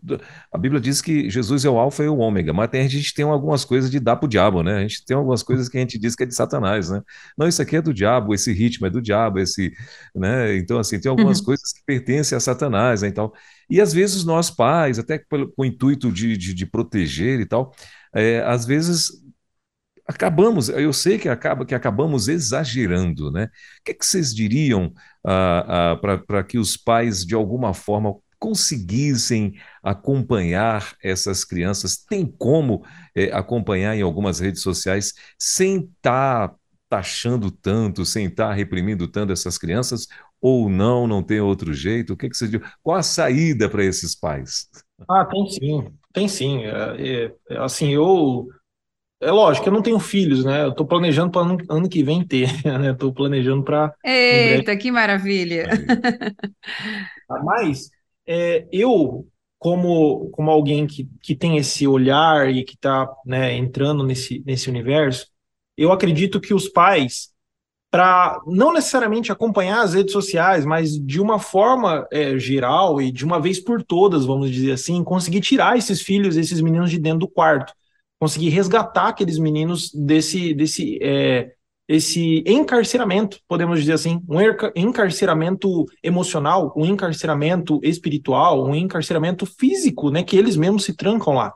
A 0.52 0.58
Bíblia 0.58 0.80
diz 0.80 1.00
que 1.00 1.30
Jesus 1.30 1.64
é 1.64 1.70
o 1.70 1.78
Alfa 1.78 2.02
e 2.02 2.08
o 2.08 2.18
Ômega, 2.18 2.52
mas 2.52 2.68
tem, 2.68 2.82
a 2.82 2.88
gente 2.88 3.14
tem 3.14 3.24
algumas 3.24 3.64
coisas 3.64 3.90
de 3.90 4.00
dar 4.00 4.16
para 4.16 4.26
o 4.26 4.28
diabo, 4.28 4.62
né? 4.62 4.78
A 4.78 4.80
gente 4.82 5.04
tem 5.04 5.16
algumas 5.16 5.42
coisas 5.42 5.68
que 5.68 5.76
a 5.78 5.80
gente 5.80 5.98
diz 5.98 6.14
que 6.16 6.24
é 6.24 6.26
de 6.26 6.34
Satanás, 6.34 6.90
né? 6.90 7.02
Não, 7.38 7.46
isso 7.46 7.62
aqui 7.62 7.76
é 7.76 7.82
do 7.82 7.94
diabo, 7.94 8.34
esse 8.34 8.52
ritmo 8.52 8.86
é 8.86 8.90
do 8.90 9.00
diabo, 9.00 9.38
esse. 9.38 9.72
Né? 10.14 10.56
Então, 10.56 10.78
assim, 10.78 11.00
tem 11.00 11.10
algumas 11.10 11.38
uhum. 11.38 11.44
coisas 11.46 11.72
que 11.72 11.84
pertencem 11.84 12.36
a 12.36 12.40
Satanás, 12.40 13.02
né? 13.02 13.08
Então, 13.08 13.32
e 13.68 13.80
às 13.80 13.92
vezes 13.92 14.24
nós 14.24 14.50
pais, 14.50 14.98
até 14.98 15.18
com 15.18 15.50
o 15.56 15.64
intuito 15.64 16.12
de, 16.12 16.36
de, 16.36 16.54
de 16.54 16.66
proteger 16.66 17.40
e 17.40 17.46
tal, 17.46 17.74
é, 18.14 18.40
às 18.44 18.64
vezes 18.64 19.10
acabamos, 20.06 20.68
eu 20.68 20.92
sei 20.92 21.18
que 21.18 21.28
acaba 21.28 21.66
que 21.66 21.74
acabamos 21.74 22.28
exagerando, 22.28 23.30
né? 23.30 23.44
O 23.80 23.84
que, 23.84 23.90
é 23.92 23.94
que 23.94 24.06
vocês 24.06 24.34
diriam 24.34 24.92
ah, 25.24 25.92
ah, 25.92 26.20
para 26.26 26.44
que 26.44 26.58
os 26.58 26.76
pais, 26.76 27.24
de 27.24 27.34
alguma 27.34 27.74
forma, 27.74 28.14
conseguissem 28.38 29.54
acompanhar 29.82 30.94
essas 31.02 31.44
crianças? 31.44 31.96
Tem 31.96 32.24
como 32.26 32.84
é, 33.14 33.32
acompanhar 33.32 33.96
em 33.96 34.02
algumas 34.02 34.38
redes 34.38 34.62
sociais 34.62 35.12
sem 35.38 35.90
estar 35.96 36.48
tá 36.48 36.54
taxando 36.88 37.50
tanto, 37.50 38.04
sem 38.04 38.26
estar 38.26 38.48
tá 38.48 38.54
reprimindo 38.54 39.08
tanto 39.08 39.32
essas 39.32 39.58
crianças? 39.58 40.06
Ou 40.40 40.68
não, 40.68 41.06
não 41.06 41.22
tem 41.22 41.40
outro 41.40 41.72
jeito? 41.72 42.12
O 42.12 42.16
que, 42.16 42.28
que 42.28 42.36
você 42.36 42.48
diz? 42.48 42.60
Qual 42.82 42.96
a 42.96 43.02
saída 43.02 43.68
para 43.68 43.84
esses 43.84 44.14
pais? 44.14 44.68
Ah, 45.08 45.24
tem 45.24 45.48
sim, 45.48 45.92
tem 46.12 46.28
sim. 46.28 46.64
É, 46.64 47.32
é, 47.50 47.58
assim, 47.58 47.92
eu 47.92 48.48
é 49.20 49.30
lógico, 49.30 49.68
eu 49.68 49.72
não 49.72 49.82
tenho 49.82 49.98
filhos, 49.98 50.44
né? 50.44 50.64
Eu 50.64 50.70
estou 50.70 50.86
planejando 50.86 51.30
para 51.30 51.40
ano, 51.40 51.56
ano, 51.70 51.88
que 51.88 52.02
vem 52.02 52.24
ter, 52.24 52.48
né? 52.64 52.90
Estou 52.90 53.12
planejando 53.12 53.62
para. 53.62 53.94
Eita, 54.04 54.76
que 54.76 54.90
maravilha! 54.90 55.68
Mas 57.44 57.90
é, 58.26 58.66
eu, 58.70 59.26
como, 59.58 60.28
como 60.30 60.50
alguém 60.50 60.86
que, 60.86 61.08
que 61.22 61.34
tem 61.34 61.56
esse 61.56 61.86
olhar 61.86 62.50
e 62.50 62.62
que 62.62 62.74
está 62.74 63.08
né, 63.24 63.56
entrando 63.56 64.04
nesse, 64.04 64.42
nesse 64.44 64.68
universo, 64.68 65.26
eu 65.76 65.92
acredito 65.92 66.40
que 66.40 66.52
os 66.52 66.68
pais, 66.68 67.30
para 67.96 68.42
não 68.46 68.74
necessariamente 68.74 69.32
acompanhar 69.32 69.80
as 69.80 69.94
redes 69.94 70.12
sociais, 70.12 70.66
mas 70.66 71.00
de 71.00 71.18
uma 71.18 71.38
forma 71.38 72.06
é, 72.12 72.38
geral 72.38 73.00
e 73.00 73.10
de 73.10 73.24
uma 73.24 73.40
vez 73.40 73.58
por 73.58 73.82
todas, 73.82 74.26
vamos 74.26 74.50
dizer 74.50 74.72
assim, 74.72 75.02
conseguir 75.02 75.40
tirar 75.40 75.78
esses 75.78 76.02
filhos, 76.02 76.36
esses 76.36 76.60
meninos 76.60 76.90
de 76.90 76.98
dentro 76.98 77.20
do 77.20 77.28
quarto. 77.28 77.72
Conseguir 78.20 78.50
resgatar 78.50 79.08
aqueles 79.08 79.38
meninos 79.38 79.90
desse, 79.94 80.52
desse 80.52 80.98
é, 81.00 81.52
esse 81.88 82.44
encarceramento, 82.46 83.40
podemos 83.48 83.80
dizer 83.80 83.94
assim, 83.94 84.20
um 84.28 84.40
encarceramento 84.74 85.86
emocional, 86.02 86.74
um 86.76 86.84
encarceramento 86.84 87.80
espiritual, 87.82 88.62
um 88.66 88.74
encarceramento 88.74 89.46
físico, 89.46 90.10
né, 90.10 90.22
que 90.22 90.36
eles 90.36 90.54
mesmos 90.54 90.84
se 90.84 90.94
trancam 90.94 91.32
lá. 91.32 91.54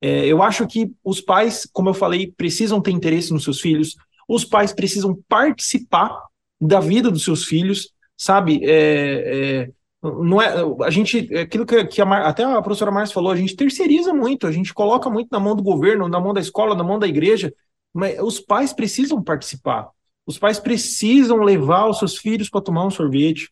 É, 0.00 0.26
eu 0.26 0.44
acho 0.44 0.64
que 0.64 0.92
os 1.02 1.20
pais, 1.20 1.68
como 1.72 1.88
eu 1.88 1.94
falei, 1.94 2.32
precisam 2.36 2.80
ter 2.80 2.92
interesse 2.92 3.32
nos 3.32 3.42
seus 3.42 3.60
filhos, 3.60 3.96
os 4.28 4.44
pais 4.44 4.72
precisam 4.72 5.18
participar 5.28 6.22
da 6.60 6.80
vida 6.80 7.10
dos 7.10 7.24
seus 7.24 7.44
filhos, 7.44 7.92
sabe? 8.16 8.60
É, 8.64 9.64
é, 9.64 9.70
não 10.02 10.40
é 10.40 10.54
a 10.84 10.90
gente 10.90 11.28
aquilo 11.36 11.66
que, 11.66 11.84
que 11.84 12.02
a, 12.02 12.28
até 12.28 12.44
a 12.44 12.62
professora 12.62 12.90
Márcia 12.90 13.14
falou 13.14 13.30
a 13.30 13.36
gente 13.36 13.54
terceiriza 13.54 14.12
muito 14.12 14.48
a 14.48 14.52
gente 14.52 14.74
coloca 14.74 15.08
muito 15.08 15.28
na 15.30 15.38
mão 15.38 15.54
do 15.54 15.62
governo 15.62 16.08
na 16.08 16.18
mão 16.18 16.34
da 16.34 16.40
escola 16.40 16.74
na 16.74 16.82
mão 16.82 16.98
da 16.98 17.06
igreja 17.06 17.52
mas 17.92 18.18
os 18.20 18.40
pais 18.40 18.72
precisam 18.72 19.22
participar. 19.22 19.90
Os 20.26 20.38
pais 20.38 20.58
precisam 20.58 21.38
levar 21.38 21.88
os 21.88 21.98
seus 21.98 22.16
filhos 22.16 22.48
para 22.48 22.62
tomar 22.62 22.86
um 22.86 22.90
sorvete. 22.90 23.50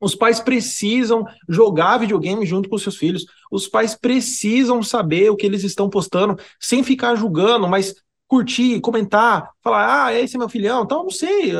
Os 0.00 0.14
pais 0.14 0.40
precisam 0.40 1.24
jogar 1.48 1.98
videogame 1.98 2.44
junto 2.44 2.68
com 2.68 2.76
os 2.76 2.82
seus 2.82 2.96
filhos. 2.96 3.24
Os 3.50 3.66
pais 3.66 3.94
precisam 3.94 4.82
saber 4.82 5.30
o 5.30 5.36
que 5.36 5.46
eles 5.46 5.64
estão 5.64 5.88
postando 5.88 6.36
sem 6.60 6.82
ficar 6.82 7.14
julgando 7.14 7.68
mas 7.68 7.94
curtir, 8.32 8.80
comentar, 8.80 9.50
falar, 9.62 10.06
ah, 10.06 10.14
esse 10.14 10.36
é 10.36 10.38
meu 10.38 10.48
filhão, 10.48 10.84
então, 10.84 11.02
não 11.02 11.10
sei. 11.10 11.52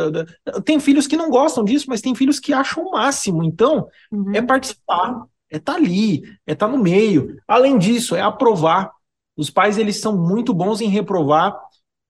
Tem 0.64 0.80
filhos 0.80 1.06
que 1.06 1.18
não 1.18 1.28
gostam 1.28 1.62
disso, 1.62 1.84
mas 1.86 2.00
tem 2.00 2.14
filhos 2.14 2.40
que 2.40 2.50
acham 2.50 2.82
o 2.82 2.92
máximo. 2.92 3.44
Então, 3.44 3.86
uhum. 4.10 4.32
é 4.34 4.40
participar, 4.40 5.22
é 5.50 5.58
estar 5.58 5.74
tá 5.74 5.78
ali, 5.78 6.22
é 6.46 6.54
estar 6.54 6.68
tá 6.68 6.72
no 6.72 6.82
meio. 6.82 7.36
Além 7.46 7.76
disso, 7.76 8.16
é 8.16 8.22
aprovar. 8.22 8.90
Os 9.36 9.50
pais, 9.50 9.76
eles 9.76 10.00
são 10.00 10.16
muito 10.16 10.54
bons 10.54 10.80
em 10.80 10.88
reprovar 10.88 11.54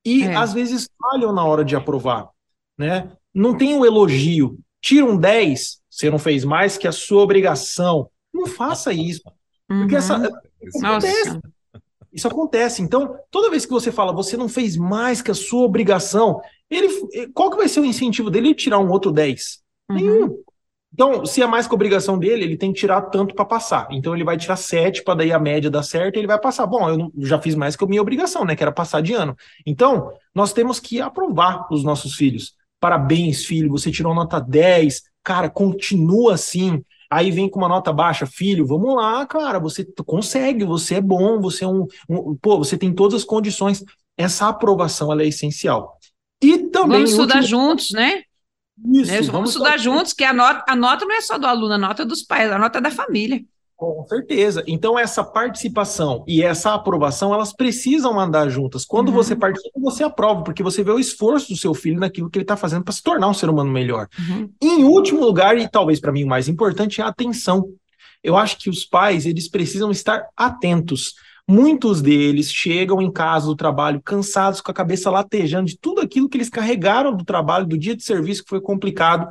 e, 0.04 0.22
é. 0.22 0.36
às 0.36 0.52
vezes, 0.52 0.88
falham 0.96 1.32
na 1.32 1.44
hora 1.44 1.64
de 1.64 1.74
aprovar, 1.74 2.28
né? 2.78 3.10
Não 3.34 3.56
tem 3.56 3.74
o 3.74 3.80
um 3.80 3.84
elogio. 3.84 4.60
Tira 4.80 5.04
um 5.04 5.16
10, 5.16 5.80
você 5.90 6.08
não 6.08 6.20
fez 6.20 6.44
mais 6.44 6.78
que 6.78 6.86
a 6.86 6.92
sua 6.92 7.20
obrigação. 7.20 8.08
Não 8.32 8.46
faça 8.46 8.92
isso. 8.92 9.22
Porque 9.66 9.94
uhum. 9.94 9.98
essa... 9.98 10.18
Nossa. 10.80 11.40
Isso 12.12 12.28
acontece. 12.28 12.82
Então, 12.82 13.16
toda 13.30 13.50
vez 13.50 13.64
que 13.64 13.72
você 13.72 13.90
fala, 13.90 14.12
você 14.12 14.36
não 14.36 14.48
fez 14.48 14.76
mais 14.76 15.22
que 15.22 15.30
a 15.30 15.34
sua 15.34 15.62
obrigação, 15.62 16.40
ele, 16.68 16.88
qual 17.32 17.50
que 17.50 17.56
vai 17.56 17.68
ser 17.68 17.80
o 17.80 17.84
incentivo 17.84 18.30
dele 18.30 18.48
de 18.48 18.54
tirar 18.54 18.78
um 18.78 18.90
outro 18.90 19.10
10? 19.10 19.60
Uhum. 19.90 19.96
Nenhum. 19.96 20.42
Então, 20.92 21.24
se 21.24 21.40
é 21.40 21.46
mais 21.46 21.66
que 21.66 21.72
a 21.72 21.74
obrigação 21.74 22.18
dele, 22.18 22.44
ele 22.44 22.56
tem 22.56 22.70
que 22.70 22.80
tirar 22.80 23.00
tanto 23.02 23.34
para 23.34 23.46
passar. 23.46 23.88
Então, 23.90 24.14
ele 24.14 24.24
vai 24.24 24.36
tirar 24.36 24.56
7 24.56 25.02
para 25.02 25.14
daí 25.14 25.32
a 25.32 25.38
média 25.38 25.70
dar 25.70 25.82
certo 25.82 26.16
e 26.16 26.18
ele 26.18 26.26
vai 26.26 26.38
passar. 26.38 26.66
Bom, 26.66 26.86
eu 26.88 26.98
não, 26.98 27.12
já 27.20 27.40
fiz 27.40 27.54
mais 27.54 27.74
que 27.74 27.82
a 27.82 27.86
minha 27.86 28.02
obrigação, 28.02 28.44
né? 28.44 28.54
Que 28.54 28.62
era 28.62 28.72
passar 28.72 29.00
de 29.00 29.14
ano. 29.14 29.34
Então, 29.64 30.12
nós 30.34 30.52
temos 30.52 30.78
que 30.78 31.00
aprovar 31.00 31.66
os 31.70 31.82
nossos 31.82 32.14
filhos. 32.14 32.54
Parabéns, 32.78 33.46
filho, 33.46 33.70
você 33.70 33.90
tirou 33.90 34.14
nota 34.14 34.38
10. 34.38 35.02
Cara, 35.24 35.48
continua 35.48 36.34
assim 36.34 36.84
aí 37.12 37.30
vem 37.30 37.48
com 37.48 37.58
uma 37.58 37.68
nota 37.68 37.92
baixa, 37.92 38.26
filho, 38.26 38.66
vamos 38.66 38.96
lá, 38.96 39.26
cara, 39.26 39.58
você 39.58 39.86
consegue, 40.06 40.64
você 40.64 40.94
é 40.94 41.00
bom, 41.00 41.40
você 41.40 41.64
é 41.64 41.68
um, 41.68 41.86
um 42.08 42.34
pô, 42.34 42.56
você 42.56 42.78
tem 42.78 42.92
todas 42.94 43.20
as 43.20 43.24
condições. 43.24 43.84
Essa 44.16 44.48
aprovação 44.48 45.12
é 45.20 45.26
essencial. 45.26 45.98
E 46.42 46.58
também 46.70 46.98
vamos 46.98 47.10
estudar 47.10 47.36
último... 47.36 47.48
juntos, 47.48 47.90
né? 47.90 48.22
Isso, 48.92 49.10
né? 49.10 49.16
vamos, 49.18 49.28
vamos 49.28 49.50
estudar 49.50 49.78
juntos, 49.78 50.14
que 50.14 50.24
a 50.24 50.32
nota, 50.32 50.64
a 50.66 50.74
nota 50.74 51.04
não 51.04 51.14
é 51.14 51.20
só 51.20 51.36
do 51.36 51.46
aluno, 51.46 51.74
a 51.74 51.78
nota 51.78 52.02
é 52.02 52.06
dos 52.06 52.22
pais, 52.22 52.50
a 52.50 52.58
nota 52.58 52.78
é 52.78 52.80
da 52.80 52.90
família. 52.90 53.44
Com 53.82 54.06
certeza. 54.06 54.62
Então, 54.68 54.96
essa 54.96 55.24
participação 55.24 56.22
e 56.28 56.40
essa 56.40 56.72
aprovação, 56.72 57.34
elas 57.34 57.52
precisam 57.52 58.20
andar 58.20 58.48
juntas. 58.48 58.84
Quando 58.84 59.08
uhum. 59.08 59.14
você 59.14 59.34
participa, 59.34 59.80
você 59.80 60.04
aprova, 60.04 60.44
porque 60.44 60.62
você 60.62 60.84
vê 60.84 60.92
o 60.92 61.00
esforço 61.00 61.48
do 61.48 61.58
seu 61.58 61.74
filho 61.74 61.98
naquilo 61.98 62.30
que 62.30 62.38
ele 62.38 62.44
está 62.44 62.56
fazendo 62.56 62.84
para 62.84 62.92
se 62.92 63.02
tornar 63.02 63.26
um 63.26 63.34
ser 63.34 63.50
humano 63.50 63.72
melhor. 63.72 64.06
Uhum. 64.16 64.48
Em 64.62 64.84
último 64.84 65.20
lugar, 65.20 65.58
e 65.58 65.68
talvez 65.68 65.98
para 65.98 66.12
mim 66.12 66.22
o 66.22 66.28
mais 66.28 66.46
importante, 66.46 67.00
é 67.00 67.04
a 67.04 67.08
atenção. 67.08 67.70
Eu 68.22 68.36
acho 68.36 68.56
que 68.56 68.70
os 68.70 68.84
pais, 68.84 69.26
eles 69.26 69.48
precisam 69.48 69.90
estar 69.90 70.28
atentos. 70.36 71.14
Muitos 71.48 72.00
deles 72.00 72.52
chegam 72.52 73.02
em 73.02 73.10
casa 73.10 73.46
do 73.46 73.56
trabalho 73.56 74.00
cansados, 74.00 74.60
com 74.60 74.70
a 74.70 74.74
cabeça 74.74 75.10
latejando 75.10 75.66
de 75.66 75.76
tudo 75.76 76.00
aquilo 76.00 76.28
que 76.28 76.36
eles 76.36 76.48
carregaram 76.48 77.16
do 77.16 77.24
trabalho, 77.24 77.66
do 77.66 77.76
dia 77.76 77.96
de 77.96 78.04
serviço 78.04 78.44
que 78.44 78.50
foi 78.50 78.60
complicado, 78.60 79.26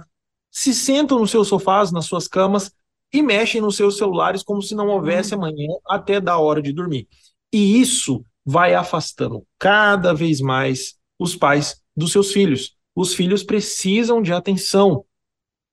se 0.52 0.74
sentam 0.74 1.20
nos 1.20 1.32
seus 1.32 1.48
sofás, 1.48 1.90
nas 1.90 2.04
suas 2.06 2.28
camas, 2.28 2.70
e 3.14 3.22
mexem 3.22 3.62
nos 3.62 3.76
seus 3.76 3.98
celulares 3.98 4.44
como 4.44 4.62
se 4.62 4.76
não 4.76 4.88
houvesse 4.88 5.34
uhum. 5.34 5.42
amanhã 5.42 5.68
até 5.88 6.20
da 6.20 6.38
hora 6.38 6.62
de 6.62 6.72
dormir. 6.72 7.08
E 7.52 7.80
isso 7.82 8.24
vai 8.46 8.74
afastando 8.74 9.46
cada 9.60 10.14
vez 10.14 10.40
mais 10.42 10.96
os 11.20 11.36
pais 11.36 11.82
dos 11.96 12.12
seus 12.12 12.32
filhos. 12.32 12.76
Os 12.96 13.14
filhos 13.14 13.44
precisam 13.44 14.22
de 14.22 14.34
atenção. 14.34 15.06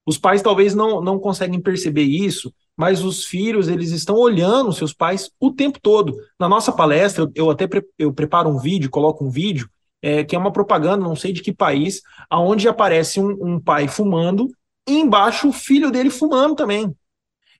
Os 0.06 0.18
pais 0.18 0.42
talvez 0.42 0.74
não, 0.74 1.00
não 1.00 1.18
conseguem 1.18 1.60
perceber 1.60 2.02
isso, 2.02 2.52
mas 2.76 3.04
os 3.04 3.24
filhos 3.24 3.68
eles 3.68 3.90
estão 3.90 4.16
olhando 4.16 4.70
os 4.70 4.76
seus 4.76 4.92
pais 4.94 5.30
o 5.38 5.52
tempo 5.52 5.78
todo. 5.80 6.16
Na 6.38 6.48
nossa 6.48 6.72
palestra, 6.72 7.24
eu, 7.24 7.32
eu 7.34 7.50
até 7.50 7.66
pre, 7.66 7.84
eu 7.98 8.12
preparo 8.12 8.48
um 8.48 8.58
vídeo, 8.58 8.90
coloco 8.90 9.24
um 9.24 9.30
vídeo, 9.30 9.68
é, 10.00 10.24
que 10.24 10.36
é 10.36 10.38
uma 10.38 10.52
propaganda, 10.52 11.04
não 11.04 11.16
sei 11.16 11.32
de 11.32 11.42
que 11.42 11.52
país, 11.52 12.00
aonde 12.30 12.68
aparece 12.68 13.20
um, 13.20 13.36
um 13.40 13.60
pai 13.60 13.88
fumando 13.88 14.48
e 14.88 14.98
embaixo 14.98 15.48
o 15.48 15.52
filho 15.52 15.90
dele 15.90 16.08
fumando 16.08 16.54
também. 16.54 16.94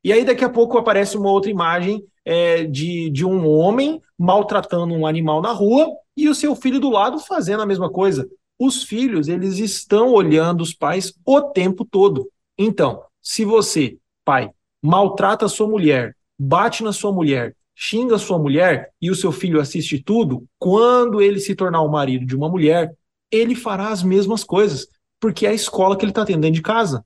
E 0.02 0.12
aí 0.12 0.24
daqui 0.24 0.44
a 0.44 0.48
pouco 0.48 0.78
aparece 0.78 1.16
uma 1.16 1.30
outra 1.30 1.50
imagem 1.50 2.04
é, 2.24 2.64
de, 2.64 3.10
de 3.10 3.24
um 3.24 3.48
homem 3.48 4.00
maltratando 4.18 4.94
um 4.94 5.06
animal 5.06 5.40
na 5.40 5.52
rua 5.52 5.88
e 6.16 6.28
o 6.28 6.34
seu 6.34 6.54
filho 6.54 6.80
do 6.80 6.90
lado 6.90 7.18
fazendo 7.18 7.62
a 7.62 7.66
mesma 7.66 7.90
coisa. 7.90 8.28
Os 8.58 8.82
filhos, 8.82 9.28
eles 9.28 9.58
estão 9.58 10.12
olhando 10.12 10.62
os 10.62 10.74
pais 10.74 11.12
o 11.24 11.40
tempo 11.40 11.84
todo. 11.84 12.28
Então, 12.56 13.02
se 13.22 13.44
você, 13.44 13.98
pai, 14.24 14.50
maltrata 14.82 15.46
a 15.46 15.48
sua 15.48 15.68
mulher, 15.68 16.16
bate 16.38 16.82
na 16.82 16.92
sua 16.92 17.12
mulher, 17.12 17.54
xinga 17.74 18.16
a 18.16 18.18
sua 18.18 18.38
mulher 18.38 18.92
e 19.00 19.10
o 19.10 19.14
seu 19.14 19.30
filho 19.30 19.60
assiste 19.60 20.02
tudo, 20.02 20.44
quando 20.58 21.22
ele 21.22 21.38
se 21.38 21.54
tornar 21.54 21.82
o 21.82 21.90
marido 21.90 22.26
de 22.26 22.36
uma 22.36 22.48
mulher, 22.48 22.92
ele 23.30 23.54
fará 23.54 23.90
as 23.90 24.02
mesmas 24.02 24.42
coisas, 24.42 24.88
porque 25.20 25.46
é 25.46 25.50
a 25.50 25.54
escola 25.54 25.96
que 25.96 26.04
ele 26.04 26.10
está 26.10 26.24
tendo 26.24 26.40
dentro 26.40 26.56
de 26.56 26.62
casa. 26.62 27.04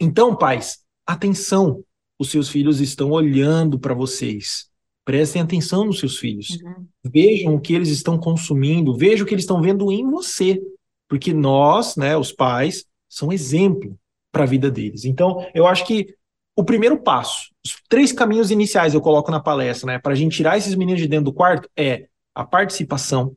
Então, 0.00 0.34
pais, 0.34 0.78
atenção, 1.06 1.84
os 2.18 2.30
seus 2.30 2.48
filhos 2.48 2.80
estão 2.80 3.10
olhando 3.10 3.78
para 3.78 3.94
vocês. 3.94 4.70
Prestem 5.04 5.42
atenção 5.42 5.84
nos 5.84 5.98
seus 5.98 6.18
filhos. 6.18 6.50
Uhum. 6.62 6.86
Vejam 7.04 7.54
o 7.54 7.60
que 7.60 7.74
eles 7.74 7.88
estão 7.88 8.18
consumindo, 8.18 8.96
vejam 8.96 9.24
o 9.24 9.28
que 9.28 9.34
eles 9.34 9.44
estão 9.44 9.60
vendo 9.60 9.90
em 9.90 10.08
você. 10.08 10.60
Porque 11.08 11.32
nós, 11.32 11.96
né, 11.96 12.16
os 12.16 12.32
pais, 12.32 12.84
são 13.08 13.32
exemplo 13.32 13.98
para 14.30 14.44
a 14.44 14.46
vida 14.46 14.70
deles. 14.70 15.04
Então, 15.04 15.46
eu 15.54 15.66
acho 15.66 15.84
que 15.86 16.14
o 16.56 16.64
primeiro 16.64 17.02
passo, 17.02 17.50
os 17.64 17.76
três 17.88 18.12
caminhos 18.12 18.50
iniciais 18.50 18.94
eu 18.94 19.00
coloco 19.00 19.30
na 19.30 19.40
palestra, 19.40 19.92
né, 19.92 19.98
para 19.98 20.12
a 20.12 20.16
gente 20.16 20.36
tirar 20.36 20.56
esses 20.56 20.74
meninos 20.74 21.00
de 21.00 21.08
dentro 21.08 21.26
do 21.26 21.32
quarto, 21.32 21.68
é 21.76 22.08
a 22.34 22.44
participação, 22.44 23.36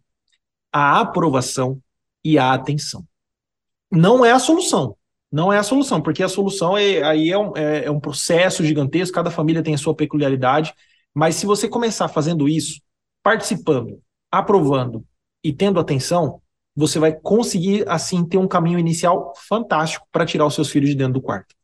a 0.72 1.00
aprovação 1.00 1.82
e 2.24 2.38
a 2.38 2.54
atenção. 2.54 3.06
Não 3.92 4.26
é 4.26 4.32
a 4.32 4.40
solução, 4.40 4.98
não 5.32 5.52
é 5.52 5.58
a 5.58 5.64
solução, 5.64 6.02
porque 6.02 6.24
a 6.24 6.30
solução 6.30 6.78
é, 6.78 7.04
aí 7.04 7.32
é 7.32 7.38
um, 7.38 7.56
é, 7.56 7.86
é 7.86 7.92
um 7.92 8.00
processo 8.00 8.64
gigantesco, 8.64 9.16
cada 9.16 9.32
família 9.32 9.64
tem 9.64 9.74
a 9.74 9.78
sua 9.78 9.96
peculiaridade, 9.96 10.74
mas 11.14 11.36
se 11.36 11.46
você 11.46 11.68
começar 11.68 12.08
fazendo 12.08 12.48
isso, 12.48 12.82
participando, 13.24 14.02
aprovando 14.32 15.06
e 15.44 15.54
tendo 15.54 15.80
atenção, 15.80 16.42
você 16.76 17.00
vai 17.00 17.14
conseguir, 17.14 17.88
assim, 17.88 18.28
ter 18.28 18.38
um 18.38 18.48
caminho 18.48 18.78
inicial 18.78 19.34
fantástico 19.48 20.06
para 20.12 20.26
tirar 20.26 20.46
os 20.46 20.54
seus 20.54 20.70
filhos 20.70 20.90
de 20.90 20.96
dentro 20.96 21.14
do 21.14 21.22
quarto. 21.22 21.56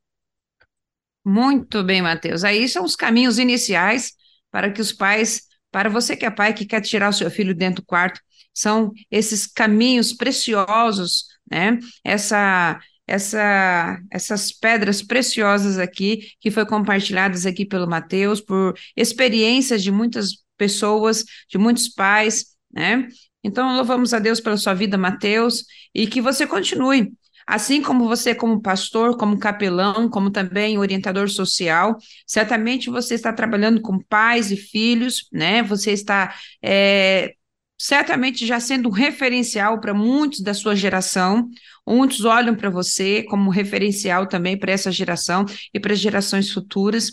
Muito 1.24 1.84
bem, 1.84 2.02
Matheus. 2.02 2.44
Aí 2.44 2.68
são 2.68 2.84
os 2.84 2.96
caminhos 2.96 3.38
iniciais 3.38 4.14
para 4.50 4.72
que 4.72 4.82
os 4.82 4.92
pais, 4.92 5.44
para 5.70 5.90
você 5.90 6.16
que 6.16 6.26
é 6.26 6.32
pai 6.32 6.54
que 6.54 6.66
quer 6.66 6.82
tirar 6.82 7.10
o 7.10 7.14
seu 7.14 7.30
filho 7.30 7.54
dentro 7.54 7.82
do 7.82 7.86
quarto, 7.86 8.20
são 8.54 8.92
esses 9.10 9.46
caminhos 9.46 10.14
preciosos, 10.14 11.26
né? 11.50 11.78
Essa 12.04 12.80
essa, 13.12 14.00
essas 14.10 14.54
pedras 14.54 15.02
preciosas 15.02 15.78
aqui, 15.78 16.30
que 16.40 16.50
foi 16.50 16.66
compartilhadas 16.66 17.46
aqui 17.46 17.66
pelo 17.66 17.86
Mateus, 17.88 18.40
por 18.40 18.74
experiências 18.96 19.84
de 19.84 19.92
muitas 19.92 20.38
pessoas, 20.58 21.26
de 21.50 21.58
muitos 21.58 21.90
pais, 21.90 22.46
né? 22.74 23.08
Então, 23.44 23.76
louvamos 23.76 24.14
a 24.14 24.20
Deus 24.20 24.40
pela 24.40 24.56
sua 24.56 24.74
vida, 24.74 24.98
Mateus, 24.98 25.66
e 25.94 26.08
que 26.08 26.22
você 26.22 26.48
continue. 26.48 27.12
Assim 27.46 27.82
como 27.82 28.08
você, 28.08 28.34
como 28.34 28.62
pastor, 28.62 29.18
como 29.18 29.38
capelão, 29.38 30.10
como 30.10 30.30
também 30.32 30.78
orientador 30.78 31.28
social, 31.28 31.98
certamente 32.26 32.90
você 32.90 33.16
está 33.16 33.34
trabalhando 33.34 33.82
com 33.82 34.00
pais 34.00 34.52
e 34.52 34.56
filhos, 34.56 35.28
né? 35.34 35.62
Você 35.64 35.92
está 35.92 36.34
é, 36.64 37.34
certamente 37.82 38.46
já 38.46 38.60
sendo 38.60 38.90
um 38.90 38.92
referencial 38.92 39.82
para 39.82 39.92
muitos 39.92 40.42
da 40.42 40.54
sua 40.54 40.76
geração. 40.76 41.50
Muitos 41.88 42.24
olham 42.26 42.56
para 42.56 42.70
você 42.70 43.24
como 43.24 43.50
referencial 43.50 44.28
também 44.28 44.56
para 44.56 44.72
essa 44.72 44.92
geração 44.92 45.46
e 45.74 45.80
para 45.80 45.94
as 45.94 46.00
gerações 46.00 46.52
futuras. 46.52 47.12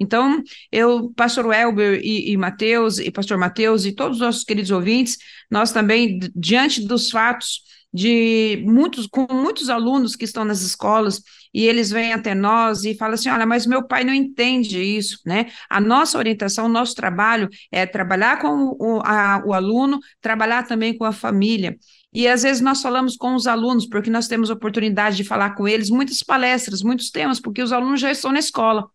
Então, 0.00 0.42
eu, 0.72 1.12
pastor 1.14 1.52
Elber 1.54 2.00
e, 2.02 2.32
e 2.32 2.36
Mateus, 2.36 2.98
e 2.98 3.12
pastor 3.12 3.38
Mateus, 3.38 3.84
e 3.84 3.92
todos 3.92 4.16
os 4.16 4.22
nossos 4.24 4.42
queridos 4.42 4.72
ouvintes, 4.72 5.18
nós 5.48 5.70
também, 5.70 6.18
diante 6.34 6.84
dos 6.84 7.10
fatos 7.10 7.62
de 7.94 8.60
muitos, 8.66 9.06
com 9.06 9.26
muitos 9.32 9.70
alunos 9.70 10.16
que 10.16 10.24
estão 10.24 10.44
nas 10.44 10.62
escolas, 10.62 11.22
e 11.52 11.64
eles 11.66 11.90
vêm 11.90 12.12
até 12.12 12.34
nós 12.34 12.84
e 12.84 12.94
falam 12.94 13.14
assim: 13.14 13.28
olha, 13.30 13.46
mas 13.46 13.66
meu 13.66 13.86
pai 13.86 14.04
não 14.04 14.12
entende 14.14 14.80
isso, 14.80 15.18
né? 15.26 15.46
A 15.68 15.80
nossa 15.80 16.18
orientação, 16.18 16.66
o 16.66 16.68
nosso 16.68 16.94
trabalho 16.94 17.48
é 17.72 17.86
trabalhar 17.86 18.40
com 18.40 18.76
o, 18.78 19.00
a, 19.04 19.42
o 19.44 19.52
aluno, 19.52 19.98
trabalhar 20.20 20.64
também 20.64 20.96
com 20.96 21.04
a 21.04 21.12
família. 21.12 21.76
E 22.12 22.26
às 22.26 22.42
vezes 22.42 22.62
nós 22.62 22.80
falamos 22.80 23.16
com 23.16 23.34
os 23.34 23.46
alunos, 23.46 23.86
porque 23.86 24.10
nós 24.10 24.28
temos 24.28 24.50
oportunidade 24.50 25.16
de 25.16 25.24
falar 25.24 25.54
com 25.54 25.68
eles, 25.68 25.90
muitas 25.90 26.22
palestras, 26.22 26.82
muitos 26.82 27.10
temas, 27.10 27.38
porque 27.38 27.62
os 27.62 27.72
alunos 27.72 28.00
já 28.00 28.10
estão 28.10 28.32
na 28.32 28.38
escola. 28.38 28.86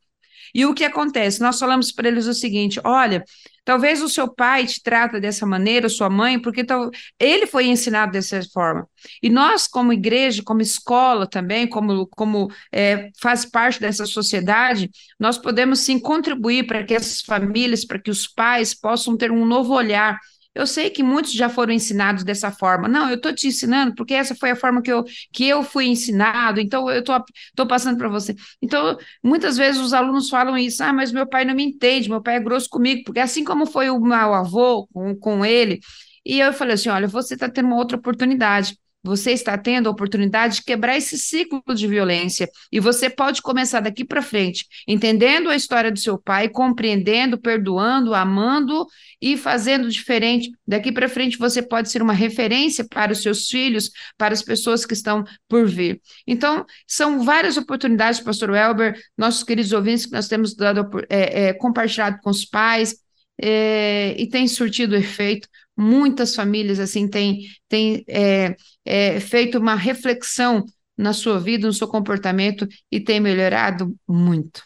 E 0.54 0.66
o 0.66 0.74
que 0.74 0.84
acontece? 0.84 1.41
Nós 1.41 1.60
falamos 1.60 1.91
para 1.91 2.08
eles 2.08 2.28
o 2.28 2.34
seguinte: 2.34 2.80
olha, 2.84 3.24
talvez 3.64 4.01
o 4.01 4.09
seu 4.09 4.34
pai 4.34 4.66
te 4.66 4.82
trata 4.82 5.20
dessa 5.20 5.45
maneira, 5.45 5.89
sua 5.89 6.09
mãe, 6.09 6.39
porque 6.39 6.64
tal, 6.64 6.89
ele 7.20 7.47
foi 7.47 7.68
ensinado 7.68 8.11
dessa 8.11 8.41
forma. 8.53 8.88
E 9.22 9.30
nós, 9.30 9.68
como 9.68 9.93
igreja, 9.93 10.41
como 10.43 10.61
escola 10.61 11.28
também, 11.28 11.68
como, 11.68 12.07
como 12.07 12.51
é, 12.72 13.09
faz 13.22 13.45
parte 13.45 13.80
dessa 13.80 14.05
sociedade, 14.05 14.89
nós 15.20 15.38
podemos 15.38 15.80
sim 15.80 15.99
contribuir 15.99 16.66
para 16.68 16.84
que 16.84 16.93
essas 16.93 17.22
famílias, 17.22 17.86
para 17.86 17.99
que 17.99 18.11
os 18.11 18.28
pais 18.28 18.74
possam 18.74 19.16
ter 19.18 19.32
um 19.32 19.45
novo 19.45 19.74
olhar 19.74 20.20
eu 20.56 20.68
sei 20.68 20.89
que 20.89 21.01
muitos 21.04 21.34
já 21.34 21.49
foram 21.49 21.74
ensinados 21.74 22.24
dessa 22.24 22.51
forma. 22.51 22.88
Não, 22.88 23.10
eu 23.10 23.16
estou 23.16 23.34
te 23.34 23.47
ensinando 23.47 23.95
porque 23.95 24.14
essa 24.14 24.36
foi 24.36 24.51
a 24.51 24.56
forma 24.56 24.82
que 24.82 24.91
eu, 24.91 25.04
que 25.32 25.47
eu 25.47 25.64
fui 25.64 25.86
ensinado, 25.88 26.60
então 26.60 26.89
eu 26.89 26.99
estou 26.99 27.68
passando 27.68 27.97
para 27.97 28.10
você. 28.10 28.36
Então, 28.62 28.97
muitas 29.24 29.58
vezes 29.58 29.82
os 29.82 29.93
alunos 29.93 30.30
falam 30.30 30.58
isso, 30.58 30.84
ah, 30.84 30.93
mas 30.93 31.12
meu 31.12 31.28
pai 31.28 31.45
não 31.45 31.56
me 31.56 31.64
entende, 31.64 32.10
meu 32.10 32.22
pai 32.22 32.38
é 32.38 32.39
grosso 32.39 32.70
comigo, 32.70 33.04
porque 33.06 33.20
assim 33.20 33.43
como 33.43 33.66
foi 33.66 33.89
o 33.89 33.99
meu 33.99 34.34
avô 34.34 34.88
com, 34.93 35.16
com 35.16 35.45
ele, 35.45 35.80
e 36.26 36.39
eu 36.39 36.54
falei 36.54 36.76
assim: 36.76 36.89
olha, 36.89 37.08
você 37.08 37.34
está 37.34 37.49
tendo 37.49 37.66
uma 37.68 37.76
outra 37.78 37.97
oportunidade 37.97 38.78
você 39.04 39.32
está 39.32 39.58
tendo 39.58 39.88
a 39.88 39.91
oportunidade 39.91 40.56
de 40.56 40.64
quebrar 40.64 40.97
esse 40.97 41.18
ciclo 41.18 41.62
de 41.76 41.88
violência 41.88 42.49
e 42.72 42.80
você 42.80 43.10
pode 43.10 43.41
começar 43.41 43.82
daqui 43.82 44.06
para 44.06 44.22
frente, 44.22 44.66
entendendo 44.88 45.49
a 45.49 45.56
história 45.56 45.91
do 45.91 45.99
seu 45.99 46.18
pai, 46.18 46.47
compreendendo, 46.47 47.38
perdoando, 47.38 48.14
amando 48.14 48.88
e 49.22 49.36
fazendo 49.36 49.89
diferente. 49.89 50.51
Daqui 50.66 50.91
para 50.91 51.10
frente 51.10 51.38
você 51.38 51.62
pode 51.62 51.91
ser 51.91 52.01
uma 52.01 52.14
referência 52.14 52.86
para 52.88 53.12
os 53.12 53.22
seus 53.22 53.49
filhos, 53.49 53.91
para 54.18 54.34
as 54.34 54.41
pessoas 54.41 54.86
que 54.86 54.93
estão 54.93 55.26
por 55.49 55.68
vir. 55.68 56.01
Então, 56.26 56.66
são 56.88 57.24
várias 57.24 57.58
oportunidades, 57.58 58.22
pastor 58.22 58.51
Welber, 58.51 58.97
nossos 59.18 59.43
queridos 59.43 59.74
ouvintes 59.74 60.06
que 60.06 60.14
nós 60.14 60.30
temos 60.30 60.56
dado, 60.56 60.89
é, 61.10 61.47
é, 61.47 61.54
compartilhado 61.54 62.20
com 62.24 62.30
os 62.30 62.45
pais, 62.45 63.04
é, 63.41 64.16
e 64.18 64.28
tem 64.30 64.47
surtido 64.47 64.95
efeito 64.95 65.47
muitas 65.78 66.36
famílias 66.36 66.80
assim 66.80 67.07
têm, 67.07 67.41
têm 67.67 68.03
é, 68.07 68.55
é, 68.86 69.19
feito 69.19 69.57
uma 69.57 69.76
reflexão 69.76 70.65
na 70.97 71.13
sua 71.13 71.39
vida, 71.39 71.67
no 71.67 71.74
seu 71.74 71.88
comportamento 71.88 72.67
e 72.91 72.99
tem 72.99 73.19
melhorado 73.19 73.95
muito. 74.07 74.63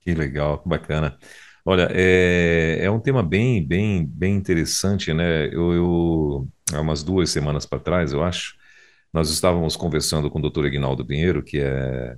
Que 0.00 0.14
legal, 0.14 0.58
que 0.58 0.68
bacana. 0.68 1.18
Olha, 1.64 1.88
é, 1.92 2.78
é 2.82 2.90
um 2.90 3.00
tema 3.00 3.22
bem, 3.22 3.66
bem, 3.66 4.06
bem 4.06 4.36
interessante, 4.36 5.12
né? 5.12 5.46
Eu, 5.48 5.72
eu 5.72 6.48
há 6.72 6.80
umas 6.80 7.02
duas 7.02 7.30
semanas 7.30 7.66
para 7.66 7.80
trás, 7.80 8.12
eu 8.12 8.22
acho, 8.22 8.54
nós 9.12 9.30
estávamos 9.30 9.76
conversando 9.76 10.30
com 10.30 10.38
o 10.38 10.50
Dr. 10.50 10.66
Ignaldo 10.66 11.04
Pinheiro, 11.04 11.42
que 11.42 11.58
é, 11.58 12.16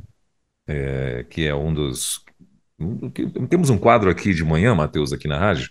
é 0.67 1.25
que 1.29 1.47
é 1.47 1.55
um 1.55 1.73
dos 1.73 2.23
temos 3.49 3.71
um 3.71 3.79
quadro 3.79 4.09
aqui 4.09 4.33
de 4.33 4.45
manhã, 4.45 4.75
Matheus, 4.75 5.13
aqui 5.13 5.27
na 5.27 5.39
rádio, 5.39 5.69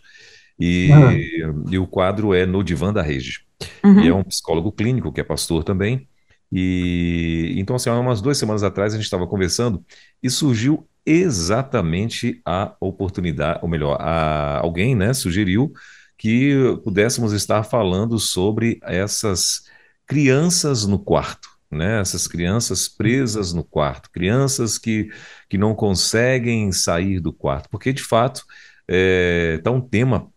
e, 0.59 0.89
uhum. 0.91 1.65
e, 1.69 1.77
o 1.77 1.85
quadro 1.85 2.33
é 2.33 2.45
no 2.45 2.63
Divã 2.63 2.91
da 2.91 3.01
Rede. 3.01 3.45
Uhum. 3.83 4.01
E 4.01 4.07
é 4.07 4.13
um 4.13 4.23
psicólogo 4.23 4.71
clínico, 4.71 5.11
que 5.11 5.21
é 5.21 5.23
pastor 5.23 5.63
também. 5.63 6.07
E 6.51 7.53
então, 7.57 7.75
assim, 7.75 7.89
há 7.89 7.99
umas 7.99 8.21
duas 8.21 8.37
semanas 8.37 8.63
atrás 8.63 8.93
a 8.93 8.97
gente 8.97 9.05
estava 9.05 9.27
conversando 9.27 9.83
e 10.21 10.29
surgiu 10.29 10.87
exatamente 11.05 12.41
a 12.45 12.75
oportunidade, 12.79 13.59
ou 13.61 13.69
melhor, 13.69 13.97
a, 13.99 14.59
alguém 14.59 14.95
né, 14.95 15.13
sugeriu 15.13 15.71
que 16.17 16.53
pudéssemos 16.83 17.31
estar 17.33 17.63
falando 17.63 18.17
sobre 18.17 18.79
essas 18.81 19.63
crianças 20.05 20.85
no 20.85 20.99
quarto. 20.99 21.47
Né, 21.69 21.99
essas 21.99 22.27
crianças 22.27 22.87
presas 22.87 23.51
no 23.51 23.61
quarto, 23.61 24.09
crianças 24.09 24.77
que, 24.77 25.09
que 25.49 25.57
não 25.57 25.75
conseguem 25.75 26.71
sair 26.71 27.19
do 27.19 27.33
quarto, 27.33 27.67
porque 27.69 27.91
de 27.91 28.01
fato 28.01 28.39
está 28.39 28.45
é, 28.87 29.59
tá 29.61 29.69
um 29.69 29.81
tema 29.81 30.31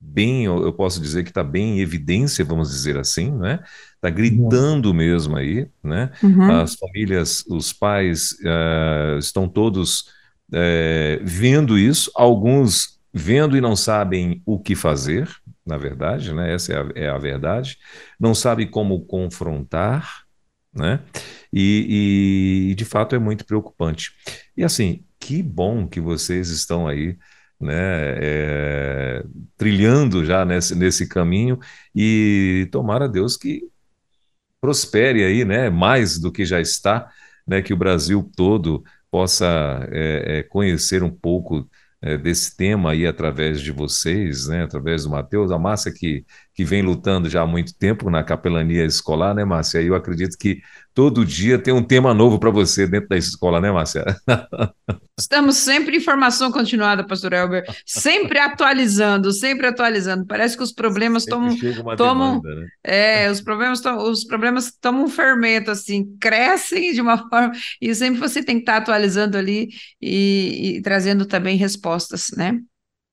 bem, 0.00 0.44
eu 0.44 0.72
posso 0.72 1.00
dizer 1.00 1.24
que 1.24 1.30
está 1.30 1.42
bem 1.42 1.78
em 1.78 1.80
evidência, 1.80 2.44
vamos 2.44 2.70
dizer 2.70 2.96
assim, 2.96 3.32
né? 3.32 3.60
Está 3.94 4.08
gritando 4.10 4.94
mesmo 4.94 5.36
aí, 5.36 5.68
né? 5.82 6.10
Uhum. 6.22 6.50
As 6.60 6.74
famílias, 6.74 7.44
os 7.48 7.72
pais 7.72 8.32
uh, 8.42 9.18
estão 9.18 9.48
todos 9.48 10.02
uh, 10.52 11.20
vendo 11.22 11.76
isso, 11.76 12.10
alguns 12.14 12.98
vendo 13.12 13.56
e 13.56 13.60
não 13.60 13.74
sabem 13.74 14.42
o 14.46 14.58
que 14.58 14.76
fazer, 14.76 15.28
na 15.66 15.76
verdade, 15.76 16.32
né? 16.32 16.54
Essa 16.54 16.72
é 16.72 16.76
a, 16.76 17.06
é 17.06 17.08
a 17.08 17.18
verdade. 17.18 17.76
Não 18.20 18.34
sabem 18.34 18.70
como 18.70 19.04
confrontar, 19.04 20.22
né? 20.72 21.00
E, 21.52 22.68
e, 22.70 22.74
de 22.74 22.84
fato 22.84 23.16
é 23.16 23.18
muito 23.18 23.44
preocupante. 23.44 24.12
E 24.56 24.62
assim, 24.62 25.04
que 25.18 25.42
bom 25.42 25.88
que 25.88 26.00
vocês 26.00 26.50
estão 26.50 26.86
aí 26.86 27.16
né, 27.60 27.74
é, 28.20 29.24
trilhando 29.56 30.24
já 30.24 30.44
nesse, 30.44 30.74
nesse 30.74 31.08
caminho. 31.08 31.58
E 31.94 32.68
tomara 32.72 33.08
Deus 33.08 33.36
que 33.36 33.62
prospere 34.60 35.24
aí, 35.24 35.44
né, 35.44 35.70
mais 35.70 36.18
do 36.18 36.32
que 36.32 36.44
já 36.44 36.60
está, 36.60 37.10
né, 37.46 37.62
que 37.62 37.72
o 37.72 37.76
Brasil 37.76 38.30
todo 38.36 38.82
possa 39.10 39.86
é, 39.90 40.38
é, 40.38 40.42
conhecer 40.42 41.02
um 41.02 41.10
pouco 41.10 41.68
desse 42.22 42.56
tema 42.56 42.92
aí 42.92 43.08
através 43.08 43.60
de 43.60 43.72
vocês, 43.72 44.46
né, 44.46 44.62
através 44.62 45.02
do 45.02 45.10
Matheus, 45.10 45.50
a 45.50 45.58
Márcia 45.58 45.92
que, 45.92 46.24
que 46.58 46.64
vem 46.64 46.82
lutando 46.82 47.30
já 47.30 47.42
há 47.42 47.46
muito 47.46 47.72
tempo 47.72 48.10
na 48.10 48.24
capelania 48.24 48.84
escolar, 48.84 49.32
né, 49.32 49.44
Márcia? 49.44 49.80
E 49.80 49.86
eu 49.86 49.94
acredito 49.94 50.36
que 50.36 50.60
todo 50.92 51.24
dia 51.24 51.56
tem 51.56 51.72
um 51.72 51.84
tema 51.84 52.12
novo 52.12 52.36
para 52.36 52.50
você 52.50 52.84
dentro 52.84 53.08
da 53.10 53.16
escola, 53.16 53.60
né, 53.60 53.70
Márcia? 53.70 54.04
Estamos 55.16 55.56
sempre 55.56 55.98
em 55.98 56.00
formação 56.00 56.50
continuada, 56.50 57.06
pastor 57.06 57.32
Elber, 57.32 57.64
sempre 57.86 58.40
atualizando, 58.40 59.30
sempre 59.30 59.68
atualizando. 59.68 60.26
Parece 60.26 60.56
que 60.56 60.62
os 60.64 60.72
problemas 60.72 61.24
tomam, 61.24 61.56
tomam 61.96 62.40
demanda, 62.40 62.60
né? 62.60 62.68
é, 62.82 63.30
os 63.30 63.40
problemas, 63.40 63.80
os 63.84 64.24
problemas 64.24 64.72
tomam 64.80 65.04
um 65.04 65.08
fermento 65.08 65.70
assim, 65.70 66.16
crescem 66.20 66.92
de 66.92 67.00
uma 67.00 67.18
forma 67.30 67.52
e 67.80 67.94
sempre 67.94 68.18
você 68.18 68.42
tem 68.42 68.56
que 68.56 68.62
estar 68.62 68.78
atualizando 68.78 69.38
ali 69.38 69.68
e, 70.02 70.78
e 70.78 70.82
trazendo 70.82 71.24
também 71.24 71.56
respostas, 71.56 72.30
né? 72.36 72.58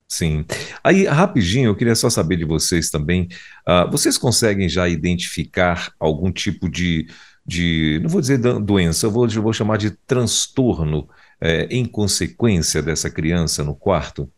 Sim. 0.08 0.44
Aí, 0.84 1.04
rapidinho, 1.04 1.68
eu 1.68 1.76
queria 1.76 1.94
só 1.94 2.08
saber 2.08 2.36
de 2.36 2.44
vocês 2.44 2.90
também. 2.90 3.28
Uh, 3.68 3.90
vocês 3.90 4.16
conseguem 4.16 4.68
já 4.68 4.88
identificar 4.88 5.92
algum 5.98 6.30
tipo 6.30 6.70
de, 6.70 7.08
de 7.44 7.98
não 8.02 8.08
vou 8.08 8.20
dizer 8.20 8.38
doença, 8.38 9.06
eu 9.06 9.10
vou, 9.10 9.26
eu 9.28 9.42
vou 9.42 9.52
chamar 9.52 9.78
de 9.78 9.90
transtorno 9.90 11.08
é, 11.40 11.66
em 11.70 11.84
consequência 11.84 12.82
dessa 12.82 13.10
criança 13.10 13.62
no 13.64 13.74
quarto? 13.74 14.30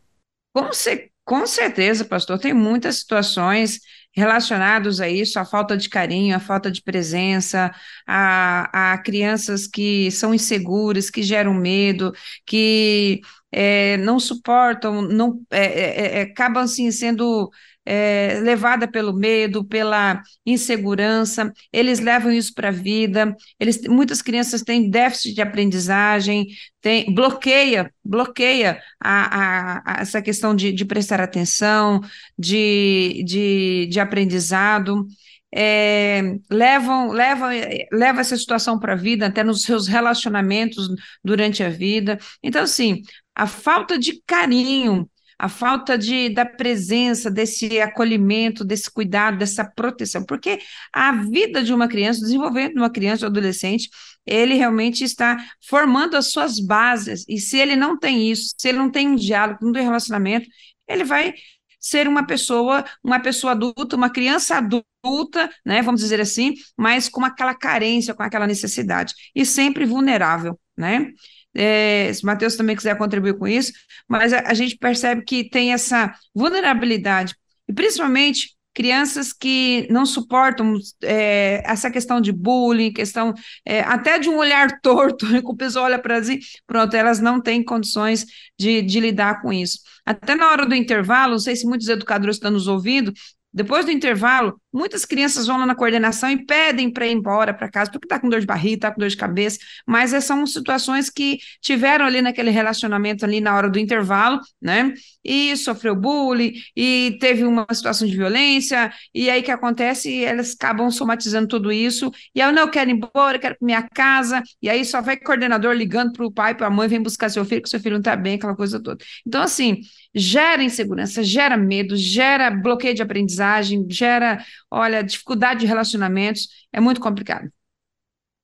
Com, 0.54 0.72
ce 0.72 1.10
com 1.24 1.46
certeza, 1.46 2.04
pastor. 2.04 2.38
Tem 2.38 2.54
muitas 2.54 2.96
situações 2.96 3.80
relacionadas 4.12 5.00
a 5.00 5.08
isso, 5.08 5.38
a 5.38 5.44
falta 5.44 5.76
de 5.76 5.88
carinho, 5.88 6.34
a 6.34 6.40
falta 6.40 6.70
de 6.70 6.82
presença, 6.82 7.70
a, 8.06 8.94
a 8.94 8.98
crianças 8.98 9.66
que 9.66 10.10
são 10.10 10.34
inseguras, 10.34 11.10
que 11.10 11.22
geram 11.22 11.54
medo, 11.54 12.12
que 12.44 13.20
é, 13.50 13.96
não 13.98 14.20
suportam, 14.20 15.02
não 15.02 15.40
é, 15.50 15.64
é, 15.64 16.18
é 16.18 16.22
acabam 16.22 16.64
assim 16.64 16.90
sendo 16.90 17.50
é, 17.88 18.38
levada 18.42 18.86
pelo 18.86 19.14
medo, 19.14 19.64
pela 19.64 20.22
insegurança, 20.44 21.50
eles 21.72 22.00
levam 22.00 22.30
isso 22.30 22.52
para 22.54 22.68
a 22.68 22.70
vida, 22.70 23.34
eles, 23.58 23.80
muitas 23.88 24.20
crianças 24.20 24.60
têm 24.60 24.90
déficit 24.90 25.34
de 25.34 25.40
aprendizagem, 25.40 26.48
tem, 26.82 27.14
bloqueia, 27.14 27.90
bloqueia 28.04 28.78
a, 29.02 29.78
a, 29.80 29.98
a 30.00 30.02
essa 30.02 30.20
questão 30.20 30.54
de, 30.54 30.70
de 30.70 30.84
prestar 30.84 31.18
atenção, 31.18 32.02
de, 32.38 33.22
de, 33.24 33.86
de 33.90 33.98
aprendizado. 33.98 35.06
É, 35.50 36.20
levam, 36.50 37.10
levam, 37.10 37.48
levam 37.90 38.20
essa 38.20 38.36
situação 38.36 38.78
para 38.78 38.92
a 38.92 38.96
vida, 38.96 39.26
até 39.26 39.42
nos 39.42 39.62
seus 39.62 39.86
relacionamentos 39.88 40.88
durante 41.24 41.62
a 41.64 41.70
vida. 41.70 42.18
Então, 42.42 42.64
assim, 42.64 43.00
a 43.38 43.46
falta 43.46 43.96
de 43.98 44.20
carinho, 44.26 45.08
a 45.38 45.48
falta 45.48 45.96
de, 45.96 46.28
da 46.28 46.44
presença, 46.44 47.30
desse 47.30 47.80
acolhimento, 47.80 48.64
desse 48.64 48.90
cuidado, 48.90 49.38
dessa 49.38 49.64
proteção, 49.64 50.24
porque 50.24 50.58
a 50.92 51.12
vida 51.12 51.62
de 51.62 51.72
uma 51.72 51.86
criança, 51.86 52.18
o 52.18 52.24
desenvolvimento 52.24 52.72
de 52.72 52.80
uma 52.80 52.90
criança 52.90 53.24
ou 53.24 53.30
adolescente, 53.30 53.88
ele 54.26 54.54
realmente 54.54 55.04
está 55.04 55.36
formando 55.64 56.16
as 56.16 56.32
suas 56.32 56.58
bases, 56.58 57.24
e 57.28 57.38
se 57.38 57.56
ele 57.56 57.76
não 57.76 57.96
tem 57.96 58.28
isso, 58.28 58.52
se 58.58 58.68
ele 58.68 58.78
não 58.78 58.90
tem 58.90 59.08
um 59.08 59.14
diálogo, 59.14 59.60
não 59.62 59.72
tem 59.72 59.84
relacionamento, 59.84 60.48
ele 60.88 61.04
vai 61.04 61.32
ser 61.78 62.08
uma 62.08 62.26
pessoa, 62.26 62.84
uma 63.04 63.20
pessoa 63.20 63.52
adulta, 63.52 63.94
uma 63.94 64.10
criança 64.10 64.56
adulta, 64.56 65.48
né, 65.64 65.80
vamos 65.80 66.00
dizer 66.00 66.20
assim, 66.20 66.54
mas 66.76 67.08
com 67.08 67.24
aquela 67.24 67.54
carência, 67.54 68.12
com 68.12 68.24
aquela 68.24 68.48
necessidade, 68.48 69.14
e 69.32 69.46
sempre 69.46 69.86
vulnerável, 69.86 70.58
né? 70.76 71.12
É, 71.54 72.12
se 72.12 72.22
o 72.22 72.26
Matheus 72.26 72.56
também 72.56 72.76
quiser 72.76 72.96
contribuir 72.96 73.36
com 73.38 73.46
isso, 73.46 73.72
mas 74.08 74.32
a, 74.32 74.40
a 74.46 74.54
gente 74.54 74.76
percebe 74.76 75.22
que 75.22 75.48
tem 75.48 75.72
essa 75.72 76.12
vulnerabilidade, 76.34 77.34
e 77.68 77.72
principalmente 77.72 78.56
crianças 78.78 79.32
que 79.32 79.88
não 79.90 80.06
suportam 80.06 80.78
é, 81.02 81.60
essa 81.66 81.90
questão 81.90 82.20
de 82.20 82.30
bullying, 82.30 82.92
questão 82.92 83.34
é, 83.66 83.80
até 83.80 84.20
de 84.20 84.28
um 84.28 84.36
olhar 84.36 84.68
torto, 84.80 85.26
que 85.26 85.42
o 85.44 85.56
pessoal 85.56 85.86
olha 85.86 85.98
para 85.98 86.18
assim, 86.18 86.38
pronto, 86.64 86.94
elas 86.94 87.18
não 87.18 87.40
têm 87.40 87.64
condições 87.64 88.24
de, 88.56 88.80
de 88.82 89.00
lidar 89.00 89.42
com 89.42 89.52
isso. 89.52 89.80
Até 90.06 90.36
na 90.36 90.48
hora 90.50 90.64
do 90.64 90.76
intervalo, 90.76 91.32
não 91.32 91.38
sei 91.40 91.56
se 91.56 91.66
muitos 91.66 91.88
educadores 91.88 92.36
estão 92.36 92.52
nos 92.52 92.68
ouvindo, 92.68 93.12
depois 93.52 93.84
do 93.84 93.90
intervalo, 93.90 94.60
muitas 94.72 95.04
crianças 95.04 95.46
vão 95.46 95.58
lá 95.58 95.66
na 95.66 95.74
coordenação 95.74 96.30
e 96.30 96.44
pedem 96.44 96.92
para 96.92 97.06
ir 97.06 97.12
embora 97.12 97.54
para 97.54 97.70
casa, 97.70 97.90
porque 97.90 98.06
está 98.06 98.18
com 98.18 98.28
dor 98.28 98.40
de 98.40 98.46
barriga, 98.46 98.74
está 98.74 98.90
com 98.90 99.00
dor 99.00 99.08
de 99.08 99.16
cabeça, 99.16 99.58
mas 99.86 100.10
são 100.24 100.46
situações 100.46 101.10
que 101.10 101.38
tiveram 101.60 102.04
ali 102.04 102.20
naquele 102.20 102.50
relacionamento 102.50 103.24
ali 103.24 103.40
na 103.40 103.54
hora 103.56 103.68
do 103.70 103.78
intervalo, 103.78 104.40
né? 104.60 104.92
E 105.24 105.56
sofreu 105.56 105.94
bullying, 105.94 106.52
e 106.76 107.16
teve 107.20 107.44
uma 107.44 107.66
situação 107.72 108.06
de 108.06 108.16
violência, 108.16 108.92
e 109.14 109.28
aí 109.30 109.42
que 109.42 109.50
acontece? 109.50 110.24
Elas 110.24 110.54
acabam 110.58 110.90
somatizando 110.90 111.48
tudo 111.48 111.72
isso, 111.72 112.10
e 112.34 112.40
aí, 112.40 112.52
não, 112.52 112.62
eu 112.62 112.70
quero 112.70 112.90
ir 112.90 112.94
embora, 112.94 113.36
eu 113.36 113.40
quero 113.40 113.56
para 113.58 113.66
minha 113.66 113.82
casa, 113.82 114.42
e 114.62 114.68
aí 114.68 114.84
só 114.84 115.00
vai 115.00 115.16
coordenador 115.16 115.74
ligando 115.74 116.12
para 116.12 116.26
o 116.26 116.32
pai, 116.32 116.54
para 116.54 116.66
a 116.66 116.70
mãe, 116.70 116.88
vem 116.88 117.02
buscar 117.02 117.28
seu 117.28 117.44
filho, 117.44 117.62
que 117.62 117.68
seu 117.68 117.80
filho 117.80 117.94
não 117.94 118.00
está 118.00 118.16
bem, 118.16 118.36
aquela 118.36 118.56
coisa 118.56 118.80
toda. 118.82 119.04
Então, 119.26 119.42
assim, 119.42 119.80
gera 120.14 120.62
insegurança, 120.62 121.22
gera 121.22 121.56
medo, 121.56 121.96
gera 121.96 122.50
bloqueio 122.50 122.94
de 122.94 123.02
aprendizagem, 123.02 123.86
gera, 123.90 124.42
olha, 124.70 125.02
dificuldade 125.02 125.60
de 125.60 125.66
relacionamentos, 125.66 126.48
é 126.72 126.80
muito 126.80 127.00
complicado. 127.00 127.50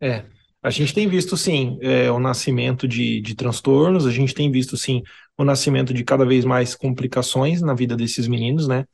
É, 0.01 0.25
a 0.63 0.71
gente 0.71 0.95
tem 0.95 1.09
visto, 1.09 1.37
sim, 1.37 1.79
é, 1.81 2.11
o 2.11 2.19
nascimento 2.19 2.87
de, 2.89 3.21
de 3.21 3.35
transtornos, 3.35 4.07
a 4.07 4.11
gente 4.11 4.35
tem 4.35 4.51
visto, 4.51 4.77
sim, 4.77 5.03
o 5.39 5.45
nascimento 5.45 5.93
de 5.93 6.05
cada 6.05 6.25
vez 6.25 6.45
mais 6.45 6.75
complicações 6.75 7.61
na 7.61 7.75
vida 7.75 7.97
desses 7.97 8.27
meninos, 8.29 8.69
né? 8.69 8.85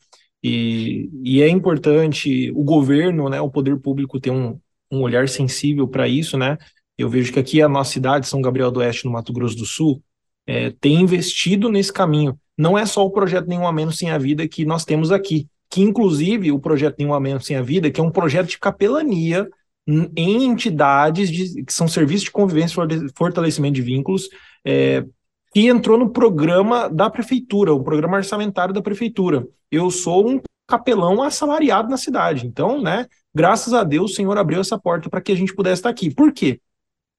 E, 0.43 1.11
e 1.23 1.43
é 1.43 1.49
importante 1.49 2.51
o 2.53 2.65
governo, 2.65 3.29
né, 3.29 3.41
o 3.41 3.51
poder 3.51 3.79
público 3.79 4.19
ter 4.19 4.31
um, 4.31 4.59
um 4.91 5.03
olhar 5.03 5.29
sensível 5.29 5.87
para 5.87 6.09
isso, 6.09 6.39
né? 6.39 6.57
Eu 6.97 7.09
vejo 7.09 7.33
que 7.33 7.39
aqui 7.39 7.63
a 7.63 7.69
nossa 7.69 7.93
cidade, 7.93 8.27
São 8.27 8.41
Gabriel 8.41 8.71
do 8.71 8.81
Oeste, 8.81 9.05
no 9.05 9.13
Mato 9.13 9.33
Grosso 9.33 9.57
do 9.57 9.67
Sul, 9.67 10.03
é, 10.47 10.71
tem 10.71 11.01
investido 11.01 11.69
nesse 11.69 11.93
caminho 11.93 12.39
não 12.61 12.77
é 12.77 12.85
só 12.85 13.05
o 13.07 13.11
projeto 13.11 13.49
Nenhum 13.49 13.67
a 13.67 13.73
Menos 13.73 13.97
Sem 13.97 14.11
a 14.11 14.19
Vida 14.19 14.47
que 14.47 14.67
nós 14.67 14.85
temos 14.85 15.11
aqui, 15.11 15.49
que 15.71 15.81
inclusive 15.81 16.53
o 16.53 16.59
projeto 16.59 16.97
Nenhum 16.99 17.15
a 17.15 17.21
Menos 17.21 17.47
Sem 17.47 17.57
a 17.57 17.63
Vida, 17.63 17.91
que 17.91 18.01
é 18.01 18.05
um 18.05 18.11
projeto 18.11 18.49
de 18.49 18.59
capelania 18.59 19.49
em 19.87 20.45
entidades 20.45 21.31
de, 21.31 21.65
que 21.65 21.73
são 21.73 21.89
serviços 21.89 22.25
de 22.25 22.31
convivência 22.31 22.81
e 22.83 23.09
fortalecimento 23.17 23.75
de 23.75 23.83
vínculos, 23.83 24.29
é, 24.65 25.05
que 25.53 25.67
entrou 25.67 25.99
no 25.99 26.11
programa 26.11 26.89
da 26.89 27.09
prefeitura, 27.11 27.73
o 27.73 27.83
programa 27.83 28.17
orçamentário 28.17 28.75
da 28.75 28.83
prefeitura. 28.83 29.47
Eu 29.71 29.91
sou 29.91 30.29
um 30.29 30.41
capelão 30.67 31.23
assalariado 31.23 31.89
na 31.89 31.97
cidade, 31.97 32.47
então, 32.47 32.81
né, 32.81 33.07
graças 33.35 33.73
a 33.73 33.83
Deus 33.83 34.13
o 34.13 34.15
Senhor 34.15 34.37
abriu 34.39 34.61
essa 34.61 34.79
porta 34.79 35.09
para 35.09 35.21
que 35.21 35.33
a 35.33 35.37
gente 35.37 35.55
pudesse 35.55 35.81
estar 35.81 35.91
aqui. 35.91 36.15
Por 36.15 36.33
quê? 36.33 36.61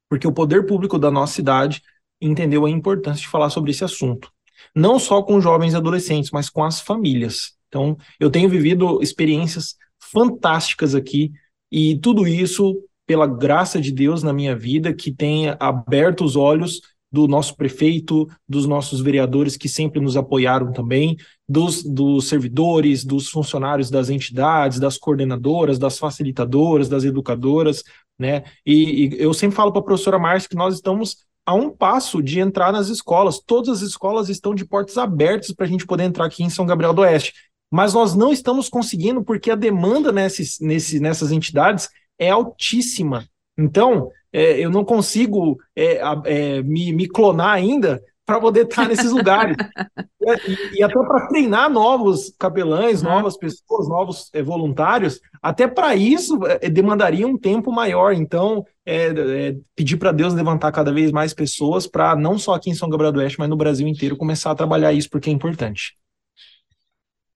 Porque 0.10 0.28
o 0.28 0.32
poder 0.32 0.66
público 0.66 1.00
da 1.00 1.12
nossa 1.12 1.34
cidade 1.34 1.82
entendeu 2.22 2.66
a 2.66 2.70
importância 2.70 3.22
de 3.22 3.28
falar 3.28 3.50
sobre 3.50 3.72
esse 3.72 3.84
assunto 3.84 4.32
não 4.76 5.00
só 5.00 5.22
com 5.22 5.42
jovens 5.42 5.74
e 5.74 5.76
adolescentes, 5.76 6.32
mas 6.32 6.50
com 6.50 6.64
as 6.64 6.80
famílias. 6.80 7.58
Então, 7.72 7.98
eu 8.20 8.30
tenho 8.30 8.50
vivido 8.50 9.02
experiências 9.02 9.76
fantásticas 10.12 10.94
aqui 10.94 11.32
e 11.72 11.98
tudo 11.98 12.28
isso 12.28 12.78
pela 13.08 13.26
graça 13.26 13.80
de 13.80 13.94
Deus 13.94 14.22
na 14.22 14.34
minha 14.34 14.56
vida, 14.56 14.94
que 14.94 15.10
tem 15.10 15.56
aberto 15.58 16.26
os 16.26 16.36
olhos 16.36 16.82
do 17.10 17.28
nosso 17.28 17.56
prefeito, 17.56 18.28
dos 18.48 18.66
nossos 18.66 19.02
vereadores 19.02 19.58
que 19.58 19.68
sempre 19.68 20.00
nos 20.00 20.16
apoiaram 20.16 20.72
também, 20.72 21.18
dos, 21.48 21.84
dos 21.84 22.28
servidores, 22.28 23.04
dos 23.04 23.30
funcionários 23.30 23.90
das 23.90 24.10
entidades, 24.10 24.80
das 24.80 24.98
coordenadoras, 24.98 25.78
das 25.80 25.98
facilitadoras, 25.98 26.88
das 26.88 27.04
educadoras, 27.04 27.84
né? 28.18 28.44
E, 28.66 29.08
e 29.08 29.22
eu 29.22 29.34
sempre 29.34 29.56
falo 29.56 29.72
para 29.72 29.82
a 29.82 29.86
professora 29.86 30.20
Márcia 30.20 30.50
que 30.50 30.56
nós 30.56 30.76
estamos 30.76 31.18
a 31.46 31.54
um 31.54 31.70
passo 31.70 32.22
de 32.22 32.40
entrar 32.40 32.72
nas 32.72 32.88
escolas. 32.88 33.40
Todas 33.40 33.82
as 33.82 33.82
escolas 33.82 34.30
estão 34.30 34.56
de 34.56 34.64
portas 34.64 34.98
abertas 34.98 35.52
para 35.52 35.66
a 35.66 35.70
gente 35.70 35.86
poder 35.86 36.04
entrar 36.04 36.26
aqui 36.26 36.44
em 36.44 36.50
São 36.50 36.66
Gabriel 36.66 36.94
do 36.94 37.02
Oeste. 37.02 37.34
Mas 37.72 37.94
nós 37.94 38.14
não 38.14 38.34
estamos 38.34 38.68
conseguindo 38.68 39.24
porque 39.24 39.50
a 39.50 39.56
demanda 39.56 40.12
nesses, 40.12 40.60
nesse, 40.60 41.00
nessas 41.00 41.32
entidades 41.32 41.90
é 42.20 42.30
altíssima. 42.30 43.26
Então, 43.58 44.10
é, 44.34 44.60
eu 44.60 44.70
não 44.70 44.84
consigo 44.84 45.58
é, 45.76 46.02
é, 46.26 46.64
me, 46.64 46.94
me 46.94 47.08
clonar 47.08 47.54
ainda 47.54 48.02
para 48.26 48.40
poder 48.40 48.66
estar 48.66 48.88
nesses 48.88 49.12
lugares. 49.12 49.58
e, 50.48 50.80
e, 50.80 50.84
até 50.84 50.94
para 50.94 51.28
treinar 51.28 51.70
novos 51.70 52.34
capelães, 52.40 53.02
uhum. 53.02 53.10
novas 53.10 53.36
pessoas, 53.36 53.90
novos 53.90 54.30
é, 54.34 54.42
voluntários, 54.42 55.20
até 55.42 55.68
para 55.68 55.96
isso 55.96 56.40
é, 56.46 56.70
demandaria 56.70 57.28
um 57.28 57.38
tempo 57.38 57.72
maior. 57.72 58.14
Então, 58.14 58.66
é, 58.86 59.08
é 59.08 59.56
pedir 59.76 59.98
para 59.98 60.12
Deus 60.12 60.34
levantar 60.34 60.72
cada 60.72 60.94
vez 60.94 61.12
mais 61.12 61.34
pessoas 61.34 61.88
para, 61.88 62.16
não 62.16 62.38
só 62.38 62.54
aqui 62.54 62.70
em 62.70 62.76
São 62.76 62.90
Gabriel 62.90 63.12
do 63.12 63.20
Oeste, 63.20 63.40
mas 63.40 63.50
no 63.50 63.58
Brasil 63.58 63.88
inteiro, 63.88 64.16
começar 64.16 64.52
a 64.52 64.56
trabalhar 64.56 64.94
isso, 64.94 65.10
porque 65.10 65.30
é 65.30 65.34
importante. 65.34 65.98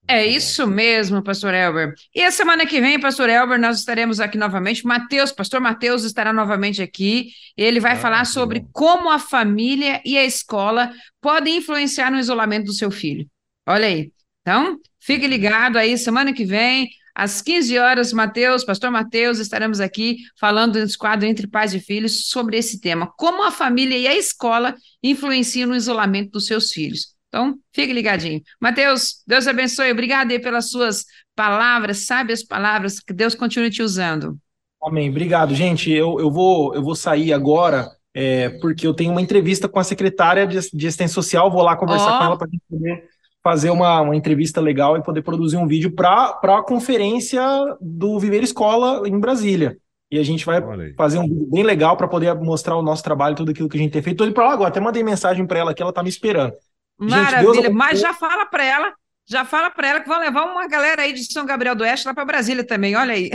É 0.08 0.24
isso 0.26 0.68
mesmo, 0.68 1.24
pastor 1.24 1.54
Elber. 1.54 1.94
E 2.14 2.22
a 2.22 2.30
semana 2.30 2.66
que 2.66 2.80
vem, 2.80 3.00
pastor 3.00 3.28
Elber, 3.28 3.60
nós 3.60 3.80
estaremos 3.80 4.20
aqui 4.20 4.38
novamente. 4.38 4.86
Mateus, 4.86 5.32
pastor 5.32 5.60
Mateus 5.60 6.04
estará 6.04 6.32
novamente 6.32 6.82
aqui. 6.82 7.32
Ele 7.58 7.80
vai 7.80 7.94
ah, 7.94 7.98
falar 7.98 8.26
sobre 8.26 8.60
bom. 8.60 8.70
como 8.72 9.10
a 9.10 9.18
família 9.18 10.02
e 10.06 10.16
a 10.16 10.24
escola 10.24 10.92
podem 11.20 11.58
influenciar 11.58 12.12
no 12.12 12.20
isolamento 12.20 12.66
do 12.66 12.74
seu 12.74 12.92
filho. 12.92 13.28
Olha 13.68 13.88
aí. 13.88 14.12
Então, 14.42 14.78
fique 15.00 15.26
ligado 15.26 15.78
aí, 15.78 15.98
semana 15.98 16.32
que 16.32 16.46
vem, 16.46 16.88
às 17.16 17.42
15 17.42 17.80
horas, 17.80 18.14
Mateus, 18.14 18.64
pastor 18.64 18.92
Mateus, 18.92 19.40
estaremos 19.40 19.80
aqui 19.80 20.18
falando 20.40 20.78
nesse 20.78 20.98
quadro 20.98 21.26
Entre 21.26 21.48
Pais 21.48 21.74
e 21.74 21.80
Filhos 21.80 22.28
sobre 22.28 22.58
esse 22.58 22.80
tema. 22.80 23.12
Como 23.18 23.42
a 23.42 23.52
família 23.52 23.98
e 23.98 24.06
a 24.06 24.16
escola 24.16 24.76
influenciam 25.02 25.70
no 25.70 25.76
isolamento 25.76 26.32
dos 26.32 26.46
seus 26.46 26.72
filhos. 26.72 27.15
Então, 27.36 27.56
fique 27.74 27.92
ligadinho. 27.92 28.42
Mateus, 28.62 29.22
Deus 29.28 29.46
abençoe. 29.46 29.92
Obrigado 29.92 30.32
aí 30.32 30.40
pelas 30.40 30.70
suas 30.70 31.04
palavras, 31.36 32.06
sábias 32.06 32.42
palavras. 32.42 33.02
Que 33.02 33.12
Deus 33.12 33.36
continue 33.36 33.70
te 33.70 33.84
usando. 33.84 34.38
Amém. 34.82 35.10
Obrigado, 35.10 35.54
gente. 35.54 35.92
Eu, 35.92 36.18
eu, 36.18 36.32
vou, 36.32 36.74
eu 36.74 36.82
vou 36.82 36.96
sair 36.96 37.34
agora, 37.34 37.90
é, 38.14 38.48
porque 38.62 38.88
eu 38.88 38.94
tenho 38.94 39.12
uma 39.12 39.22
entrevista 39.22 39.68
com 39.68 39.78
a 39.78 39.84
secretária 39.84 40.48
de, 40.48 40.58
de 40.72 40.88
assistência 40.88 41.14
social. 41.14 41.52
Vou 41.52 41.62
lá 41.62 41.76
conversar 41.76 42.16
oh. 42.16 42.20
com 42.20 42.24
ela 42.24 42.38
para 42.38 42.48
a 42.48 42.50
gente 42.50 42.64
poder 42.70 43.04
fazer 43.44 43.70
uma, 43.70 44.00
uma 44.00 44.16
entrevista 44.16 44.62
legal 44.62 44.96
e 44.96 45.04
poder 45.04 45.22
produzir 45.22 45.58
um 45.58 45.68
vídeo 45.68 45.92
para 45.92 46.40
a 46.42 46.64
conferência 46.64 47.44
do 47.82 48.18
Viver 48.18 48.44
Escola 48.44 49.06
em 49.10 49.20
Brasília. 49.20 49.76
E 50.10 50.18
a 50.18 50.24
gente 50.24 50.46
vai 50.46 50.62
fazer 50.96 51.20
um 51.20 51.24
vídeo 51.24 51.50
bem 51.52 51.64
legal 51.64 51.98
para 51.98 52.08
poder 52.08 52.34
mostrar 52.36 52.78
o 52.78 52.82
nosso 52.82 53.04
trabalho, 53.04 53.36
tudo 53.36 53.52
aquilo 53.52 53.68
que 53.68 53.76
a 53.76 53.82
gente 53.82 53.92
tem 53.92 54.02
feito. 54.02 54.14
Estou 54.14 54.28
indo 54.28 54.34
para 54.34 54.48
lá 54.48 54.54
agora, 54.54 54.70
até 54.70 54.80
mandei 54.80 55.04
mensagem 55.04 55.46
para 55.46 55.60
ela 55.60 55.74
que 55.74 55.82
ela 55.82 55.90
está 55.90 56.02
me 56.02 56.08
esperando. 56.08 56.54
Maravilha, 56.98 57.54
Gente, 57.64 57.70
mas 57.70 58.00
já 58.00 58.14
fala 58.14 58.46
para 58.46 58.64
ela, 58.64 58.94
já 59.28 59.44
fala 59.44 59.70
para 59.70 59.88
ela 59.88 60.00
que 60.00 60.08
vão 60.08 60.20
levar 60.20 60.46
uma 60.46 60.68
galera 60.68 61.02
aí 61.02 61.14
de 61.14 61.24
São 61.32 61.46
Gabriel 61.46 61.76
do 61.76 61.84
Oeste 61.84 62.08
lá 62.08 62.14
para 62.14 62.26
Brasília 62.26 62.66
também, 62.66 62.96
olha 62.96 63.14
aí. 63.14 63.30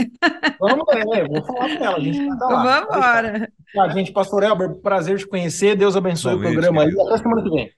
Vamos, 0.59 0.85
é, 0.93 1.27
vou 1.27 1.45
falar 1.45 1.77
para 1.77 1.85
ela, 1.85 1.97
a 1.97 1.99
gente 1.99 2.39
tá 2.39 2.45
lá. 2.47 2.63
Vamos 2.63 2.95
embora. 2.95 3.51
Tá, 3.73 3.89
gente, 3.89 4.11
pastor 4.11 4.43
Elber, 4.43 4.75
prazer 4.81 5.17
te 5.17 5.27
conhecer, 5.27 5.75
Deus 5.75 5.95
abençoe 5.95 6.33
Bom, 6.33 6.39
o 6.39 6.41
programa 6.41 6.83
aí, 6.83 6.89
até 6.89 7.17
semana 7.17 7.43
que 7.43 7.49
vem. 7.49 7.71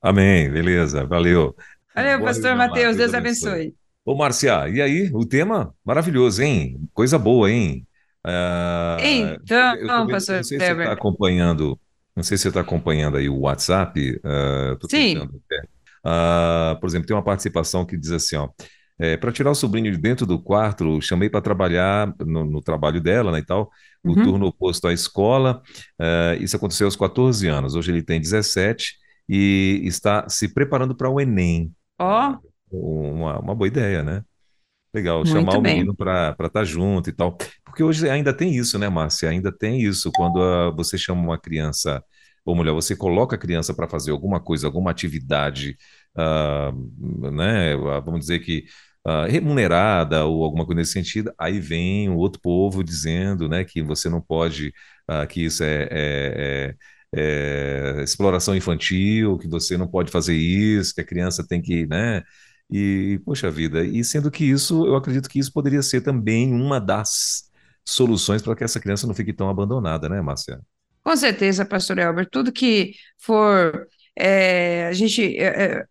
Amém, 0.00 0.50
beleza, 0.50 1.06
valeu. 1.06 1.54
Valeu, 1.94 2.18
Boa 2.18 2.28
pastor 2.30 2.56
Matheus, 2.56 2.96
Deus 2.96 3.14
abençoe. 3.14 3.50
abençoe. 3.50 3.74
Ô, 4.04 4.16
Marcia, 4.16 4.68
e 4.68 4.82
aí? 4.82 5.10
O 5.14 5.24
tema 5.24 5.72
maravilhoso, 5.84 6.42
hein? 6.42 6.80
Coisa 6.92 7.18
boa, 7.18 7.50
hein? 7.50 7.86
Uh, 8.26 9.00
então, 9.00 9.76
eu, 9.76 9.86
eu, 9.86 10.06
pastor 10.08 10.08
não 10.08 10.20
sei 10.20 10.42
se 10.42 10.58
você 10.58 10.72
está 10.72 10.92
acompanhando, 10.92 11.78
não 12.14 12.22
sei 12.22 12.36
se 12.36 12.42
você 12.42 12.48
está 12.48 12.60
acompanhando 12.60 13.16
aí 13.16 13.28
o 13.28 13.40
WhatsApp. 13.40 14.20
Uh, 14.24 14.88
Sim. 14.88 15.18
Uh, 15.18 16.78
por 16.80 16.86
exemplo, 16.86 17.06
tem 17.06 17.16
uma 17.16 17.22
participação 17.22 17.84
que 17.84 17.96
diz 17.96 18.10
assim, 18.10 18.36
ó. 18.36 18.48
É, 18.98 19.16
para 19.16 19.32
tirar 19.32 19.50
o 19.50 19.54
sobrinho 19.54 19.90
de 19.90 19.98
dentro 19.98 20.24
do 20.24 20.40
quarto, 20.40 21.00
chamei 21.00 21.28
para 21.28 21.40
trabalhar 21.40 22.14
no, 22.20 22.44
no, 22.44 22.60
trabalho 22.60 23.00
dela, 23.00 23.32
né, 23.32 23.40
e 23.40 23.44
tal, 23.44 23.68
o 24.04 24.10
uhum. 24.10 24.22
turno 24.22 24.46
oposto 24.46 24.86
à 24.86 24.92
escola. 24.92 25.60
Uh, 25.98 26.40
isso 26.40 26.54
aconteceu 26.54 26.86
aos 26.86 26.94
14 26.94 27.48
anos. 27.48 27.74
Hoje 27.74 27.90
ele 27.90 28.02
tem 28.02 28.20
17 28.20 28.94
e 29.28 29.80
está 29.84 30.28
se 30.28 30.46
preparando 30.52 30.94
para 30.94 31.10
o 31.10 31.20
Enem. 31.20 31.72
Ó. 31.98 32.36
Oh. 32.70 33.12
Uma, 33.12 33.38
uma 33.40 33.54
boa 33.54 33.66
ideia, 33.66 34.02
né? 34.02 34.22
Legal, 34.94 35.18
Muito 35.18 35.30
chamar 35.30 35.56
o 35.56 35.62
menino 35.62 35.94
para 35.94 36.30
estar 36.32 36.48
tá 36.48 36.64
junto 36.64 37.08
e 37.08 37.12
tal. 37.12 37.36
Porque 37.72 37.82
hoje 37.82 38.06
ainda 38.10 38.34
tem 38.34 38.54
isso, 38.54 38.78
né, 38.78 38.86
Márcia? 38.90 39.30
Ainda 39.30 39.50
tem 39.50 39.80
isso. 39.80 40.12
Quando 40.12 40.36
uh, 40.36 40.76
você 40.76 40.98
chama 40.98 41.22
uma 41.22 41.38
criança, 41.38 42.04
ou 42.44 42.54
mulher, 42.54 42.70
você 42.74 42.94
coloca 42.94 43.34
a 43.34 43.38
criança 43.38 43.72
para 43.72 43.88
fazer 43.88 44.10
alguma 44.10 44.38
coisa, 44.38 44.66
alguma 44.66 44.90
atividade, 44.90 45.78
uh, 46.14 47.30
né? 47.30 47.74
Vamos 48.04 48.20
dizer 48.20 48.40
que 48.40 48.66
uh, 49.08 49.26
remunerada 49.26 50.26
ou 50.26 50.44
alguma 50.44 50.66
coisa 50.66 50.80
nesse 50.80 50.92
sentido, 50.92 51.32
aí 51.38 51.58
vem 51.60 52.10
o 52.10 52.16
outro 52.18 52.42
povo 52.42 52.84
dizendo, 52.84 53.48
né, 53.48 53.64
que 53.64 53.82
você 53.82 54.10
não 54.10 54.20
pode, 54.20 54.72
que 55.30 55.42
isso 55.44 55.64
é, 55.64 55.88
é, 55.90 56.76
é, 57.14 57.96
é 58.00 58.02
exploração 58.02 58.54
infantil, 58.54 59.38
que 59.38 59.48
você 59.48 59.78
não 59.78 59.88
pode 59.88 60.10
fazer 60.12 60.36
isso, 60.36 60.94
que 60.94 61.00
a 61.00 61.06
criança 61.06 61.46
tem 61.46 61.62
que, 61.62 61.86
né? 61.86 62.22
E, 62.70 63.18
poxa 63.24 63.50
vida, 63.50 63.82
e 63.84 64.04
sendo 64.04 64.30
que 64.30 64.44
isso, 64.44 64.86
eu 64.86 64.94
acredito 64.96 65.28
que 65.28 65.38
isso 65.38 65.52
poderia 65.52 65.82
ser 65.82 66.02
também 66.02 66.52
uma 66.52 66.78
das 66.80 67.50
soluções 67.84 68.42
para 68.42 68.56
que 68.56 68.64
essa 68.64 68.80
criança 68.80 69.06
não 69.06 69.14
fique 69.14 69.32
tão 69.32 69.48
abandonada, 69.48 70.08
né, 70.08 70.20
Márcia? 70.20 70.60
Com 71.02 71.16
certeza, 71.16 71.64
pastor 71.64 71.98
Elber, 71.98 72.28
tudo 72.30 72.52
que 72.52 72.94
for 73.18 73.86
é, 74.16 74.86
a 74.86 74.92
gente 74.92 75.36
é, 75.36 75.84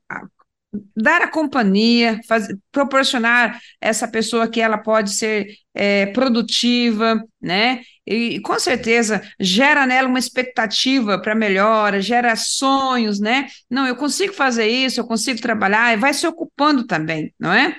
dar 0.96 1.22
a 1.22 1.28
companhia, 1.28 2.20
fazer, 2.28 2.58
proporcionar 2.72 3.60
essa 3.80 4.08
pessoa 4.08 4.48
que 4.48 4.62
ela 4.62 4.78
pode 4.78 5.12
ser 5.12 5.48
é, 5.74 6.06
produtiva, 6.08 7.22
né? 7.42 7.82
E 8.08 8.40
com 8.42 8.58
certeza 8.60 9.22
gera 9.40 9.86
nela 9.86 10.08
uma 10.08 10.20
expectativa 10.20 11.22
para 11.22 11.36
melhora, 11.36 12.02
gera 12.02 12.36
sonhos, 12.36 13.20
né? 13.20 13.48
Não, 13.70 13.86
eu 13.86 13.96
consigo 13.96 14.34
fazer 14.34 14.68
isso, 14.68 15.00
eu 15.00 15.06
consigo 15.06 15.42
trabalhar, 15.42 15.94
e 15.94 15.98
vai 15.98 16.14
se 16.14 16.26
ocupando 16.26 16.86
também, 16.86 17.34
não 17.40 17.52
é? 17.52 17.76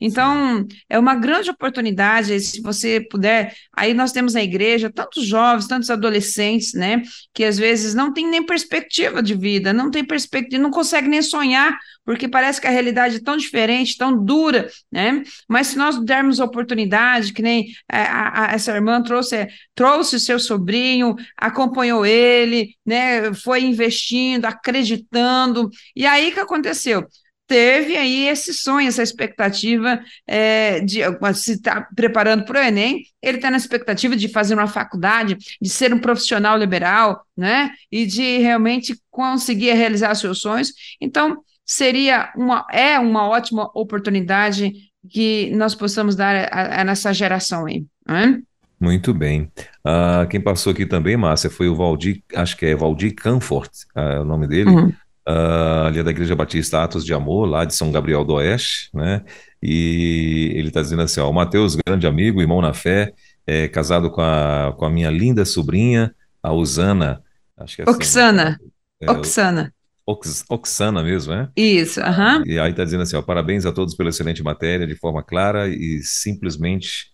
Então, 0.00 0.66
é 0.88 0.98
uma 0.98 1.14
grande 1.14 1.50
oportunidade, 1.50 2.38
se 2.40 2.60
você 2.60 3.00
puder. 3.00 3.54
Aí 3.76 3.94
nós 3.94 4.12
temos 4.12 4.34
na 4.34 4.42
igreja 4.42 4.90
tantos 4.90 5.26
jovens, 5.26 5.66
tantos 5.66 5.90
adolescentes, 5.90 6.74
né, 6.74 7.02
que 7.34 7.44
às 7.44 7.58
vezes 7.58 7.94
não 7.94 8.12
tem 8.12 8.28
nem 8.28 8.44
perspectiva 8.44 9.22
de 9.22 9.34
vida, 9.34 9.72
não 9.72 9.90
tem 9.90 10.04
perspectiva, 10.04 10.62
não 10.62 10.70
consegue 10.70 11.08
nem 11.08 11.22
sonhar, 11.22 11.76
porque 12.04 12.28
parece 12.28 12.60
que 12.60 12.66
a 12.66 12.70
realidade 12.70 13.16
é 13.16 13.20
tão 13.20 13.36
diferente, 13.36 13.96
tão 13.96 14.24
dura, 14.24 14.68
né? 14.92 15.22
Mas 15.48 15.68
se 15.68 15.76
nós 15.76 15.98
dermos 16.04 16.38
oportunidade, 16.38 17.32
que 17.32 17.42
nem 17.42 17.66
a, 17.90 18.44
a, 18.44 18.54
essa 18.54 18.72
irmã 18.72 19.02
trouxe, 19.02 19.48
trouxe 19.74 20.20
seu 20.20 20.38
sobrinho, 20.38 21.16
acompanhou 21.36 22.06
ele, 22.06 22.76
né, 22.84 23.34
foi 23.34 23.62
investindo, 23.64 24.44
acreditando, 24.44 25.68
e 25.94 26.06
aí 26.06 26.30
que 26.32 26.40
aconteceu? 26.40 27.06
Teve 27.46 27.96
aí 27.96 28.28
esse 28.28 28.52
sonho, 28.52 28.88
essa 28.88 29.02
expectativa 29.02 30.00
é, 30.26 30.80
de 30.80 31.00
se 31.34 31.52
está 31.52 31.86
preparando 31.94 32.44
para 32.44 32.60
o 32.60 32.62
Enem, 32.62 33.04
ele 33.22 33.38
está 33.38 33.50
na 33.50 33.56
expectativa 33.56 34.16
de 34.16 34.28
fazer 34.28 34.54
uma 34.54 34.66
faculdade, 34.66 35.36
de 35.60 35.68
ser 35.68 35.94
um 35.94 35.98
profissional 35.98 36.58
liberal, 36.58 37.24
né? 37.36 37.70
E 37.90 38.04
de 38.06 38.38
realmente 38.38 38.98
conseguir 39.10 39.72
realizar 39.74 40.14
seus 40.14 40.40
sonhos. 40.40 40.72
Então, 41.00 41.38
seria 41.64 42.32
uma, 42.36 42.66
é 42.70 42.98
uma 42.98 43.28
ótima 43.28 43.70
oportunidade 43.74 44.72
que 45.08 45.50
nós 45.54 45.74
possamos 45.74 46.16
dar 46.16 46.48
a, 46.52 46.80
a 46.80 46.84
nessa 46.84 47.12
geração 47.12 47.66
aí. 47.66 47.84
Né? 48.06 48.40
Muito 48.78 49.14
bem. 49.14 49.50
Uh, 49.86 50.26
quem 50.28 50.40
passou 50.40 50.72
aqui 50.72 50.84
também, 50.84 51.16
Márcia, 51.16 51.48
foi 51.48 51.68
o 51.68 51.74
Valdir, 51.74 52.22
acho 52.34 52.56
que 52.56 52.66
é 52.66 52.74
Valdir 52.74 53.14
Canfort, 53.14 53.70
uh, 53.96 54.00
é 54.00 54.20
o 54.20 54.24
nome 54.24 54.46
dele. 54.46 54.70
Uhum 54.70 54.92
uh, 55.28 55.86
ali 55.86 55.98
é 55.98 56.02
da 56.02 56.10
Igreja 56.10 56.36
Batista 56.36 56.82
Atos 56.82 57.04
de 57.04 57.12
Amor, 57.12 57.46
lá 57.46 57.64
de 57.64 57.74
São 57.74 57.90
Gabriel 57.90 58.24
do 58.24 58.34
Oeste, 58.34 58.88
né? 58.94 59.24
E 59.62 60.52
ele 60.54 60.68
está 60.68 60.80
dizendo 60.80 61.02
assim: 61.02 61.20
ó, 61.20 61.28
o 61.28 61.34
Mateus, 61.34 61.74
grande 61.74 62.06
amigo, 62.06 62.40
irmão 62.40 62.60
na 62.60 62.72
fé, 62.72 63.12
é 63.46 63.68
casado 63.68 64.10
com 64.10 64.20
a, 64.20 64.74
com 64.76 64.84
a 64.84 64.90
minha 64.90 65.10
linda 65.10 65.44
sobrinha, 65.44 66.14
a 66.42 66.52
Usana. 66.52 67.22
Acho 67.56 67.76
que 67.76 67.82
é 67.82 67.84
assim, 67.84 67.96
Oxana. 67.96 68.60
Né? 69.00 69.10
Oxana. 69.10 69.74
Ox, 70.08 70.44
Oxana 70.48 71.02
mesmo, 71.02 71.32
é? 71.32 71.50
Isso, 71.56 72.00
aham. 72.00 72.44
E 72.46 72.60
aí 72.60 72.70
está 72.70 72.84
dizendo 72.84 73.02
assim: 73.02 73.16
ó, 73.16 73.22
parabéns 73.22 73.66
a 73.66 73.72
todos 73.72 73.94
pela 73.94 74.10
excelente 74.10 74.42
matéria, 74.42 74.86
de 74.86 74.94
forma 74.94 75.22
clara 75.22 75.68
e 75.68 76.00
simplesmente 76.02 77.10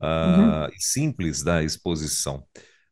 uh, 0.00 0.64
uhum. 0.64 0.68
simples 0.78 1.42
da 1.42 1.62
exposição. 1.62 2.42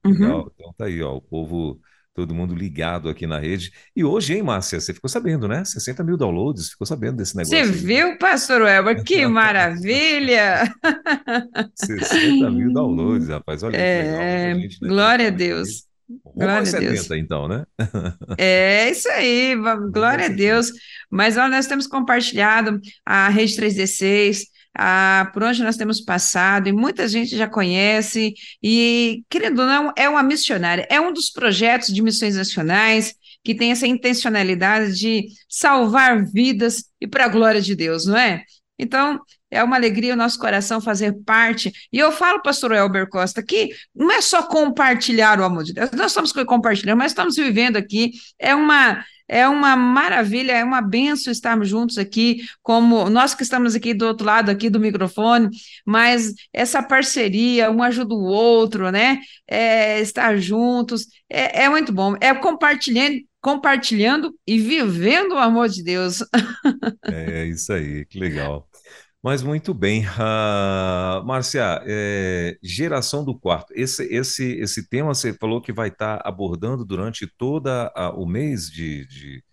Uhum. 0.04 0.12
Legal, 0.12 0.52
então 0.54 0.74
tá 0.76 0.84
aí, 0.84 1.02
ó, 1.02 1.16
o 1.16 1.20
povo 1.20 1.80
todo 2.18 2.34
mundo 2.34 2.52
ligado 2.52 3.08
aqui 3.08 3.28
na 3.28 3.38
rede. 3.38 3.70
E 3.94 4.02
hoje, 4.02 4.34
hein, 4.34 4.42
Márcia, 4.42 4.80
você 4.80 4.92
ficou 4.92 5.08
sabendo, 5.08 5.46
né? 5.46 5.64
60 5.64 6.02
mil 6.02 6.16
downloads, 6.16 6.70
ficou 6.70 6.84
sabendo 6.84 7.18
desse 7.18 7.36
negócio. 7.36 7.56
Você 7.56 7.70
viu, 7.70 8.18
pastor 8.18 8.62
Elber? 8.62 9.04
Que 9.04 9.24
maravilha! 9.28 10.64
60 11.76 12.50
mil 12.50 12.72
downloads, 12.72 13.28
rapaz, 13.28 13.62
olha 13.62 13.76
é, 13.76 14.02
que 14.02 14.08
legal. 14.08 14.20
É, 14.20 14.54
gente, 14.54 14.82
né? 14.82 14.88
Glória 14.88 15.28
a 15.28 15.30
Deus. 15.30 15.68
Glória 16.34 16.58
a 16.58 16.66
70, 16.66 16.90
Deus. 16.90 17.10
então, 17.12 17.46
né? 17.46 17.64
É 18.36 18.90
isso 18.90 19.08
aí, 19.10 19.54
glória 19.92 20.26
a 20.26 20.28
Deus. 20.28 20.72
Mas 21.08 21.36
olha, 21.36 21.50
nós 21.50 21.68
temos 21.68 21.86
compartilhado 21.86 22.80
a 23.06 23.28
Rede 23.28 23.54
3D6, 23.54 24.40
ah, 24.76 25.30
por 25.32 25.42
onde 25.42 25.62
nós 25.62 25.76
temos 25.76 26.00
passado, 26.00 26.68
e 26.68 26.72
muita 26.72 27.08
gente 27.08 27.36
já 27.36 27.48
conhece, 27.48 28.34
e, 28.62 29.24
querendo 29.28 29.60
ou 29.60 29.66
não, 29.66 29.92
é 29.96 30.08
uma 30.08 30.22
missionária, 30.22 30.86
é 30.90 31.00
um 31.00 31.12
dos 31.12 31.30
projetos 31.30 31.92
de 31.92 32.02
missões 32.02 32.36
nacionais 32.36 33.14
que 33.44 33.54
tem 33.54 33.70
essa 33.70 33.86
intencionalidade 33.86 34.98
de 34.98 35.26
salvar 35.48 36.24
vidas 36.24 36.84
e 37.00 37.06
para 37.06 37.24
a 37.24 37.28
glória 37.28 37.60
de 37.60 37.74
Deus, 37.74 38.06
não 38.06 38.16
é? 38.16 38.42
Então, 38.78 39.20
é 39.50 39.62
uma 39.64 39.76
alegria 39.76 40.14
o 40.14 40.16
nosso 40.16 40.38
coração 40.38 40.80
fazer 40.80 41.12
parte. 41.24 41.72
E 41.92 41.98
eu 41.98 42.12
falo, 42.12 42.42
pastor 42.42 42.72
Elber 42.72 43.08
Costa, 43.08 43.42
que 43.42 43.70
não 43.94 44.12
é 44.12 44.20
só 44.20 44.42
compartilhar 44.42 45.40
o 45.40 45.44
amor 45.44 45.64
de 45.64 45.72
Deus, 45.72 45.90
nós 45.92 46.12
estamos 46.12 46.32
compartilhando, 46.32 46.98
mas 46.98 47.12
estamos 47.12 47.36
vivendo 47.36 47.76
aqui. 47.76 48.12
É 48.38 48.54
uma 48.54 49.02
é 49.28 49.46
uma 49.46 49.76
maravilha, 49.76 50.52
é 50.52 50.64
uma 50.64 50.80
benção 50.80 51.30
estarmos 51.30 51.68
juntos 51.68 51.98
aqui, 51.98 52.38
como 52.62 53.10
nós 53.10 53.34
que 53.34 53.42
estamos 53.42 53.74
aqui 53.74 53.92
do 53.92 54.06
outro 54.06 54.26
lado 54.26 54.50
aqui 54.50 54.70
do 54.70 54.80
microfone, 54.80 55.50
mas 55.84 56.32
essa 56.52 56.82
parceria, 56.82 57.70
um 57.70 57.82
ajuda 57.82 58.14
o 58.14 58.24
outro, 58.24 58.90
né? 58.90 59.20
É, 59.46 60.00
estar 60.00 60.36
juntos, 60.38 61.06
é, 61.28 61.64
é 61.64 61.68
muito 61.68 61.92
bom. 61.92 62.14
É 62.20 62.34
compartilhando, 62.34 63.18
compartilhando 63.40 64.34
e 64.46 64.58
vivendo 64.58 65.32
o 65.32 65.38
amor 65.38 65.68
de 65.68 65.82
Deus. 65.82 66.18
É 67.10 67.46
isso 67.46 67.72
aí, 67.72 68.04
que 68.04 68.18
legal. 68.18 68.68
Mas 69.22 69.42
muito 69.42 69.74
bem. 69.74 70.06
Uh, 70.06 71.24
Márcia, 71.26 71.82
é, 71.86 72.56
geração 72.62 73.24
do 73.24 73.38
quarto. 73.38 73.72
Esse, 73.74 74.04
esse, 74.04 74.44
esse 74.58 74.88
tema 74.88 75.14
você 75.14 75.32
falou 75.32 75.60
que 75.60 75.72
vai 75.72 75.88
estar 75.88 76.20
abordando 76.24 76.84
durante 76.84 77.26
todo 77.26 77.68
o 78.14 78.26
mês 78.26 78.70
de, 78.70 79.06
de, 79.06 79.44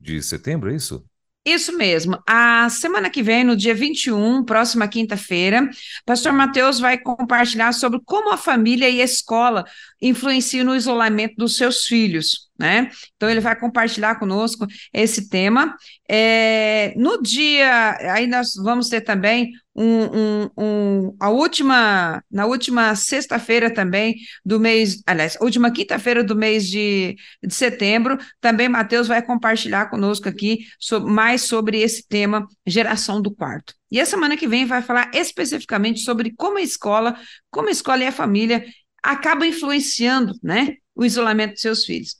de 0.00 0.22
setembro, 0.22 0.70
é 0.70 0.76
isso? 0.76 1.04
Isso 1.44 1.76
mesmo. 1.76 2.22
A 2.24 2.68
semana 2.70 3.10
que 3.10 3.20
vem, 3.20 3.42
no 3.42 3.56
dia 3.56 3.74
21, 3.74 4.44
próxima 4.44 4.86
quinta-feira, 4.86 5.68
pastor 6.06 6.32
Mateus 6.32 6.78
vai 6.78 6.96
compartilhar 6.96 7.72
sobre 7.72 8.00
como 8.04 8.32
a 8.32 8.36
família 8.36 8.88
e 8.88 9.00
a 9.00 9.04
escola 9.04 9.64
influenciam 10.00 10.64
no 10.64 10.76
isolamento 10.76 11.34
dos 11.36 11.56
seus 11.56 11.84
filhos, 11.84 12.48
né? 12.62 12.88
Então 13.16 13.28
ele 13.28 13.40
vai 13.40 13.58
compartilhar 13.58 14.14
conosco 14.20 14.64
esse 14.94 15.28
tema. 15.28 15.74
É, 16.08 16.94
no 16.96 17.20
dia, 17.20 17.98
aí 18.12 18.28
nós 18.28 18.54
vamos 18.54 18.88
ter 18.88 19.00
também 19.00 19.50
um, 19.74 20.04
um, 20.44 20.50
um, 20.56 21.16
a 21.18 21.28
última, 21.28 22.22
na 22.30 22.46
última 22.46 22.94
sexta-feira 22.94 23.68
também 23.68 24.14
do 24.44 24.60
mês, 24.60 25.02
aliás, 25.04 25.36
última 25.40 25.72
quinta-feira 25.72 26.22
do 26.22 26.36
mês 26.36 26.68
de, 26.68 27.16
de 27.42 27.52
setembro, 27.52 28.16
também 28.40 28.68
Mateus 28.68 29.08
vai 29.08 29.20
compartilhar 29.22 29.90
conosco 29.90 30.28
aqui 30.28 30.60
sobre, 30.78 31.10
mais 31.10 31.42
sobre 31.42 31.80
esse 31.80 32.06
tema 32.06 32.46
geração 32.64 33.20
do 33.20 33.34
quarto. 33.34 33.74
E 33.90 34.00
a 34.00 34.06
semana 34.06 34.36
que 34.36 34.46
vem 34.46 34.66
vai 34.66 34.82
falar 34.82 35.10
especificamente 35.12 36.00
sobre 36.00 36.32
como 36.36 36.58
a 36.58 36.62
escola, 36.62 37.18
como 37.50 37.68
a 37.68 37.72
escola 37.72 38.04
e 38.04 38.06
a 38.06 38.12
família 38.12 38.64
acabam 39.02 39.48
influenciando, 39.48 40.34
né, 40.40 40.76
o 40.94 41.04
isolamento 41.04 41.52
dos 41.52 41.62
seus 41.62 41.84
filhos. 41.84 42.16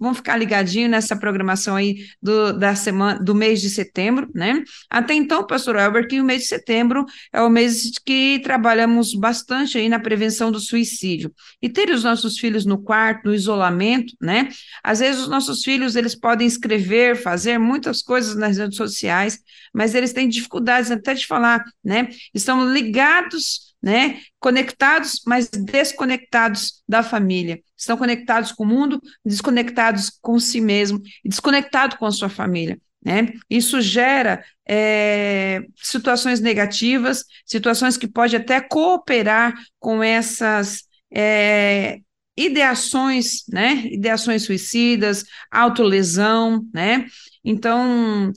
Vamos 0.00 0.18
ficar 0.18 0.36
ligadinho 0.36 0.88
nessa 0.88 1.16
programação 1.16 1.76
aí 1.76 2.06
do, 2.22 2.52
da 2.52 2.74
semana, 2.74 3.18
do 3.20 3.34
mês 3.34 3.60
de 3.60 3.70
setembro, 3.70 4.30
né? 4.34 4.62
Até 4.88 5.14
então, 5.14 5.46
pastor 5.46 5.76
Albert, 5.76 6.08
que 6.08 6.20
o 6.20 6.24
mês 6.24 6.42
de 6.42 6.48
setembro 6.48 7.04
é 7.32 7.40
o 7.42 7.50
mês 7.50 7.92
que 8.04 8.40
trabalhamos 8.40 9.14
bastante 9.14 9.78
aí 9.78 9.88
na 9.88 9.98
prevenção 9.98 10.50
do 10.50 10.60
suicídio. 10.60 11.32
E 11.60 11.68
ter 11.68 11.90
os 11.90 12.04
nossos 12.04 12.38
filhos 12.38 12.64
no 12.64 12.82
quarto, 12.82 13.28
no 13.28 13.34
isolamento, 13.34 14.14
né? 14.20 14.48
Às 14.82 15.00
vezes 15.00 15.22
os 15.22 15.28
nossos 15.28 15.62
filhos, 15.62 15.96
eles 15.96 16.14
podem 16.14 16.46
escrever, 16.46 17.16
fazer 17.16 17.58
muitas 17.58 18.02
coisas 18.02 18.34
nas 18.34 18.58
redes 18.58 18.76
sociais, 18.76 19.38
mas 19.72 19.94
eles 19.94 20.12
têm 20.12 20.28
dificuldades 20.28 20.90
até 20.90 21.14
de 21.14 21.26
falar, 21.26 21.62
né? 21.84 22.08
Estão 22.34 22.72
ligados 22.72 23.67
né? 23.82 24.20
Conectados, 24.40 25.22
mas 25.26 25.48
desconectados 25.48 26.82
da 26.88 27.02
família. 27.02 27.60
Estão 27.76 27.96
conectados 27.96 28.52
com 28.52 28.64
o 28.64 28.66
mundo, 28.66 29.00
desconectados 29.24 30.10
com 30.20 30.38
si 30.38 30.60
mesmo 30.60 31.00
desconectados 31.24 31.96
com 31.96 32.06
a 32.06 32.10
sua 32.10 32.28
família. 32.28 32.78
Né? 33.04 33.32
Isso 33.48 33.80
gera 33.80 34.44
é, 34.68 35.62
situações 35.76 36.40
negativas, 36.40 37.24
situações 37.46 37.96
que 37.96 38.08
pode 38.08 38.34
até 38.34 38.60
cooperar 38.60 39.54
com 39.78 40.02
essas 40.02 40.82
é, 41.14 42.00
ideações, 42.36 43.44
né? 43.48 43.82
Ideações 43.86 44.44
suicidas, 44.44 45.24
autolesão, 45.50 46.64
né? 46.72 47.06
Então, 47.44 48.32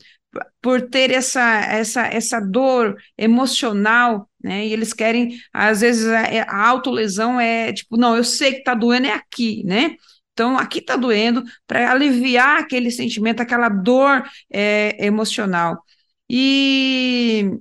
por 0.62 0.82
ter 0.89 1.12
essa, 1.12 1.41
essa, 1.41 2.01
essa 2.07 2.39
dor 2.39 2.95
emocional, 3.18 4.30
né? 4.43 4.68
E 4.68 4.74
eles 4.74 4.93
querem, 4.93 5.39
às 5.51 5.82
vezes, 5.82 6.07
a, 6.07 6.43
a 6.43 6.68
autolesão 6.68 7.39
é 7.39 7.74
tipo, 7.74 7.97
não, 7.97 8.16
eu 8.16 8.24
sei 8.24 8.53
que 8.53 8.59
está 8.59 8.74
doendo, 8.76 9.07
é 9.07 9.14
aqui, 9.14 9.64
né? 9.66 9.95
Então, 10.34 10.57
aqui 10.57 10.80
está 10.80 10.95
doendo, 10.95 11.43
para 11.68 11.91
aliviar 11.91 12.59
aquele 12.59 12.89
sentimento, 12.91 13.41
aquela 13.41 13.70
dor 13.70 14.24
é, 14.51 14.95
emocional. 15.05 15.84
E, 16.30 17.51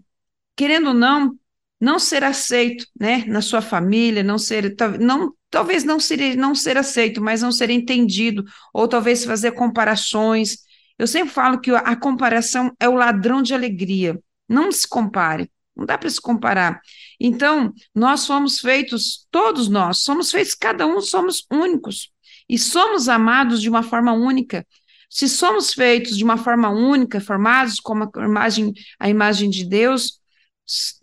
querendo 0.56 0.88
ou 0.88 0.94
não, 0.94 1.36
não 1.80 1.98
ser 1.98 2.22
aceito, 2.22 2.86
né, 2.98 3.24
na 3.26 3.40
sua 3.40 3.62
família, 3.62 4.22
não 4.22 4.38
ser, 4.38 4.76
não, 5.00 5.34
talvez 5.50 5.82
não 5.84 5.98
ser, 5.98 6.36
não 6.36 6.54
ser 6.54 6.76
aceito, 6.76 7.20
mas 7.22 7.42
não 7.42 7.50
ser 7.50 7.70
entendido, 7.70 8.44
ou 8.72 8.86
talvez 8.86 9.24
fazer 9.24 9.52
comparações, 9.52 10.58
eu 11.00 11.06
sempre 11.06 11.32
falo 11.32 11.58
que 11.58 11.70
a 11.70 11.96
comparação 11.96 12.76
é 12.78 12.86
o 12.86 12.94
ladrão 12.94 13.40
de 13.40 13.54
alegria. 13.54 14.22
Não 14.46 14.70
se 14.70 14.86
compare. 14.86 15.50
Não 15.74 15.86
dá 15.86 15.96
para 15.96 16.10
se 16.10 16.20
comparar. 16.20 16.78
Então, 17.18 17.72
nós 17.94 18.20
somos 18.20 18.60
feitos, 18.60 19.26
todos 19.30 19.66
nós, 19.66 20.02
somos 20.02 20.30
feitos, 20.30 20.54
cada 20.54 20.86
um 20.86 21.00
somos 21.00 21.46
únicos. 21.50 22.12
E 22.46 22.58
somos 22.58 23.08
amados 23.08 23.62
de 23.62 23.70
uma 23.70 23.82
forma 23.82 24.12
única. 24.12 24.66
Se 25.08 25.26
somos 25.26 25.72
feitos 25.72 26.18
de 26.18 26.22
uma 26.22 26.36
forma 26.36 26.68
única, 26.68 27.18
formados 27.18 27.80
como 27.80 28.04
a 28.04 28.24
imagem, 28.26 28.74
a 28.98 29.08
imagem 29.08 29.48
de 29.48 29.64
Deus, 29.64 30.20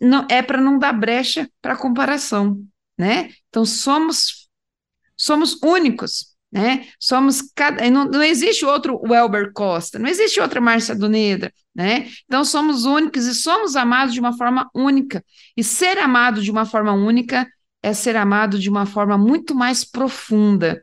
não, 0.00 0.28
é 0.30 0.40
para 0.42 0.60
não 0.60 0.78
dar 0.78 0.92
brecha 0.92 1.50
para 1.60 1.76
comparação, 1.76 2.64
né? 2.96 3.30
Então 3.48 3.64
somos 3.64 4.48
somos 5.16 5.60
únicos 5.60 6.37
né? 6.50 6.86
Somos 6.98 7.42
cada, 7.54 7.88
não, 7.90 8.06
não 8.06 8.22
existe 8.22 8.64
outro 8.64 9.00
Welber 9.02 9.52
Costa, 9.52 9.98
não 9.98 10.08
existe 10.08 10.40
outra 10.40 10.60
Márcia 10.60 10.94
Doneda, 10.94 11.52
né? 11.74 12.08
Então 12.24 12.44
somos 12.44 12.84
únicos 12.84 13.26
e 13.26 13.34
somos 13.34 13.76
amados 13.76 14.14
de 14.14 14.20
uma 14.20 14.36
forma 14.36 14.68
única. 14.74 15.24
E 15.56 15.62
ser 15.62 15.98
amado 15.98 16.42
de 16.42 16.50
uma 16.50 16.64
forma 16.64 16.92
única 16.92 17.46
é 17.82 17.92
ser 17.92 18.16
amado 18.16 18.58
de 18.58 18.68
uma 18.68 18.86
forma 18.86 19.18
muito 19.18 19.54
mais 19.54 19.84
profunda. 19.84 20.82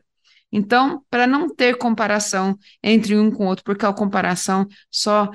Então, 0.52 1.04
para 1.10 1.26
não 1.26 1.48
ter 1.54 1.76
comparação 1.76 2.56
entre 2.82 3.16
um 3.16 3.30
com 3.30 3.44
o 3.44 3.48
outro, 3.48 3.64
porque 3.64 3.84
a 3.84 3.92
comparação 3.92 4.66
só 4.90 5.30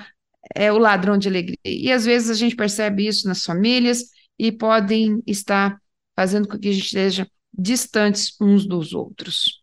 é 0.55 0.71
o 0.71 0.77
ladrão 0.77 1.17
de 1.17 1.27
alegria. 1.27 1.57
E 1.65 1.91
às 1.91 2.05
vezes 2.05 2.29
a 2.29 2.33
gente 2.33 2.55
percebe 2.55 3.07
isso 3.07 3.27
nas 3.27 3.43
famílias 3.43 4.05
e 4.39 4.51
podem 4.51 5.21
estar 5.27 5.77
fazendo 6.15 6.47
com 6.47 6.57
que 6.57 6.69
a 6.69 6.71
gente 6.71 6.85
esteja 6.85 7.27
distantes 7.53 8.35
uns 8.41 8.65
dos 8.65 8.93
outros. 8.93 9.60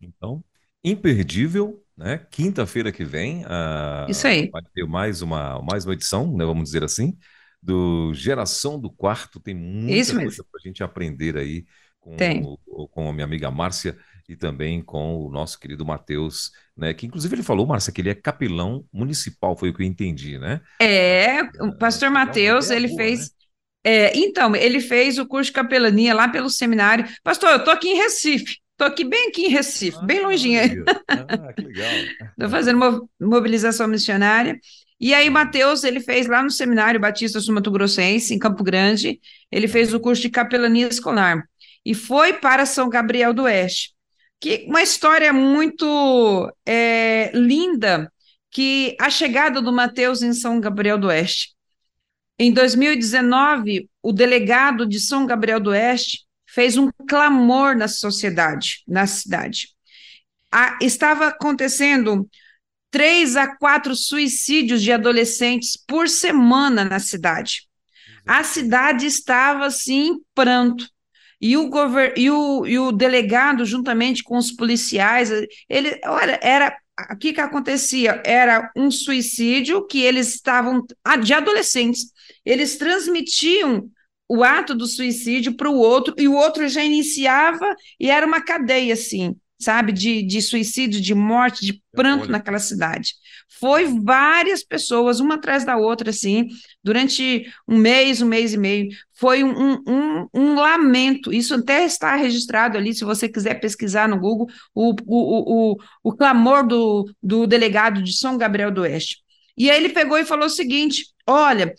Então, 0.00 0.44
imperdível, 0.84 1.82
né? 1.96 2.26
Quinta-feira 2.30 2.92
que 2.92 3.04
vem, 3.04 3.44
uh, 3.44 4.08
Isso 4.08 4.26
aí. 4.26 4.50
vai 4.50 4.62
ter 4.74 4.86
mais 4.86 5.22
uma, 5.22 5.60
mais 5.62 5.84
uma 5.84 5.94
edição, 5.94 6.36
né? 6.36 6.44
Vamos 6.44 6.64
dizer 6.64 6.84
assim, 6.84 7.16
do 7.62 8.12
Geração 8.14 8.78
do 8.78 8.90
Quarto. 8.90 9.40
Tem 9.40 9.54
muita 9.54 9.94
Isso 9.94 10.14
coisa 10.14 10.44
para 10.50 10.60
a 10.62 10.66
gente 10.66 10.82
aprender 10.82 11.36
aí 11.36 11.64
com, 12.00 12.58
o, 12.66 12.88
com 12.88 13.08
a 13.08 13.12
minha 13.12 13.24
amiga 13.24 13.50
Márcia 13.50 13.98
e 14.28 14.36
também 14.36 14.82
com 14.82 15.24
o 15.24 15.30
nosso 15.30 15.58
querido 15.58 15.84
Matheus, 15.84 16.50
né? 16.76 16.92
Que 16.92 17.06
inclusive 17.06 17.34
ele 17.34 17.42
falou, 17.42 17.66
Márcia, 17.66 17.92
que 17.92 18.00
ele 18.00 18.10
é 18.10 18.14
capelão 18.14 18.84
municipal, 18.92 19.56
foi 19.56 19.70
o 19.70 19.74
que 19.74 19.82
eu 19.82 19.86
entendi, 19.86 20.38
né? 20.38 20.60
É, 20.80 21.42
o 21.60 21.68
é, 21.68 21.76
pastor 21.78 22.10
Matheus, 22.10 22.70
ele 22.70 22.88
boa, 22.88 22.98
fez. 22.98 23.20
Né? 23.20 23.26
É, 23.84 24.18
então, 24.18 24.54
ele 24.56 24.80
fez 24.80 25.16
o 25.16 25.26
curso 25.26 25.50
de 25.50 25.54
capelania 25.54 26.12
lá 26.12 26.28
pelo 26.28 26.50
seminário. 26.50 27.06
Pastor, 27.22 27.50
eu 27.50 27.58
estou 27.58 27.72
aqui 27.72 27.88
em 27.88 27.96
Recife. 27.96 28.56
Estou 28.76 28.88
aqui 28.88 29.04
bem 29.04 29.28
aqui 29.28 29.46
em 29.46 29.48
Recife, 29.48 29.96
ah, 29.98 30.04
bem 30.04 30.20
longinho. 30.20 30.84
Ah, 31.08 31.50
que 31.54 31.62
legal. 31.62 31.90
Estou 32.36 32.50
fazendo 32.50 33.08
mobilização 33.18 33.88
missionária. 33.88 34.60
E 35.00 35.14
aí, 35.14 35.30
Mateus, 35.30 35.82
ele 35.82 35.98
fez 35.98 36.26
lá 36.26 36.42
no 36.42 36.50
Seminário 36.50 37.00
Batista 37.00 37.40
Sumato 37.40 37.70
Grossense, 37.70 38.34
em 38.34 38.38
Campo 38.38 38.62
Grande, 38.62 39.18
ele 39.50 39.66
fez 39.66 39.94
o 39.94 40.00
curso 40.00 40.20
de 40.20 40.28
capelania 40.28 40.88
escolar. 40.88 41.42
E 41.86 41.94
foi 41.94 42.34
para 42.34 42.66
São 42.66 42.90
Gabriel 42.90 43.32
do 43.32 43.44
Oeste. 43.44 43.94
Que 44.38 44.66
uma 44.68 44.82
história 44.82 45.32
muito 45.32 46.52
é, 46.66 47.30
linda, 47.32 48.12
que 48.50 48.94
a 49.00 49.08
chegada 49.08 49.62
do 49.62 49.72
Mateus 49.72 50.20
em 50.20 50.34
São 50.34 50.60
Gabriel 50.60 50.98
do 50.98 51.06
Oeste. 51.06 51.54
Em 52.38 52.52
2019, 52.52 53.88
o 54.02 54.12
delegado 54.12 54.86
de 54.86 55.00
São 55.00 55.24
Gabriel 55.24 55.60
do 55.60 55.70
Oeste 55.70 56.25
fez 56.56 56.78
um 56.78 56.88
clamor 57.06 57.76
na 57.76 57.86
sociedade, 57.86 58.82
na 58.88 59.06
cidade. 59.06 59.68
A, 60.50 60.78
estava 60.80 61.26
acontecendo 61.26 62.26
três 62.90 63.36
a 63.36 63.54
quatro 63.58 63.94
suicídios 63.94 64.80
de 64.80 64.90
adolescentes 64.90 65.76
por 65.76 66.08
semana 66.08 66.82
na 66.82 66.98
cidade. 66.98 67.68
A 68.24 68.42
cidade 68.42 69.04
estava 69.04 69.66
assim 69.66 70.12
em 70.12 70.20
pranto. 70.34 70.88
E 71.38 71.58
o, 71.58 71.70
e 72.16 72.30
o, 72.30 72.66
e 72.66 72.78
o 72.78 72.90
delegado, 72.90 73.66
juntamente 73.66 74.22
com 74.22 74.38
os 74.38 74.50
policiais, 74.50 75.30
ele, 75.68 76.00
olha, 76.06 76.40
era 76.42 76.74
o 77.12 77.16
que, 77.18 77.34
que 77.34 77.40
acontecia? 77.42 78.22
Era 78.24 78.72
um 78.74 78.90
suicídio 78.90 79.86
que 79.86 80.00
eles 80.00 80.34
estavam 80.34 80.82
de 81.22 81.34
adolescentes. 81.34 82.06
Eles 82.46 82.78
transmitiam 82.78 83.90
o 84.28 84.42
ato 84.42 84.74
do 84.74 84.86
suicídio 84.86 85.54
para 85.56 85.70
o 85.70 85.76
outro, 85.76 86.14
e 86.18 86.26
o 86.26 86.34
outro 86.34 86.68
já 86.68 86.82
iniciava, 86.82 87.74
e 87.98 88.10
era 88.10 88.26
uma 88.26 88.40
cadeia, 88.40 88.94
assim, 88.94 89.36
sabe, 89.58 89.92
de, 89.92 90.22
de 90.22 90.42
suicídio, 90.42 91.00
de 91.00 91.14
morte, 91.14 91.64
de 91.64 91.82
pranto 91.92 92.24
Olha. 92.24 92.32
naquela 92.32 92.58
cidade. 92.58 93.14
Foi 93.58 93.86
várias 94.02 94.62
pessoas, 94.62 95.18
uma 95.20 95.36
atrás 95.36 95.64
da 95.64 95.76
outra, 95.76 96.10
assim, 96.10 96.48
durante 96.82 97.46
um 97.66 97.76
mês, 97.76 98.20
um 98.20 98.26
mês 98.26 98.52
e 98.52 98.58
meio. 98.58 98.88
Foi 99.14 99.42
um, 99.42 99.82
um, 99.86 100.28
um 100.34 100.54
lamento. 100.56 101.32
Isso 101.32 101.54
até 101.54 101.84
está 101.84 102.14
registrado 102.16 102.76
ali, 102.76 102.92
se 102.94 103.04
você 103.04 103.28
quiser 103.28 103.54
pesquisar 103.54 104.08
no 104.08 104.18
Google, 104.18 104.48
o, 104.74 104.94
o, 105.06 105.72
o, 105.72 105.76
o 106.02 106.12
clamor 106.12 106.66
do, 106.66 107.10
do 107.22 107.46
delegado 107.46 108.02
de 108.02 108.12
São 108.12 108.36
Gabriel 108.36 108.70
do 108.70 108.82
Oeste. 108.82 109.18
E 109.56 109.70
aí 109.70 109.78
ele 109.78 109.88
pegou 109.88 110.18
e 110.18 110.26
falou 110.26 110.46
o 110.46 110.50
seguinte: 110.50 111.06
olha, 111.26 111.74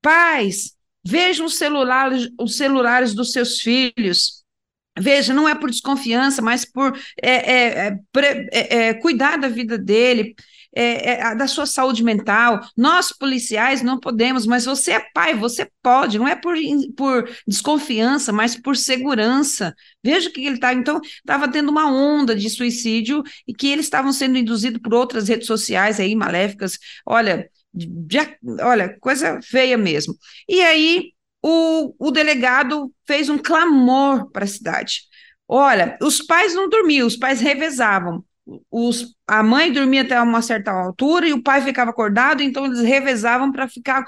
pais, 0.00 0.75
Vejam 1.06 1.46
os 1.46 1.56
celulares, 1.56 2.28
os 2.38 2.56
celulares 2.56 3.14
dos 3.14 3.30
seus 3.30 3.60
filhos. 3.60 4.44
Veja, 4.98 5.32
não 5.32 5.48
é 5.48 5.54
por 5.54 5.70
desconfiança, 5.70 6.42
mas 6.42 6.64
por 6.64 6.98
é, 7.22 7.30
é, 7.30 7.88
é, 7.88 8.48
é, 8.52 8.76
é 8.88 8.94
cuidar 8.94 9.36
da 9.36 9.46
vida 9.46 9.78
dele, 9.78 10.34
é, 10.74 11.34
da 11.36 11.46
sua 11.46 11.64
saúde 11.64 12.02
mental. 12.02 12.60
Nós, 12.76 13.12
policiais, 13.12 13.82
não 13.82 14.00
podemos, 14.00 14.46
mas 14.46 14.64
você 14.64 14.92
é 14.92 15.00
pai, 15.14 15.34
você 15.34 15.70
pode, 15.82 16.18
não 16.18 16.26
é 16.26 16.34
por, 16.34 16.56
por 16.96 17.30
desconfiança, 17.46 18.32
mas 18.32 18.56
por 18.56 18.76
segurança. 18.76 19.74
Veja 20.02 20.28
que 20.30 20.44
ele 20.44 20.56
está. 20.56 20.74
Então, 20.74 21.00
estava 21.02 21.46
tendo 21.46 21.70
uma 21.70 21.88
onda 21.88 22.34
de 22.34 22.50
suicídio 22.50 23.22
e 23.46 23.54
que 23.54 23.68
eles 23.68 23.86
estavam 23.86 24.12
sendo 24.12 24.38
induzidos 24.38 24.80
por 24.82 24.92
outras 24.94 25.28
redes 25.28 25.46
sociais 25.46 26.00
aí, 26.00 26.16
maléficas. 26.16 26.78
Olha, 27.06 27.48
já, 28.10 28.28
olha, 28.62 28.96
coisa 29.00 29.40
feia 29.42 29.76
mesmo. 29.76 30.14
E 30.48 30.62
aí 30.62 31.12
o, 31.42 31.94
o 31.98 32.10
delegado 32.10 32.92
fez 33.06 33.28
um 33.28 33.38
clamor 33.38 34.30
para 34.30 34.44
a 34.44 34.48
cidade. 34.48 35.02
Olha, 35.48 35.96
os 36.02 36.20
pais 36.22 36.54
não 36.54 36.68
dormiam, 36.68 37.06
os 37.06 37.16
pais 37.16 37.40
revezavam. 37.40 38.24
Os, 38.70 39.14
a 39.26 39.42
mãe 39.42 39.72
dormia 39.72 40.02
até 40.02 40.20
uma 40.20 40.42
certa 40.42 40.70
altura 40.70 41.28
e 41.28 41.32
o 41.32 41.42
pai 41.42 41.60
ficava 41.62 41.90
acordado, 41.90 42.42
então 42.42 42.64
eles 42.66 42.80
revezavam 42.80 43.50
para 43.50 43.68
ficar 43.68 44.04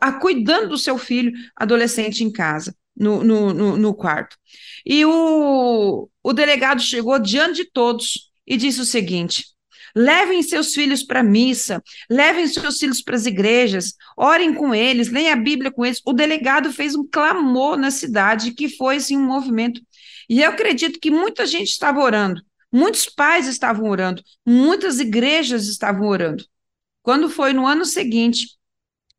a, 0.00 0.12
cuidando 0.12 0.70
do 0.70 0.78
seu 0.78 0.96
filho 0.98 1.32
adolescente 1.56 2.24
em 2.24 2.32
casa. 2.32 2.74
no, 2.96 3.24
no, 3.24 3.52
no, 3.54 3.76
no 3.76 3.94
quarto. 3.94 4.36
E 4.84 5.04
o, 5.04 6.08
o 6.22 6.32
delegado 6.32 6.80
chegou 6.82 7.18
diante 7.18 7.64
de 7.64 7.70
todos 7.70 8.30
e 8.46 8.56
disse 8.56 8.80
o 8.80 8.84
seguinte: 8.84 9.44
Levem 9.94 10.42
seus 10.42 10.74
filhos 10.74 11.02
para 11.02 11.20
a 11.20 11.24
missa, 11.24 11.82
levem 12.08 12.46
seus 12.46 12.78
filhos 12.78 13.02
para 13.02 13.16
as 13.16 13.26
igrejas, 13.26 13.94
orem 14.16 14.54
com 14.54 14.74
eles, 14.74 15.10
leiam 15.10 15.32
a 15.32 15.36
Bíblia 15.36 15.70
com 15.70 15.84
eles. 15.84 16.00
O 16.04 16.12
delegado 16.12 16.72
fez 16.72 16.94
um 16.94 17.06
clamor 17.06 17.76
na 17.76 17.90
cidade 17.90 18.52
que 18.52 18.68
foi 18.68 18.96
assim, 18.96 19.16
um 19.16 19.24
movimento. 19.24 19.80
E 20.28 20.42
eu 20.42 20.50
acredito 20.50 21.00
que 21.00 21.10
muita 21.10 21.46
gente 21.46 21.70
estava 21.70 22.00
orando, 22.00 22.40
muitos 22.72 23.06
pais 23.06 23.46
estavam 23.46 23.88
orando, 23.88 24.22
muitas 24.46 25.00
igrejas 25.00 25.66
estavam 25.66 26.06
orando. 26.06 26.44
Quando 27.02 27.28
foi 27.28 27.52
no 27.52 27.66
ano 27.66 27.84
seguinte, 27.84 28.46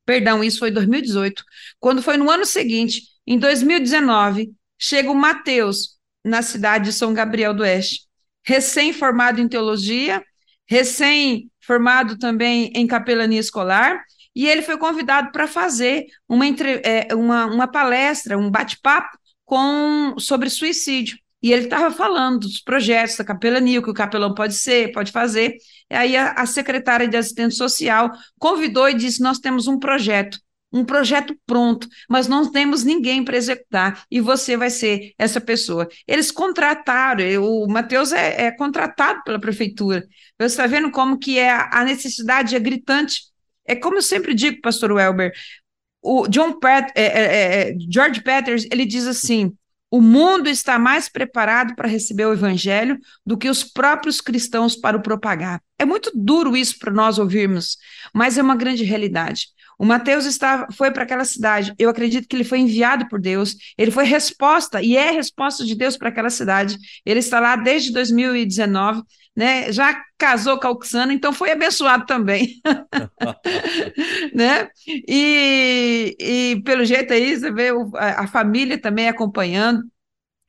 perdão, 0.06 0.44
isso 0.44 0.60
foi 0.60 0.72
2018, 0.72 1.44
quando 1.80 2.02
foi 2.02 2.18
no 2.18 2.30
ano 2.30 2.46
seguinte, 2.46 3.04
em 3.26 3.38
2019, 3.38 4.54
chega 4.78 5.12
o 5.12 5.16
Mateus 5.16 5.98
na 6.24 6.42
cidade 6.42 6.86
de 6.86 6.94
São 6.94 7.14
Gabriel 7.14 7.54
do 7.54 7.64
Oeste, 7.64 8.08
recém-formado 8.44 9.42
em 9.42 9.48
teologia, 9.48 10.24
recém-formado 10.72 12.18
também 12.18 12.72
em 12.74 12.88
capelania 12.88 13.42
escolar, 13.42 14.06
e 14.34 14.48
ele 14.48 14.62
foi 14.62 14.78
convidado 14.78 15.30
para 15.34 15.46
fazer 15.46 16.06
uma, 16.30 16.48
entre, 16.48 16.82
é, 16.86 17.14
uma, 17.14 17.46
uma 17.46 17.68
palestra, 17.68 18.38
um 18.38 18.50
bate-papo 18.50 19.18
com 19.44 20.16
sobre 20.18 20.50
suicídio. 20.50 21.18
E 21.44 21.52
ele 21.52 21.66
estava 21.66 21.92
falando 21.94 22.40
dos 22.40 22.62
projetos 22.62 23.18
da 23.18 23.26
capelania, 23.26 23.82
o 23.82 23.84
que 23.84 23.90
o 23.90 23.94
capelão 23.94 24.34
pode 24.34 24.54
ser, 24.54 24.94
pode 24.94 25.12
fazer. 25.12 25.58
E 25.90 25.96
aí 25.96 26.16
a, 26.16 26.32
a 26.32 26.46
secretária 26.46 27.06
de 27.06 27.18
assistente 27.18 27.56
social 27.56 28.10
convidou 28.40 28.88
e 28.88 28.94
disse: 28.94 29.22
Nós 29.22 29.40
temos 29.40 29.68
um 29.68 29.78
projeto 29.78 30.40
um 30.72 30.86
projeto 30.86 31.36
pronto, 31.46 31.88
mas 32.10 32.28
não 32.28 32.50
temos 32.50 32.84
ninguém 32.84 33.24
para 33.24 33.38
executar, 33.38 34.04
e 34.10 34.22
você 34.22 34.56
vai 34.56 34.70
ser 34.70 35.14
essa 35.18 35.42
pessoa. 35.42 35.88
Eles 36.08 36.32
contrataram, 36.32 37.24
o 37.44 37.68
Matheus 37.68 38.12
é, 38.12 38.46
é, 38.46 38.52
contratado 38.52 39.22
pela 39.24 39.40
prefeitura. 39.40 40.06
Você 40.40 40.46
está 40.46 40.68
vendo 40.68 40.90
como 40.92 41.20
que 41.20 41.38
é 41.38 41.52
a 41.52 41.84
necessidade 41.84 42.56
é 42.56 42.60
gritante. 42.60 43.24
É 43.66 43.76
como 43.76 43.98
eu 43.98 44.02
sempre 44.02 44.34
digo, 44.34 44.62
pastor 44.62 44.92
Welber, 44.92 45.34
o 46.02 46.28
John 46.28 46.60
Pat, 46.60 46.92
é, 46.96 47.04
é, 47.04 47.70
é, 47.70 47.76
George 47.92 48.22
Peters, 48.22 48.66
ele 48.72 48.86
diz 48.86 49.06
assim, 49.06 49.54
o 49.90 50.02
mundo 50.02 50.50
está 50.50 50.80
mais 50.80 51.10
preparado 51.10 51.76
para 51.76 51.88
receber 51.88 52.26
o 52.26 52.34
evangelho 52.34 52.98
do 53.26 53.38
que 53.38 53.50
os 53.50 53.64
próprios 53.64 54.22
cristãos 54.22 54.76
para 54.76 54.98
o 54.98 55.02
propagar. 55.02 55.62
É 55.78 55.86
muito 55.86 56.12
duro 56.16 56.56
isso 56.56 56.80
para 56.80 56.94
nós 56.94 57.20
ouvirmos, 57.20 57.78
mas 58.14 58.38
é 58.38 58.42
uma 58.42 58.56
grande 58.56 58.84
realidade. 58.84 59.48
O 59.82 59.86
Mateus 59.86 60.26
está, 60.26 60.68
foi 60.72 60.92
para 60.92 61.02
aquela 61.02 61.26
cidade. 61.26 61.74
Eu 61.80 61.90
acredito 61.90 62.28
que 62.28 62.36
ele 62.36 62.44
foi 62.44 62.60
enviado 62.60 63.08
por 63.10 63.20
Deus. 63.20 63.56
Ele 63.76 63.90
foi 63.90 64.04
resposta 64.04 64.80
e 64.80 64.96
é 64.96 65.10
resposta 65.10 65.66
de 65.66 65.74
Deus 65.74 65.98
para 65.98 66.10
aquela 66.10 66.30
cidade. 66.30 66.78
Ele 67.04 67.18
está 67.18 67.40
lá 67.40 67.56
desde 67.56 67.92
2019, 67.92 69.02
né? 69.36 69.72
Já 69.72 70.00
casou 70.20 70.60
com 70.60 70.68
a 70.68 70.70
Oxana, 70.70 71.12
então 71.12 71.34
foi 71.34 71.50
abençoado 71.50 72.06
também, 72.06 72.62
né? 74.36 74.70
E, 74.88 76.16
e 76.20 76.62
pelo 76.64 76.86
jeito 76.86 77.12
aí 77.12 77.36
você 77.36 77.52
vê 77.52 77.70
a, 77.96 78.22
a 78.22 78.28
família 78.28 78.80
também 78.80 79.08
acompanhando. 79.08 79.82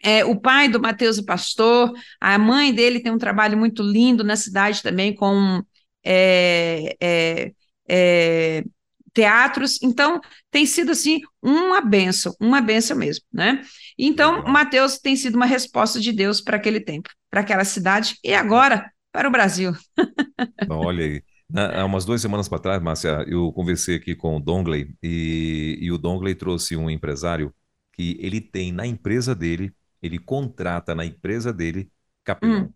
É, 0.05 0.27
o 0.27 0.39
pai 0.39 0.69
do 0.69 0.79
Mateus 0.79 1.19
é 1.19 1.23
pastor, 1.25 1.91
a 2.21 2.39
mãe 2.39 2.71
dele 2.71 3.01
tem 3.01 3.11
um 3.11 3.17
trabalho 3.17 3.57
muito 3.57 3.83
lindo 3.83 4.23
na 4.23 4.37
cidade 4.37 4.83
também 4.83 5.15
com 5.15 5.63
é, 6.05 6.95
é, 7.01 7.53
é 7.89 8.65
teatros, 9.13 9.81
então 9.83 10.21
tem 10.51 10.65
sido 10.67 10.93
assim 10.93 11.21
uma 11.43 11.81
benção, 11.81 12.35
uma 12.41 12.61
benção 12.61 12.97
mesmo, 12.97 13.25
né? 13.33 13.63
Então. 13.99 14.43
Mateus 14.45 14.99
tem 14.99 15.17
sido 15.17 15.37
uma 15.37 15.47
resposta 15.47 16.01
de 16.01 16.13
Deus 16.13 16.41
para 16.41 16.57
aquele 16.57 16.81
tempo, 16.81 17.11
para 17.31 17.41
aquela 17.41 17.65
cidade 17.65 18.17
e 18.25 18.35
agora 18.35 18.91
para 19.13 19.29
o 19.29 19.31
Brasil. 19.31 19.73
olha 20.71 21.05
aí. 21.05 21.23
há 21.55 21.85
umas 21.85 22.05
duas 22.05 22.21
semanas 22.21 22.49
para 22.49 22.59
trás, 22.59 22.83
Márcia, 22.83 23.25
eu 23.29 23.53
conversei 23.53 23.97
aqui 23.97 24.15
com 24.15 24.37
o 24.37 24.41
Dongley 24.41 24.95
e, 25.03 25.79
e 25.81 25.93
o 25.93 25.99
Dongley 25.99 26.35
trouxe 26.35 26.77
um 26.77 26.89
empresário 26.89 27.55
que 27.93 28.17
ele 28.21 28.41
tem 28.41 28.73
na 28.73 28.87
empresa 28.87 29.35
dele, 29.35 29.75
ele 30.03 30.19
contrata 30.19 30.95
na 30.95 31.05
empresa 31.05 31.53
dele 31.53 31.91
capelão. 32.25 32.65
Hum. 32.65 32.73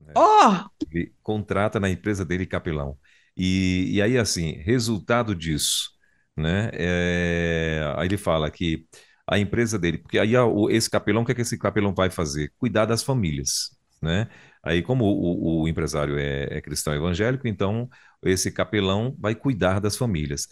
Né? 0.00 0.12
Oh! 0.16 0.68
Ele 0.90 1.12
contrata 1.22 1.78
na 1.78 1.88
empresa 1.88 2.24
dele 2.24 2.46
capelão. 2.46 2.98
E, 3.36 3.90
e 3.92 4.02
aí, 4.02 4.16
assim, 4.16 4.52
resultado 4.62 5.34
disso, 5.34 5.90
né? 6.36 6.70
É, 6.72 7.94
aí 7.96 8.08
ele 8.08 8.16
fala 8.16 8.50
que 8.50 8.86
a 9.28 9.38
empresa 9.38 9.78
dele, 9.78 9.98
porque 9.98 10.18
aí 10.18 10.32
esse 10.70 10.88
capelão, 10.88 11.22
o 11.22 11.26
que, 11.26 11.32
é 11.32 11.34
que 11.34 11.42
esse 11.42 11.58
capelão 11.58 11.92
vai 11.92 12.08
fazer? 12.10 12.52
Cuidar 12.58 12.86
das 12.86 13.02
famílias, 13.02 13.76
né? 14.00 14.28
Aí, 14.62 14.82
como 14.82 15.04
o, 15.04 15.62
o 15.62 15.68
empresário 15.68 16.18
é, 16.18 16.58
é, 16.58 16.60
cristão 16.60 16.94
evangélico, 16.94 17.46
então 17.46 17.88
esse 18.24 18.50
capelão 18.50 19.14
vai 19.18 19.34
cuidar 19.34 19.80
das 19.80 19.96
famílias. 19.96 20.46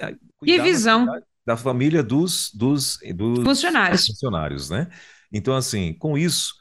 Que 0.45 0.61
visão! 0.61 1.07
Da, 1.07 1.21
da, 1.47 1.57
família 1.57 2.03
dos, 2.03 2.51
dos, 2.55 2.99
dos 3.15 3.45
funcionários. 3.45 4.07
funcionários, 4.07 4.71
né? 4.71 4.89
Então, 5.33 5.57
assim, 5.57 5.93
com 5.95 6.17
isso, 6.17 6.55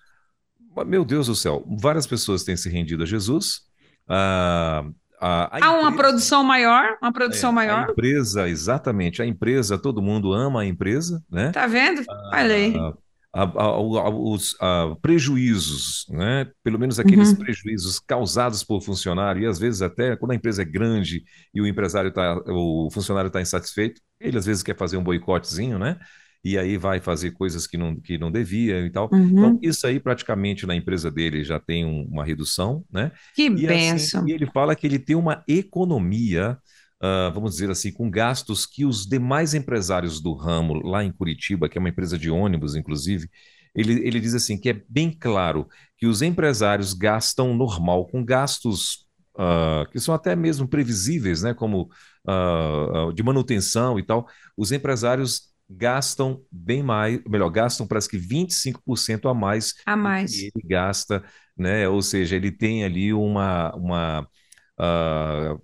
meu 0.88 1.05
Deus 1.05 1.28
do 1.28 1.36
céu, 1.36 1.63
várias 1.80 2.07
pessoas 2.07 2.43
têm 2.43 2.57
se 2.57 2.69
rendido 2.69 3.03
a 3.03 3.05
Jesus. 3.05 3.61
Ah, 4.07 4.84
a, 5.24 5.45
a 5.45 5.55
Há 5.55 5.57
empresa, 5.57 5.78
uma 5.78 5.95
produção 5.95 6.43
maior, 6.43 6.97
uma 7.01 7.13
produção 7.13 7.51
é, 7.51 7.53
maior. 7.53 7.88
A 7.88 7.91
empresa, 7.91 8.49
exatamente. 8.49 9.21
A 9.21 9.26
empresa, 9.26 9.78
todo 9.78 10.01
mundo 10.01 10.34
ama 10.34 10.61
a 10.61 10.65
empresa, 10.65 11.24
né? 11.32 11.51
Tá 11.51 11.65
vendo? 11.65 12.03
Olha 12.34 12.55
aí. 12.55 12.74
Os 14.26 14.55
prejuízos, 15.01 16.05
né? 16.09 16.47
pelo 16.61 16.78
menos 16.78 16.99
aqueles 16.99 17.30
uhum. 17.30 17.38
prejuízos 17.38 17.99
causados 17.99 18.63
por 18.63 18.82
funcionário, 18.82 19.41
e 19.41 19.47
às 19.47 19.57
vezes 19.57 19.82
até 19.82 20.15
quando 20.17 20.32
a 20.32 20.36
empresa 20.36 20.61
é 20.61 20.65
grande 20.65 21.24
e 21.53 21.61
o 21.61 21.65
empresário 21.65 22.11
tá, 22.11 22.38
o 22.47 22.89
funcionário 22.91 23.30
está 23.30 23.41
insatisfeito, 23.41 24.01
ele 24.19 24.38
às 24.38 24.45
vezes 24.45 24.61
quer 24.61 24.78
fazer 24.78 24.97
um 24.97 25.03
boicotezinho, 25.03 25.80
né? 25.80 25.97
E 26.43 26.57
aí 26.57 26.77
vai 26.77 26.99
fazer 26.99 27.31
coisas 27.31 27.65
que 27.65 27.77
não, 27.77 27.95
que 27.95 28.17
não 28.17 28.29
devia 28.31 28.85
e 28.85 28.89
tal. 28.89 29.09
Uhum. 29.11 29.27
Então, 29.27 29.59
isso 29.61 29.87
aí 29.87 29.99
praticamente 29.99 30.65
na 30.65 30.75
empresa 30.75 31.09
dele 31.09 31.43
já 31.43 31.59
tem 31.59 31.85
um, 31.85 32.03
uma 32.03 32.25
redução, 32.25 32.83
né? 32.91 33.11
Que 33.33 33.45
e, 33.45 33.49
benção! 33.49 34.21
Assim, 34.21 34.29
e 34.29 34.33
ele 34.33 34.45
fala 34.47 34.75
que 34.75 34.85
ele 34.85 34.99
tem 34.99 35.15
uma 35.15 35.41
economia, 35.47 36.57
uh, 37.01 37.33
vamos 37.33 37.53
dizer 37.53 37.71
assim, 37.71 37.93
com 37.93 38.09
gastos 38.09 38.65
que 38.65 38.85
os 38.85 39.05
demais 39.05 39.53
empresários 39.53 40.19
do 40.19 40.33
ramo 40.33 40.73
lá 40.85 41.01
em 41.03 41.13
Curitiba, 41.13 41.69
que 41.69 41.77
é 41.77 41.79
uma 41.79 41.89
empresa 41.89 42.17
de 42.17 42.29
ônibus, 42.29 42.75
inclusive, 42.75 43.29
ele, 43.73 44.05
ele 44.05 44.19
diz 44.19 44.35
assim 44.35 44.57
que 44.59 44.69
é 44.69 44.81
bem 44.87 45.11
claro 45.17 45.67
que 45.97 46.05
os 46.05 46.21
empresários 46.21 46.93
gastam 46.93 47.55
normal, 47.55 48.05
com 48.07 48.23
gastos 48.23 49.07
uh, 49.35 49.89
que 49.91 49.99
são 49.99 50.13
até 50.13 50.35
mesmo 50.35 50.67
previsíveis, 50.67 51.41
né? 51.41 51.53
Como 51.53 51.89
uh, 52.27 53.13
de 53.13 53.23
manutenção 53.23 53.97
e 53.97 54.03
tal. 54.03 54.27
Os 54.57 54.73
empresários 54.73 55.53
gastam 55.70 56.41
bem 56.51 56.84
mais, 56.84 57.22
melhor, 57.26 57.49
gastam 57.49 57.88
parece 57.88 58.09
que 58.09 58.18
25% 58.18 59.28
a 59.28 59.34
mais 59.34 59.74
a 59.86 59.95
mais 59.95 60.32
que 60.32 60.51
ele 60.55 60.68
gasta, 60.68 61.24
né? 61.57 61.88
Ou 61.88 62.01
seja, 62.01 62.36
ele 62.36 62.51
tem 62.51 62.84
ali 62.84 63.14
uma, 63.14 63.74
uma 63.76 64.28
uh, 64.80 65.61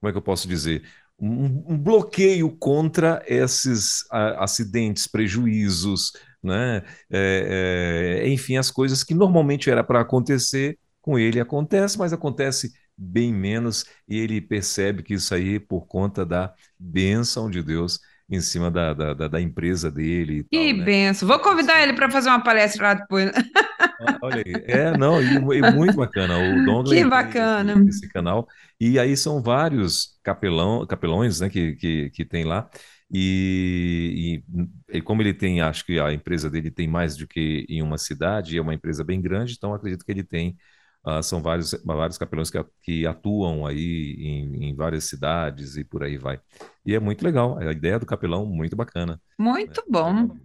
como 0.00 0.08
é 0.08 0.12
que 0.12 0.18
eu 0.18 0.22
posso 0.22 0.48
dizer? 0.48 0.82
Um, 1.18 1.74
um 1.74 1.78
bloqueio 1.78 2.50
contra 2.56 3.22
esses 3.26 4.02
uh, 4.12 4.38
acidentes, 4.38 5.06
prejuízos, 5.06 6.12
né? 6.42 6.82
É, 7.10 8.22
é, 8.24 8.28
enfim, 8.28 8.56
as 8.56 8.70
coisas 8.70 9.04
que 9.04 9.14
normalmente 9.14 9.70
era 9.70 9.84
para 9.84 10.00
acontecer 10.00 10.78
com 11.00 11.18
ele 11.18 11.38
acontece, 11.40 11.98
mas 11.98 12.12
acontece 12.12 12.72
bem 12.96 13.32
menos 13.32 13.84
e 14.08 14.18
ele 14.18 14.40
percebe 14.40 15.02
que 15.02 15.14
isso 15.14 15.34
aí 15.34 15.56
é 15.56 15.60
por 15.60 15.86
conta 15.86 16.24
da 16.26 16.52
bênção 16.78 17.50
de 17.50 17.62
Deus 17.62 18.00
em 18.34 18.40
cima 18.40 18.70
da, 18.70 18.94
da, 18.94 19.14
da, 19.14 19.28
da 19.28 19.40
empresa 19.40 19.90
dele. 19.90 20.44
que 20.50 20.68
tal, 20.68 20.78
né? 20.78 20.84
benção. 20.84 21.28
Vou 21.28 21.38
convidar 21.38 21.82
ele 21.82 21.92
para 21.92 22.10
fazer 22.10 22.28
uma 22.28 22.42
palestra 22.42 22.88
lá 22.88 22.94
depois. 22.94 23.30
Olha 24.22 24.42
aí. 24.44 24.64
É, 24.66 24.96
não, 24.96 25.22
e, 25.22 25.58
e 25.58 25.72
muito 25.72 25.96
bacana. 25.96 26.38
O 26.38 26.64
Dongley 26.66 27.02
que 27.02 27.08
bacana. 27.08 27.72
Esse, 27.72 27.88
esse, 27.88 28.08
canal. 28.08 28.46
E 28.80 28.98
aí 28.98 29.16
são 29.16 29.42
vários 29.42 30.18
capelão, 30.22 30.86
capelões 30.86 31.40
né, 31.40 31.48
que, 31.48 31.74
que, 31.76 32.10
que 32.10 32.24
tem 32.24 32.44
lá. 32.44 32.68
E, 33.14 34.42
e, 34.90 34.96
e, 34.98 35.02
como 35.02 35.20
ele 35.20 35.34
tem, 35.34 35.60
acho 35.60 35.84
que 35.84 36.00
a 36.00 36.12
empresa 36.12 36.48
dele 36.48 36.70
tem 36.70 36.88
mais 36.88 37.14
do 37.14 37.28
que 37.28 37.66
em 37.68 37.82
uma 37.82 37.98
cidade, 37.98 38.56
é 38.56 38.62
uma 38.62 38.72
empresa 38.72 39.04
bem 39.04 39.20
grande, 39.20 39.52
então 39.52 39.74
acredito 39.74 40.02
que 40.02 40.10
ele 40.10 40.24
tem 40.24 40.56
Uh, 41.04 41.20
são 41.20 41.42
vários, 41.42 41.74
vários 41.84 42.16
capelões 42.16 42.48
que, 42.48 42.64
que 42.80 43.06
atuam 43.06 43.66
aí 43.66 44.14
em, 44.20 44.68
em, 44.68 44.74
várias 44.74 45.04
cidades 45.04 45.76
e 45.76 45.82
por 45.82 46.04
aí 46.04 46.16
vai. 46.16 46.40
E 46.86 46.94
é 46.94 47.00
muito 47.00 47.24
legal, 47.24 47.58
a 47.58 47.72
ideia 47.72 47.98
do 47.98 48.06
capelão 48.06 48.46
muito 48.46 48.76
bacana. 48.76 49.20
Muito 49.36 49.80
né? 49.80 49.86
bom. 49.90 50.36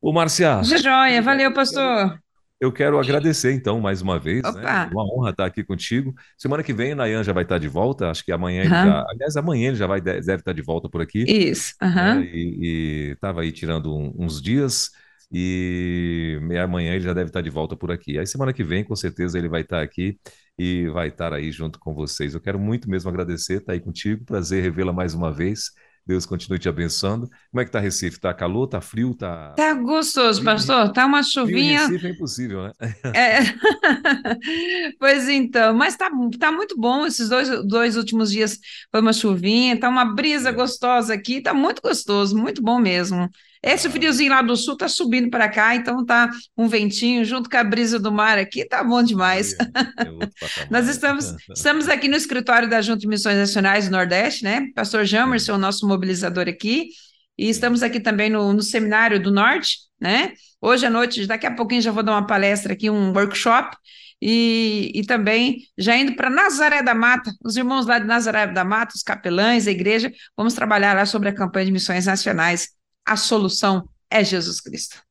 O 0.00 0.12
Marcia. 0.12 0.60
De 0.60 0.76
joia, 0.76 1.22
valeu, 1.22 1.54
pastor. 1.54 2.20
Eu 2.60 2.70
quero 2.70 2.98
agradecer, 2.98 3.54
então, 3.54 3.80
mais 3.80 4.02
uma 4.02 4.18
vez. 4.18 4.42
Né? 4.42 4.90
Uma 4.92 5.04
honra 5.04 5.30
estar 5.30 5.46
aqui 5.46 5.64
contigo. 5.64 6.14
Semana 6.36 6.62
que 6.62 6.74
vem, 6.74 6.92
o 6.92 6.96
Nayan 6.96 7.24
já 7.24 7.32
vai 7.32 7.42
estar 7.42 7.56
de 7.56 7.68
volta. 7.68 8.10
Acho 8.10 8.22
que 8.22 8.30
amanhã 8.30 8.60
ele 8.60 8.68
já. 8.68 9.06
Aliás, 9.08 9.36
amanhã 9.38 9.68
ele 9.68 9.76
já 9.76 9.86
vai, 9.86 9.98
deve 9.98 10.34
estar 10.34 10.52
de 10.52 10.60
volta 10.60 10.86
por 10.86 11.00
aqui. 11.00 11.24
Isso. 11.26 11.74
Uhum. 11.80 12.20
Né? 12.20 12.30
E 12.32 13.12
estava 13.14 13.40
aí 13.40 13.50
tirando 13.50 13.96
um, 13.96 14.14
uns 14.18 14.42
dias. 14.42 14.90
E 15.32 16.40
amanhã 16.62 16.94
ele 16.94 17.04
já 17.04 17.12
deve 17.12 17.28
estar 17.28 17.40
de 17.40 17.50
volta 17.50 17.76
por 17.76 17.92
aqui. 17.92 18.18
Aí 18.18 18.26
semana 18.26 18.52
que 18.52 18.64
vem, 18.64 18.84
com 18.84 18.96
certeza, 18.96 19.38
ele 19.38 19.48
vai 19.48 19.60
estar 19.60 19.80
aqui 19.80 20.18
e 20.58 20.88
vai 20.88 21.08
estar 21.08 21.32
aí 21.32 21.52
junto 21.52 21.78
com 21.78 21.94
vocês. 21.94 22.34
Eu 22.34 22.40
quero 22.40 22.58
muito 22.58 22.90
mesmo 22.90 23.08
agradecer, 23.08 23.58
estar 23.58 23.72
aí 23.72 23.80
contigo. 23.80 24.24
Prazer 24.24 24.62
revê-la 24.62 24.92
mais 24.92 25.14
uma 25.14 25.32
vez. 25.32 25.70
Deus 26.06 26.26
continue 26.26 26.58
te 26.58 26.68
abençoando. 26.68 27.28
Como 27.50 27.60
é 27.60 27.64
que 27.64 27.70
tá 27.70 27.78
Recife? 27.78 28.18
Tá 28.18 28.34
calor, 28.34 28.66
tá 28.66 28.80
frio, 28.80 29.14
tá... 29.14 29.50
Tá 29.50 29.74
gostoso, 29.74 30.42
pastor. 30.42 30.92
Tá 30.92 31.06
uma 31.06 31.22
chuvinha... 31.22 31.80
Frio 31.80 31.92
Recife 31.92 32.06
é 32.06 32.10
impossível, 32.10 32.62
né? 32.64 32.72
É. 33.14 33.38
pois 34.98 35.28
então, 35.28 35.74
mas 35.74 35.96
tá, 35.96 36.10
tá 36.38 36.50
muito 36.50 36.76
bom. 36.76 37.06
Esses 37.06 37.28
dois, 37.28 37.48
dois 37.64 37.96
últimos 37.96 38.32
dias 38.32 38.58
foi 38.90 39.00
uma 39.00 39.12
chuvinha, 39.12 39.78
tá 39.78 39.88
uma 39.88 40.04
brisa 40.04 40.48
é. 40.48 40.52
gostosa 40.52 41.14
aqui, 41.14 41.40
tá 41.40 41.54
muito 41.54 41.80
gostoso, 41.80 42.36
muito 42.36 42.60
bom 42.60 42.80
mesmo. 42.80 43.28
Esse 43.62 43.90
friozinho 43.90 44.30
lá 44.30 44.40
do 44.40 44.56
sul 44.56 44.74
tá 44.74 44.88
subindo 44.88 45.28
para 45.28 45.46
cá, 45.46 45.74
então 45.74 46.04
tá 46.04 46.30
um 46.56 46.66
ventinho 46.66 47.24
junto 47.26 47.50
com 47.50 47.56
a 47.58 47.64
brisa 47.64 47.98
do 47.98 48.10
mar 48.10 48.38
aqui, 48.38 48.64
tá 48.64 48.82
bom 48.82 49.02
demais. 49.02 49.52
É 49.52 49.60
Nós 50.70 50.88
estamos, 50.88 51.36
estamos 51.54 51.88
aqui 51.88 52.08
no 52.08 52.16
escritório 52.16 52.68
da 52.70 52.80
Junta 52.80 53.00
de 53.00 53.06
Missões 53.06 53.36
Nacionais 53.36 53.86
do 53.86 53.92
Nordeste, 53.92 54.44
né? 54.44 54.68
Pastor 54.74 55.04
Jamerson, 55.04 55.54
o 55.54 55.58
nosso 55.58 55.86
mobilizador 55.86 56.48
aqui, 56.48 56.88
e 57.36 57.50
estamos 57.50 57.82
aqui 57.82 58.00
também 58.00 58.30
no, 58.30 58.50
no 58.54 58.62
Seminário 58.62 59.22
do 59.22 59.30
Norte, 59.30 59.76
né? 60.00 60.32
Hoje 60.58 60.86
à 60.86 60.90
noite, 60.90 61.26
daqui 61.26 61.46
a 61.46 61.54
pouquinho 61.54 61.82
já 61.82 61.92
vou 61.92 62.02
dar 62.02 62.12
uma 62.12 62.26
palestra 62.26 62.72
aqui, 62.72 62.88
um 62.88 63.12
workshop, 63.12 63.76
e, 64.22 64.92
e, 64.94 65.04
também 65.04 65.62
já 65.78 65.96
indo 65.96 66.14
para 66.14 66.28
Nazaré 66.28 66.82
da 66.82 66.94
Mata, 66.94 67.32
os 67.42 67.56
irmãos 67.56 67.86
lá 67.86 67.98
de 67.98 68.06
Nazaré 68.06 68.46
da 68.46 68.64
Mata, 68.64 68.94
os 68.94 69.02
capelães, 69.02 69.66
a 69.66 69.70
igreja, 69.70 70.12
vamos 70.36 70.52
trabalhar 70.52 70.94
lá 70.94 71.06
sobre 71.06 71.30
a 71.30 71.34
campanha 71.34 71.64
de 71.64 71.72
missões 71.72 72.04
nacionais 72.04 72.68
a 73.06 73.16
solução 73.16 73.88
é 74.10 74.24
Jesus 74.24 74.60
Cristo. 74.60 75.02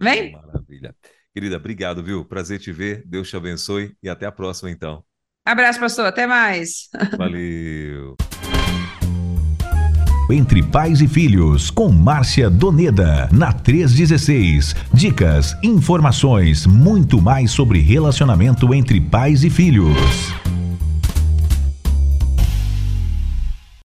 Vem? 0.00 0.32
Maravilha. 0.32 0.94
Querida, 1.32 1.56
obrigado, 1.56 2.02
viu? 2.02 2.24
Prazer 2.24 2.60
te 2.60 2.70
ver. 2.72 3.02
Deus 3.06 3.28
te 3.28 3.36
abençoe 3.36 3.96
e 4.02 4.08
até 4.08 4.26
a 4.26 4.32
próxima, 4.32 4.70
então. 4.70 5.04
Abraço, 5.44 5.80
pastor. 5.80 6.06
Até 6.06 6.26
mais. 6.26 6.88
Valeu. 7.18 8.16
Entre 10.30 10.62
Pais 10.62 11.02
e 11.02 11.08
Filhos, 11.08 11.70
com 11.70 11.90
Márcia 11.90 12.48
Doneda, 12.48 13.28
na 13.30 13.52
316. 13.52 14.74
Dicas, 14.92 15.54
informações, 15.62 16.64
muito 16.66 17.20
mais 17.20 17.50
sobre 17.50 17.80
relacionamento 17.80 18.72
entre 18.72 19.00
pais 19.00 19.44
e 19.44 19.50
filhos. 19.50 19.94